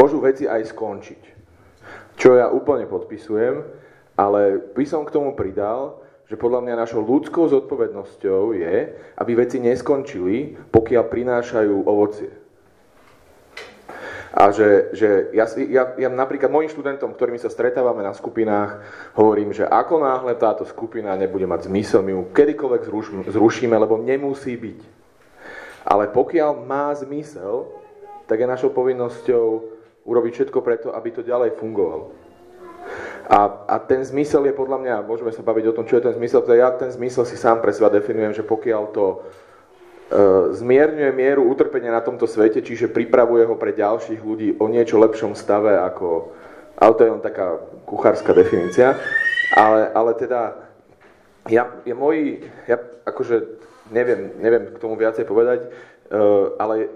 môžu 0.00 0.24
veci 0.24 0.48
aj 0.48 0.64
skončiť. 0.72 1.22
Čo 2.16 2.40
ja 2.40 2.48
úplne 2.48 2.88
podpisujem, 2.88 3.83
ale 4.14 4.62
by 4.74 4.84
som 4.86 5.02
k 5.02 5.14
tomu 5.14 5.34
pridal, 5.34 6.02
že 6.24 6.40
podľa 6.40 6.64
mňa 6.64 6.80
našou 6.80 7.04
ľudskou 7.04 7.50
zodpovednosťou 7.52 8.56
je, 8.56 8.76
aby 9.20 9.32
veci 9.36 9.60
neskončili, 9.60 10.56
pokiaľ 10.72 11.04
prinášajú 11.06 11.74
ovocie. 11.84 12.32
A 14.34 14.50
že, 14.50 14.90
že 14.98 15.30
ja, 15.30 15.46
ja, 15.46 15.94
ja 15.94 16.08
napríklad 16.10 16.50
mojim 16.50 16.66
študentom, 16.66 17.14
ktorými 17.14 17.38
sa 17.38 17.46
stretávame 17.46 18.02
na 18.02 18.10
skupinách, 18.10 18.82
hovorím, 19.14 19.54
že 19.54 19.62
ako 19.62 20.02
náhle 20.02 20.34
táto 20.34 20.66
skupina 20.66 21.14
nebude 21.14 21.46
mať 21.46 21.70
zmysel, 21.70 22.02
my 22.02 22.18
ju 22.18 22.22
kedykoľvek 22.34 22.82
zrušíme, 23.30 23.76
lebo 23.78 23.94
nemusí 23.94 24.58
byť. 24.58 24.80
Ale 25.86 26.10
pokiaľ 26.10 26.66
má 26.66 26.90
zmysel, 26.98 27.70
tak 28.26 28.42
je 28.42 28.50
našou 28.50 28.74
povinnosťou 28.74 29.46
urobiť 30.02 30.32
všetko 30.34 30.58
preto, 30.66 30.88
aby 30.90 31.14
to 31.14 31.22
ďalej 31.22 31.54
fungovalo. 31.54 32.23
A, 33.24 33.64
a 33.64 33.76
ten 33.80 34.04
zmysel 34.04 34.44
je 34.44 34.52
podľa 34.52 34.78
mňa, 34.84 34.94
môžeme 35.08 35.32
sa 35.32 35.40
baviť 35.40 35.72
o 35.72 35.76
tom, 35.76 35.88
čo 35.88 35.96
je 35.96 36.04
ten 36.04 36.14
zmysel, 36.14 36.44
pretože 36.44 36.60
ja 36.60 36.70
ten 36.76 36.90
zmysel 36.92 37.24
si 37.24 37.40
sám 37.40 37.64
pre 37.64 37.72
seba 37.72 37.88
definujem, 37.88 38.36
že 38.36 38.44
pokiaľ 38.44 38.82
to 38.92 39.04
e, 39.08 39.16
zmierňuje 40.52 41.10
mieru 41.16 41.48
utrpenia 41.48 41.88
na 41.88 42.04
tomto 42.04 42.28
svete, 42.28 42.60
čiže 42.60 42.92
pripravuje 42.92 43.48
ho 43.48 43.56
pre 43.56 43.72
ďalších 43.72 44.20
ľudí 44.20 44.60
o 44.60 44.68
niečo 44.68 45.00
lepšom 45.00 45.32
stave 45.32 45.72
ako, 45.72 46.36
ale 46.76 46.92
to 47.00 47.00
je 47.00 47.12
len 47.16 47.24
taká 47.24 47.64
kuchárska 47.88 48.36
definícia, 48.36 49.00
ale, 49.56 49.88
ale 49.96 50.12
teda 50.20 50.60
ja, 51.48 51.80
ja 51.80 51.94
môj, 51.96 52.44
ja 52.68 52.76
akože 53.08 53.40
neviem, 53.88 54.36
neviem 54.36 54.68
k 54.68 54.80
tomu 54.84 55.00
viacej 55.00 55.24
povedať, 55.24 55.64
e, 55.64 55.68
ale 56.60 56.92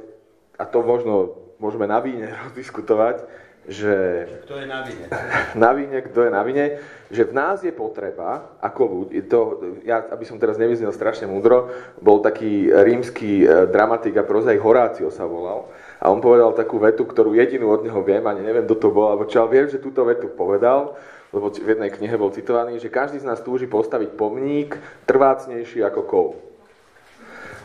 a 0.60 0.64
to 0.68 0.84
možno 0.84 1.40
môžeme 1.56 1.88
na 1.88 2.04
víne 2.04 2.36
rozdiskutovať, 2.44 3.47
že... 3.68 4.24
Kto 4.48 4.64
je 4.64 4.66
na 4.66 4.80
vine? 4.80 5.06
Na 5.62 5.70
vine, 5.76 5.98
kto 6.00 6.24
je 6.24 6.30
na 6.32 6.42
vine, 6.42 6.80
že 7.12 7.28
v 7.28 7.36
nás 7.36 7.60
je 7.60 7.72
potreba, 7.72 8.56
ako 8.64 8.80
ľudí, 8.84 9.20
to, 9.28 9.40
ja, 9.84 10.00
aby 10.08 10.24
som 10.24 10.40
teraz 10.40 10.56
nevyznel 10.56 10.92
strašne 10.92 11.28
múdro, 11.28 11.68
bol 12.00 12.24
taký 12.24 12.72
rímsky 12.72 13.44
e, 13.44 13.68
dramatik 13.68 14.16
a 14.16 14.24
prozaik 14.24 14.64
Horácio 14.64 15.12
sa 15.12 15.28
volal, 15.28 15.68
a 16.00 16.08
on 16.08 16.24
povedal 16.24 16.56
takú 16.56 16.80
vetu, 16.80 17.04
ktorú 17.04 17.36
jedinú 17.36 17.68
od 17.68 17.84
neho 17.84 18.00
viem, 18.00 18.24
ani 18.24 18.40
neviem, 18.40 18.64
kto 18.64 18.76
to 18.76 18.88
bol, 18.88 19.12
alebo 19.12 19.28
čo, 19.28 19.44
ale 19.44 19.52
viem, 19.52 19.66
že 19.68 19.82
túto 19.82 20.00
vetu 20.08 20.32
povedal, 20.32 20.96
lebo 21.28 21.52
v 21.52 21.68
jednej 21.68 21.92
knihe 21.92 22.16
bol 22.16 22.32
citovaný, 22.32 22.80
že 22.80 22.88
každý 22.88 23.20
z 23.20 23.28
nás 23.28 23.44
túži 23.44 23.68
postaviť 23.68 24.16
pomník 24.16 24.80
trvácnejší 25.04 25.84
ako 25.84 26.00
kov. 26.08 26.28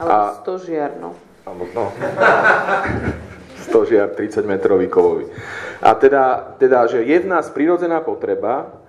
Alebo 0.03 0.35
stožiar, 0.43 0.99
no. 0.99 1.15
Alebo, 1.47 1.63
no. 1.71 1.85
stožiar 3.63 4.13
30 4.13 4.43
metrový 4.45 4.91
kovový. 4.91 5.31
A 5.79 5.95
teda, 5.95 6.55
teda, 6.59 6.87
že 6.87 7.03
je 7.03 7.17
v 7.19 7.27
nás 7.27 7.47
prirodzená 7.49 8.03
potreba 8.03 8.83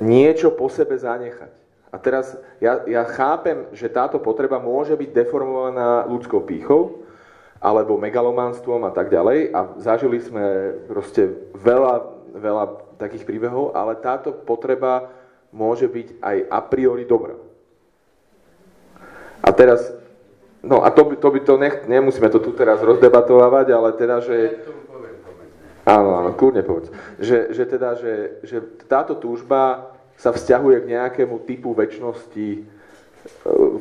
niečo 0.00 0.54
po 0.54 0.70
sebe 0.70 0.96
zanechať. 0.96 1.52
A 1.92 2.00
teraz 2.00 2.32
ja, 2.56 2.80
ja 2.88 3.04
chápem, 3.04 3.68
že 3.76 3.92
táto 3.92 4.16
potreba 4.16 4.56
môže 4.56 4.96
byť 4.96 5.10
deformovaná 5.12 6.08
ľudskou 6.08 6.40
pýchou, 6.40 7.04
alebo 7.62 7.94
megalománstvom 7.94 8.82
a 8.82 8.90
tak 8.90 9.12
ďalej. 9.12 9.54
A 9.54 9.60
zažili 9.78 10.18
sme 10.18 10.74
proste 10.90 11.30
veľa, 11.54 11.94
veľa 12.34 12.64
takých 12.98 13.22
príbehov, 13.22 13.70
ale 13.78 13.94
táto 14.02 14.34
potreba 14.34 15.12
môže 15.54 15.86
byť 15.86 16.18
aj 16.18 16.36
a 16.50 16.58
priori 16.66 17.06
dobrá. 17.06 17.38
A 19.42 19.50
teraz, 19.54 19.94
no 20.62 20.86
a 20.86 20.88
to 20.90 21.02
by 21.04 21.14
to, 21.18 21.28
by 21.30 21.40
to 21.42 21.54
nech, 21.58 21.76
nemusíme 21.90 22.30
to 22.30 22.38
tu 22.38 22.54
teraz 22.54 22.80
rozdebatovať, 22.80 23.66
ale 23.74 23.88
teda, 23.98 24.22
že... 24.22 24.62
Áno, 25.82 26.14
áno, 26.14 26.30
kľudne 26.38 26.62
povedz. 26.62 26.94
Že, 27.18 27.38
že 27.50 27.64
teda, 27.66 27.98
že, 27.98 28.14
že 28.46 28.62
táto 28.86 29.18
túžba 29.18 29.90
sa 30.14 30.30
vzťahuje 30.30 30.86
k 30.86 30.90
nejakému 30.94 31.42
typu 31.42 31.74
väčšnosti, 31.74 32.48
e, 32.54 32.60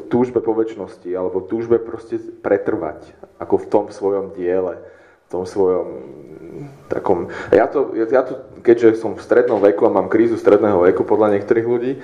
túžbe 0.09 0.41
po 0.41 0.57
väčšnosti, 0.57 1.05
alebo 1.13 1.45
túžbe 1.45 1.77
proste 1.77 2.17
pretrvať, 2.17 3.05
ako 3.37 3.55
v 3.61 3.69
tom 3.69 3.85
svojom 3.93 4.33
diele, 4.33 4.81
v 4.81 5.27
tom 5.29 5.45
svojom 5.45 5.87
takom... 6.89 7.29
Ja 7.53 7.69
to, 7.69 7.93
ja 7.93 8.25
to, 8.25 8.41
keďže 8.65 8.97
som 8.97 9.13
v 9.13 9.21
strednom 9.21 9.61
veku 9.61 9.85
a 9.85 9.93
mám 9.93 10.09
krízu 10.09 10.41
stredného 10.41 10.81
veku 10.81 11.05
podľa 11.05 11.37
niektorých 11.37 11.67
ľudí, 11.69 12.01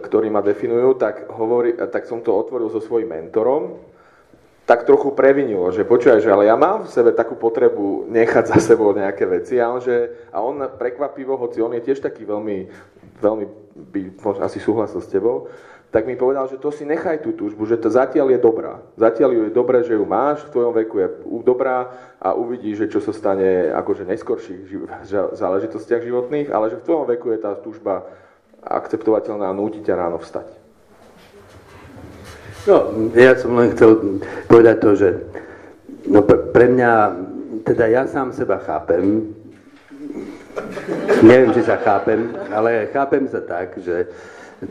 ktorí 0.00 0.32
ma 0.32 0.40
definujú, 0.40 0.96
tak, 0.96 1.28
hovorí, 1.28 1.76
tak 1.76 2.08
som 2.08 2.24
to 2.24 2.32
otvoril 2.32 2.72
so 2.72 2.80
svojím 2.80 3.12
mentorom, 3.12 3.76
tak 4.64 4.86
trochu 4.86 5.10
previnilo, 5.10 5.66
že 5.74 5.82
počúvaj, 5.82 6.22
že 6.22 6.30
ale 6.30 6.46
ja 6.46 6.54
mám 6.54 6.86
v 6.86 6.94
sebe 6.94 7.10
takú 7.10 7.34
potrebu 7.34 8.06
nechať 8.06 8.54
za 8.54 8.58
sebou 8.62 8.94
nejaké 8.94 9.26
veci 9.26 9.58
a 9.58 9.66
on, 9.66 9.82
že, 9.82 10.30
a 10.30 10.38
on 10.38 10.62
prekvapivo, 10.62 11.34
hoci 11.34 11.58
on 11.58 11.74
je 11.74 11.82
tiež 11.82 11.98
taký 11.98 12.22
veľmi, 12.22 12.70
veľmi 13.18 13.44
by 13.90 14.00
možno 14.22 14.46
asi 14.46 14.62
súhlasil 14.62 15.02
s 15.02 15.10
tebou, 15.10 15.50
tak 15.90 16.06
mi 16.06 16.14
povedal, 16.14 16.46
že 16.46 16.62
to 16.62 16.70
si 16.70 16.86
nechaj 16.86 17.18
tú 17.18 17.34
túžbu, 17.34 17.66
že 17.66 17.82
to 17.82 17.90
zatiaľ 17.90 18.30
je 18.30 18.38
dobrá. 18.38 18.78
Zatiaľ 18.94 19.30
ju 19.34 19.42
je 19.50 19.52
dobré, 19.52 19.82
že 19.82 19.98
ju 19.98 20.06
máš, 20.06 20.46
v 20.46 20.52
tvojom 20.54 20.72
veku 20.86 21.02
je 21.02 21.08
dobrá 21.42 21.90
a 22.22 22.38
uvidíš, 22.38 22.86
že 22.86 22.90
čo 22.94 23.02
sa 23.02 23.10
stane 23.10 23.74
akože 23.74 24.06
neskorších 24.06 24.70
záležitostiach 25.34 26.06
životných, 26.06 26.54
ale 26.54 26.70
že 26.70 26.78
v 26.78 26.86
tvojom 26.86 27.10
veku 27.10 27.34
je 27.34 27.38
tá 27.42 27.58
túžba 27.58 28.06
akceptovateľná 28.64 29.50
a 29.50 29.56
núti 29.56 29.80
ťa 29.80 29.94
ráno 29.96 30.20
vstať. 30.20 30.48
No, 32.68 32.92
ja 33.16 33.32
som 33.40 33.56
len 33.56 33.72
chcel 33.72 34.20
povedať 34.44 34.76
to, 34.84 34.90
že 34.92 35.08
no 36.04 36.20
pre 36.26 36.66
mňa, 36.68 36.92
teda 37.64 37.88
ja 37.88 38.04
sám 38.04 38.36
seba 38.36 38.60
chápem, 38.60 39.32
neviem, 41.24 41.56
či 41.56 41.64
sa 41.64 41.80
chápem, 41.80 42.36
ale 42.52 42.92
chápem 42.92 43.24
sa 43.32 43.40
tak, 43.40 43.80
že 43.80 44.12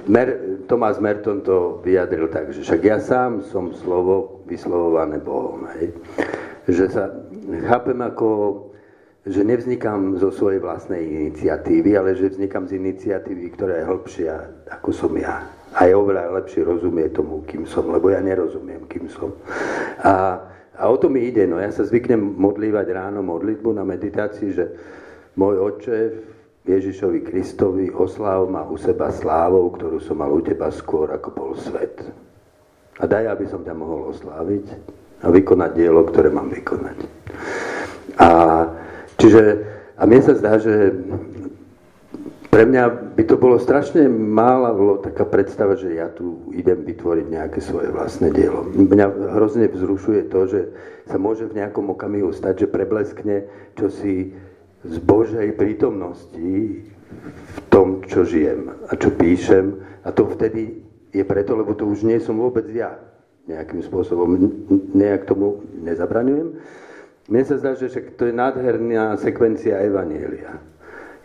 Mer, 0.06 0.38
Tomás 0.70 1.02
Merton 1.02 1.42
to 1.42 1.82
vyjadril 1.82 2.30
tak, 2.30 2.54
že 2.54 2.62
však 2.62 2.82
ja 2.86 3.02
sám 3.02 3.42
som 3.50 3.74
slovo 3.74 4.46
vyslovované 4.46 5.18
Bohom, 5.18 5.66
hej. 5.74 5.90
Že 6.70 6.86
sa 6.94 7.10
chápem 7.66 7.98
ako, 7.98 8.69
že 9.30 9.46
nevznikám 9.46 10.18
zo 10.18 10.34
svojej 10.34 10.58
vlastnej 10.58 11.06
iniciatívy, 11.06 11.94
ale 11.94 12.18
že 12.18 12.34
vznikám 12.34 12.66
z 12.66 12.82
iniciatívy, 12.82 13.54
ktorá 13.54 13.78
je 13.78 13.86
hĺbšia, 13.86 14.34
ako 14.74 14.90
som 14.90 15.14
ja 15.14 15.60
a 15.70 15.86
je 15.86 15.94
oveľa 15.94 16.34
lepšie 16.42 16.66
rozumie 16.66 17.14
tomu, 17.14 17.46
kým 17.46 17.70
som, 17.70 17.86
lebo 17.94 18.10
ja 18.10 18.18
nerozumiem, 18.26 18.90
kým 18.90 19.06
som. 19.06 19.30
A, 20.02 20.42
a 20.74 20.84
o 20.90 20.98
to 20.98 21.14
mi 21.14 21.30
ide, 21.30 21.46
no 21.46 21.62
ja 21.62 21.70
sa 21.70 21.86
zvyknem 21.86 22.18
modlívať 22.18 22.88
ráno 22.90 23.22
modlitbu 23.22 23.78
na 23.78 23.86
meditácii, 23.86 24.50
že 24.50 24.66
môj 25.38 25.56
oče 25.62 25.98
Ježišovi 26.66 27.22
Kristovi 27.22 27.86
osláv 27.94 28.50
ma 28.50 28.66
u 28.66 28.78
seba 28.82 29.14
slávou, 29.14 29.70
ktorú 29.78 30.02
som 30.02 30.18
mal 30.18 30.34
u 30.34 30.42
teba 30.42 30.74
skôr, 30.74 31.14
ako 31.14 31.30
bol 31.34 31.52
svet. 31.54 32.02
A 33.00 33.06
daj, 33.06 33.30
aby 33.32 33.46
som 33.48 33.62
ťa 33.62 33.74
mohol 33.78 34.10
osláviť 34.12 34.66
a 35.24 35.32
vykonať 35.32 35.72
dielo, 35.78 36.02
ktoré 36.10 36.34
mám 36.34 36.50
vykonať. 36.50 36.98
A 38.20 38.30
čiže, 39.20 39.44
a 40.00 40.02
mne 40.08 40.22
sa 40.24 40.34
zdá, 40.34 40.58
že 40.58 40.96
pre 42.50 42.66
mňa 42.66 43.14
by 43.14 43.24
to 43.30 43.38
bolo 43.38 43.62
strašne 43.62 44.10
málo 44.10 44.98
taká 45.06 45.22
predstava, 45.22 45.78
že 45.78 45.94
ja 45.94 46.10
tu 46.10 46.50
idem 46.50 46.82
vytvoriť 46.82 47.26
nejaké 47.30 47.62
svoje 47.62 47.94
vlastné 47.94 48.34
dielo. 48.34 48.66
Mňa 48.66 49.38
hrozne 49.38 49.70
vzrušuje 49.70 50.34
to, 50.34 50.50
že 50.50 50.62
sa 51.06 51.22
môže 51.22 51.46
v 51.46 51.62
nejakom 51.62 51.94
okamihu 51.94 52.34
stať, 52.34 52.66
že 52.66 52.74
prebleskne 52.74 53.46
čosi 53.78 54.34
z 54.82 54.96
Božej 54.98 55.54
prítomnosti 55.62 56.82
v 57.30 57.58
tom, 57.70 58.02
čo 58.10 58.26
žijem 58.26 58.74
a 58.90 58.98
čo 58.98 59.14
píšem. 59.14 59.86
A 60.02 60.10
to 60.10 60.26
vtedy 60.34 60.82
je 61.14 61.22
preto, 61.22 61.54
lebo 61.54 61.78
to 61.78 61.86
už 61.86 62.02
nie 62.02 62.18
som 62.18 62.38
vôbec 62.42 62.66
ja. 62.74 62.98
Nejakým 63.46 63.86
spôsobom 63.86 64.38
nejak 64.98 65.30
tomu 65.30 65.62
nezabraňujem. 65.86 66.58
Mne 67.30 67.46
sa 67.46 67.62
zdá, 67.62 67.78
že 67.78 67.94
to 68.18 68.26
je 68.26 68.34
nádherná 68.34 69.14
sekvencia 69.22 69.78
Evanielia 69.86 70.58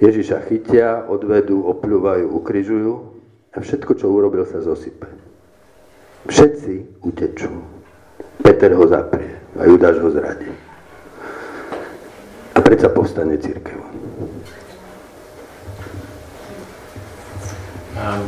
Ježiša 0.02 0.51
chytia, 0.51 1.06
odvedú, 1.06 1.62
opľúvajú, 1.70 2.26
ukryžujú 2.35 2.93
a 3.55 3.59
všetko, 3.62 3.93
čo 3.94 4.10
urobil, 4.10 4.43
sa 4.43 4.59
zosype. 4.59 5.06
Všetci 6.26 7.01
utečú. 7.06 7.52
Peter 8.43 8.74
ho 8.74 8.85
zaprie 8.90 9.39
a 9.55 9.62
Judáš 9.70 10.02
ho 10.02 10.10
zradí. 10.10 10.51
A 12.55 12.59
predsa 12.59 12.90
povstane 12.90 13.39
církev. 13.39 13.78
Um, 17.94 18.26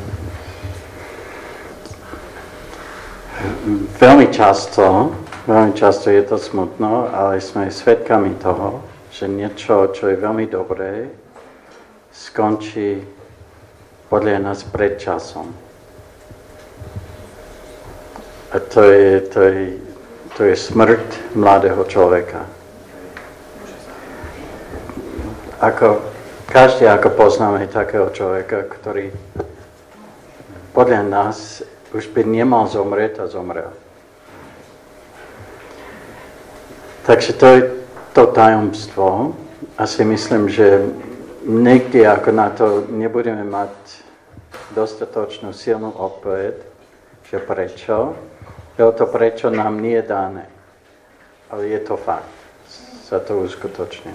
veľmi 3.98 4.30
často, 4.30 5.10
veľmi 5.46 5.72
často 5.78 6.10
je 6.10 6.22
to 6.26 6.36
smutno, 6.36 7.06
ale 7.14 7.38
sme 7.38 7.70
svedkami 7.70 8.34
toho, 8.42 8.82
že 9.14 9.30
niečo, 9.30 9.94
čo 9.94 10.10
je 10.10 10.18
veľmi 10.18 10.50
dobré, 10.50 11.06
skončí 12.10 13.00
podľa 14.10 14.42
nás 14.42 14.66
pred 14.66 14.98
časom. 14.98 15.54
A 18.54 18.56
to 18.58 18.82
je, 18.82 19.20
to 19.20 19.40
je, 19.42 19.62
to 20.34 20.40
je 20.50 20.54
smrť 20.54 21.34
mladého 21.38 21.82
človeka. 21.86 22.46
Ako, 25.62 26.04
každý 26.50 26.86
ako 26.90 27.16
poznáme 27.16 27.66
takého 27.70 28.12
človeka, 28.12 28.68
ktorý 28.68 29.10
podľa 30.76 31.02
nás 31.08 31.64
už 31.96 32.12
by 32.12 32.28
nemal 32.28 32.68
zomrieť 32.68 33.24
a 33.24 33.32
zomrel. 33.32 33.85
Takže 37.06 37.32
to 37.32 37.46
je 37.46 37.60
to 38.12 38.26
tajomstvo. 38.26 39.34
A 39.78 39.86
si 39.86 40.04
myslím, 40.04 40.48
že 40.48 40.82
niekde 41.46 42.02
ako 42.08 42.30
na 42.32 42.50
to 42.50 42.82
nebudeme 42.90 43.44
mať 43.46 43.70
dostatočnú 44.74 45.54
silnú 45.54 45.94
odpoveď, 45.94 46.54
že 47.30 47.38
prečo, 47.38 48.16
lebo 48.74 48.90
to 48.92 49.06
prečo 49.06 49.50
nám 49.54 49.78
nie 49.78 49.94
je 50.00 50.02
dané. 50.02 50.44
Ale 51.50 51.70
je 51.70 51.78
to 51.78 51.94
fakt. 51.94 52.34
Sa 53.06 53.22
to 53.22 53.38
uskutočne. 53.38 54.10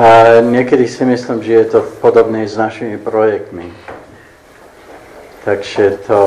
A 0.00 0.40
niekedy 0.40 0.88
si 0.88 1.04
myslím, 1.04 1.44
že 1.44 1.52
je 1.52 1.64
to 1.68 1.80
podobné 2.00 2.48
s 2.48 2.56
našimi 2.56 2.96
projektmi. 2.96 3.68
Takže 5.44 6.08
to 6.08 6.18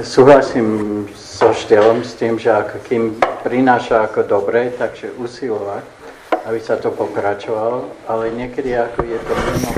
súhlasím 0.00 1.04
so 1.12 1.52
štieľom 1.52 2.00
s 2.00 2.16
tým, 2.16 2.40
že 2.40 2.48
ako 2.48 2.76
kým 2.88 3.20
prináša 3.44 4.08
ako 4.08 4.24
dobre, 4.24 4.72
takže 4.72 5.12
usilovať 5.20 6.02
aby 6.44 6.58
sa 6.60 6.76
to 6.76 6.90
pokračovalo, 6.90 7.86
ale 8.10 8.34
niekedy 8.34 8.74
ako 8.74 9.06
je 9.06 9.18
to 9.18 9.34
mimo 9.34 9.72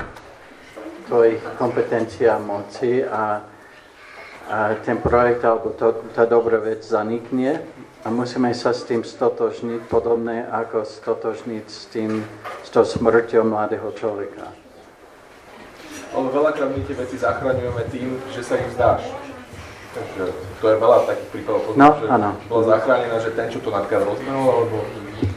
tvojich 1.05 1.43
kompetencií 1.61 2.25
a 2.25 2.41
moci 2.41 3.05
a, 3.05 3.45
a 4.49 4.57
ten 4.81 4.97
projekt 4.97 5.45
alebo 5.45 5.77
to, 5.77 5.93
tá 6.17 6.25
dobrá 6.25 6.57
vec 6.57 6.81
zanikne 6.81 7.61
a 8.05 8.09
musíme 8.09 8.49
sa 8.57 8.73
s 8.73 8.89
tým 8.89 9.05
stotožniť, 9.05 9.85
podobné 9.93 10.49
ako 10.49 10.89
stotožniť 10.89 11.65
s 11.69 11.85
tým, 11.93 12.25
s 12.65 12.69
tou 12.73 12.85
smrťou 12.85 13.45
mladého 13.45 13.93
človeka. 13.93 14.49
Ale 16.15 16.31
veľakrát 16.31 16.71
my 16.73 16.81
tie 16.87 16.97
veci 16.97 17.17
zachraňujeme 17.21 17.83
tým, 17.93 18.09
že 18.33 18.41
sa 18.41 18.57
ich 18.57 18.71
vzdáš. 18.73 19.24
Takže 19.95 20.23
to 20.59 20.67
je 20.67 20.77
veľa 20.83 20.99
takých 21.07 21.31
prípadov, 21.31 21.79
no, 21.79 21.89
že 22.03 22.07
áno. 22.11 22.35
bola 22.51 22.63
zachránená, 22.67 23.17
že 23.23 23.31
ten, 23.31 23.47
čo 23.47 23.63
to 23.63 23.71
napríklad 23.71 24.11
rozmehol, 24.11 24.49
alebo 24.51 24.83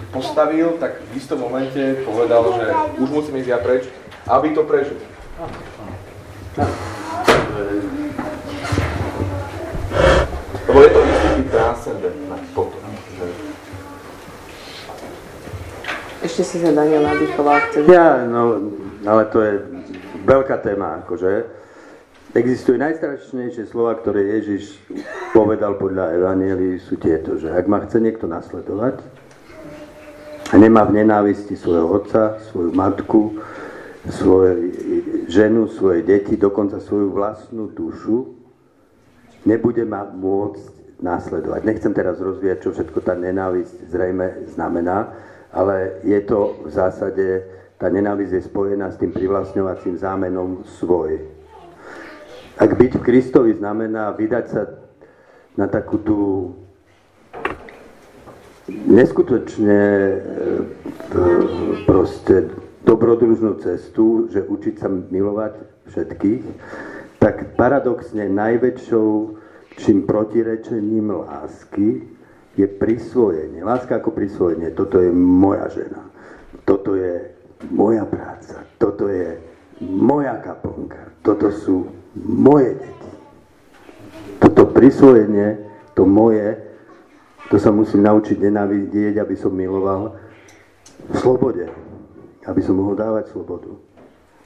postavil, 0.10 0.82
tak 0.82 0.98
v 0.98 1.12
istom 1.14 1.46
momente 1.46 2.02
povedal, 2.02 2.42
že 2.58 2.66
už 2.98 3.10
musím 3.14 3.38
ísť 3.38 3.50
ja 3.54 3.60
preč, 3.62 3.86
aby 4.26 4.58
to 4.58 4.66
prežil. 4.66 4.98
Lebo 10.68 10.80
je 10.82 10.90
to 10.90 11.00
istý 11.06 11.42
transcendentná 11.54 12.38
potom. 12.58 12.82
Ešte 16.18 16.42
si 16.42 16.58
sa 16.66 16.74
Daniel 16.74 17.06
nadýchoval. 17.06 17.62
Ja, 17.86 18.26
no, 18.26 18.74
ale 19.06 19.30
to 19.30 19.38
je 19.46 19.54
veľká 20.26 20.66
téma, 20.66 21.06
akože. 21.06 21.57
Existujú 22.36 22.76
najstrašnejšie 22.76 23.72
slova, 23.72 23.96
ktoré 24.04 24.36
Ježiš 24.40 24.76
povedal 25.32 25.80
podľa 25.80 26.12
Evangelií, 26.12 26.76
sú 26.76 27.00
tieto, 27.00 27.40
že 27.40 27.48
ak 27.48 27.72
ma 27.72 27.80
chce 27.88 28.04
niekto 28.04 28.28
nasledovať, 28.28 29.00
a 30.48 30.56
nemá 30.56 30.84
v 30.88 31.04
nenávisti 31.04 31.56
svojho 31.56 31.88
otca, 31.88 32.40
svoju 32.52 32.72
matku, 32.72 33.36
svoju 34.08 34.72
ženu, 35.28 35.68
svoje 35.68 36.04
deti, 36.04 36.40
dokonca 36.40 36.80
svoju 36.80 37.16
vlastnú 37.16 37.72
dušu, 37.72 38.32
nebude 39.44 39.84
ma 39.84 40.08
môcť 40.08 41.00
následovať. 41.04 41.62
Nechcem 41.64 41.92
teraz 41.96 42.20
rozvíjať, 42.20 42.60
čo 42.64 42.70
všetko 42.76 43.08
tá 43.08 43.16
nenávisť 43.16 43.92
zrejme 43.92 44.48
znamená, 44.52 45.16
ale 45.52 46.04
je 46.04 46.20
to 46.28 46.60
v 46.64 46.70
zásade, 46.72 47.28
tá 47.80 47.88
nenávisť 47.88 48.34
je 48.36 48.48
spojená 48.48 48.92
s 48.92 49.00
tým 49.00 49.16
privlastňovacím 49.16 49.96
zámenom 49.96 50.68
svoj. 50.80 51.37
Ak 52.58 52.74
byť 52.74 52.92
v 52.98 53.06
Kristovi 53.06 53.52
znamená 53.54 54.18
vydať 54.18 54.46
sa 54.50 54.62
na 55.58 55.70
takú 55.70 56.02
tú 56.02 56.20
neskutočne 58.68 59.82
e, 59.82 60.16
proste 61.86 62.50
dobrodružnú 62.82 63.62
cestu, 63.62 64.26
že 64.34 64.42
učiť 64.42 64.76
sa 64.82 64.90
milovať 64.90 65.54
všetkých, 65.94 66.44
tak 67.22 67.54
paradoxne 67.54 68.26
najväčšou 68.26 69.08
čím 69.78 70.10
protirečením 70.10 71.14
lásky 71.14 72.10
je 72.58 72.66
prisvojenie. 72.66 73.62
Láska 73.62 74.02
ako 74.02 74.18
prisvojenie. 74.18 74.74
Toto 74.74 74.98
je 74.98 75.14
moja 75.14 75.70
žena. 75.70 76.10
Toto 76.66 76.98
je 76.98 77.22
moja 77.70 78.06
práca. 78.10 78.66
Toto 78.82 79.06
je 79.06 79.38
moja 79.86 80.42
kaplnka. 80.42 81.14
Toto 81.22 81.54
sú 81.54 81.97
moje 82.26 82.82
deti. 82.82 83.10
Toto 84.42 84.70
prisvojenie, 84.70 85.58
to 85.94 86.06
moje, 86.06 86.58
to 87.50 87.62
sa 87.62 87.70
musím 87.70 88.06
naučiť 88.06 88.38
nenávidieť, 88.42 89.22
aby 89.22 89.36
som 89.38 89.54
miloval 89.54 90.18
v 91.10 91.16
slobode. 91.18 91.70
Aby 92.48 92.62
som 92.64 92.80
mohol 92.80 92.96
dávať 92.96 93.36
slobodu. 93.36 93.76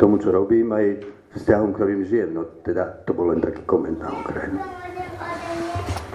Tomu, 0.02 0.18
čo 0.18 0.34
robím, 0.34 0.73
aj 0.73 1.06
vzťahom, 1.38 1.72
ktorým 1.77 2.02
žijem. 2.06 2.34
No 2.34 2.49
teda 2.65 3.06
to 3.06 3.14
bol 3.14 3.30
len 3.30 3.39
taký 3.39 3.61
komentár 3.64 4.11
okrajný. 4.26 4.57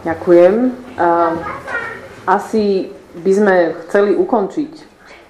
Ďakujem. 0.03 0.55
Asi 2.27 2.91
by 3.23 3.33
sme 3.33 3.55
chceli 3.87 4.19
ukončiť 4.19 4.73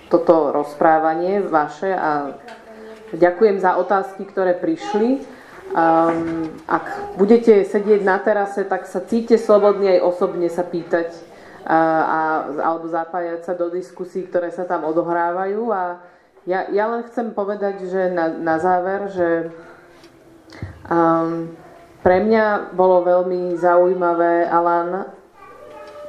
toto 0.08 0.48
rozprávanie 0.54 1.44
vaše 1.44 1.92
a 1.92 2.32
ďakujem 3.12 3.60
za 3.60 3.76
otázky, 3.76 4.24
ktoré 4.24 4.56
prišli. 4.56 5.35
Um, 5.74 6.46
ak 6.70 7.18
budete 7.18 7.66
sedieť 7.66 8.06
na 8.06 8.22
terase, 8.22 8.62
tak 8.64 8.86
sa 8.86 9.02
cíte 9.02 9.34
slobodne 9.34 9.98
aj 9.98 10.06
osobne 10.06 10.46
sa 10.46 10.62
pýtať 10.62 11.10
uh, 11.10 12.02
a, 12.06 12.20
alebo 12.62 12.86
zapájať 12.86 13.44
sa 13.44 13.52
do 13.58 13.68
diskusí, 13.68 14.24
ktoré 14.24 14.54
sa 14.54 14.62
tam 14.62 14.86
odohrávajú. 14.86 15.62
A 15.74 16.00
ja, 16.46 16.70
ja 16.70 16.86
len 16.86 17.02
chcem 17.10 17.34
povedať, 17.34 17.82
že 17.90 18.14
na, 18.14 18.30
na 18.30 18.56
záver, 18.62 19.10
že 19.10 19.28
um, 20.86 21.50
pre 22.06 22.22
mňa 22.22 22.70
bolo 22.70 23.02
veľmi 23.02 23.58
zaujímavé, 23.58 24.46
Alan, 24.46 25.10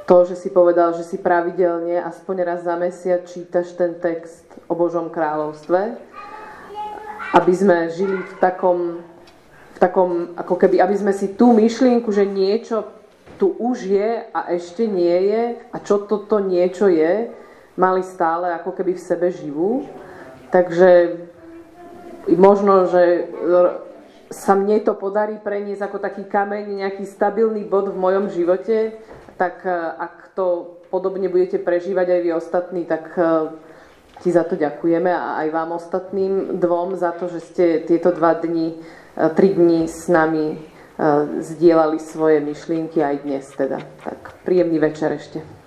to, 0.08 0.24
že 0.24 0.40
si 0.40 0.48
povedal, 0.48 0.96
že 0.96 1.04
si 1.04 1.20
pravidelne, 1.20 2.00
aspoň 2.00 2.36
raz 2.46 2.64
za 2.64 2.78
mesiac 2.80 3.28
čítaš 3.28 3.76
ten 3.76 3.98
text 4.00 4.46
o 4.64 4.78
Božom 4.78 5.12
kráľovstve, 5.12 6.00
aby 7.36 7.52
sme 7.52 7.92
žili 7.92 8.16
v 8.24 8.34
takom, 8.40 9.04
v 9.78 9.82
takom, 9.86 10.34
ako 10.34 10.58
keby, 10.58 10.82
aby 10.82 10.96
sme 10.98 11.14
si 11.14 11.38
tú 11.38 11.54
myšlienku, 11.54 12.10
že 12.10 12.26
niečo 12.26 12.82
tu 13.38 13.54
už 13.54 13.86
je 13.86 14.26
a 14.34 14.50
ešte 14.50 14.90
nie 14.90 15.30
je 15.30 15.42
a 15.70 15.76
čo 15.78 16.02
toto 16.02 16.42
niečo 16.42 16.90
je, 16.90 17.30
mali 17.78 18.02
stále 18.02 18.50
ako 18.58 18.74
keby 18.74 18.98
v 18.98 19.06
sebe 19.06 19.30
živú. 19.30 19.86
Takže 20.50 21.22
možno, 22.34 22.90
že 22.90 23.30
sa 24.34 24.58
mne 24.58 24.82
to 24.82 24.98
podarí 24.98 25.38
preniesť 25.38 25.86
ako 25.86 26.02
taký 26.02 26.26
kameň, 26.26 26.82
nejaký 26.82 27.06
stabilný 27.06 27.62
bod 27.62 27.94
v 27.94 28.02
mojom 28.02 28.34
živote, 28.34 28.98
tak 29.38 29.62
e, 29.62 29.70
ak 29.96 30.34
to 30.34 30.76
podobne 30.90 31.30
budete 31.30 31.62
prežívať 31.62 32.18
aj 32.18 32.20
vy 32.26 32.30
ostatní, 32.34 32.82
tak 32.84 33.14
e, 33.14 33.22
ti 34.20 34.28
za 34.34 34.44
to 34.44 34.58
ďakujeme 34.58 35.08
a 35.08 35.46
aj 35.46 35.48
vám 35.54 35.70
ostatným 35.78 36.60
dvom 36.60 36.98
za 36.98 37.14
to, 37.14 37.30
že 37.30 37.40
ste 37.40 37.64
tieto 37.86 38.10
dva 38.12 38.34
dni, 38.36 38.76
tri 39.34 39.50
dni 39.54 39.90
s 39.90 40.06
nami 40.06 40.54
zdieľali 41.42 41.98
svoje 41.98 42.38
myšlienky 42.42 43.02
aj 43.02 43.16
dnes 43.26 43.46
teda. 43.54 43.82
Tak 44.02 44.42
príjemný 44.46 44.78
večer 44.78 45.14
ešte. 45.14 45.57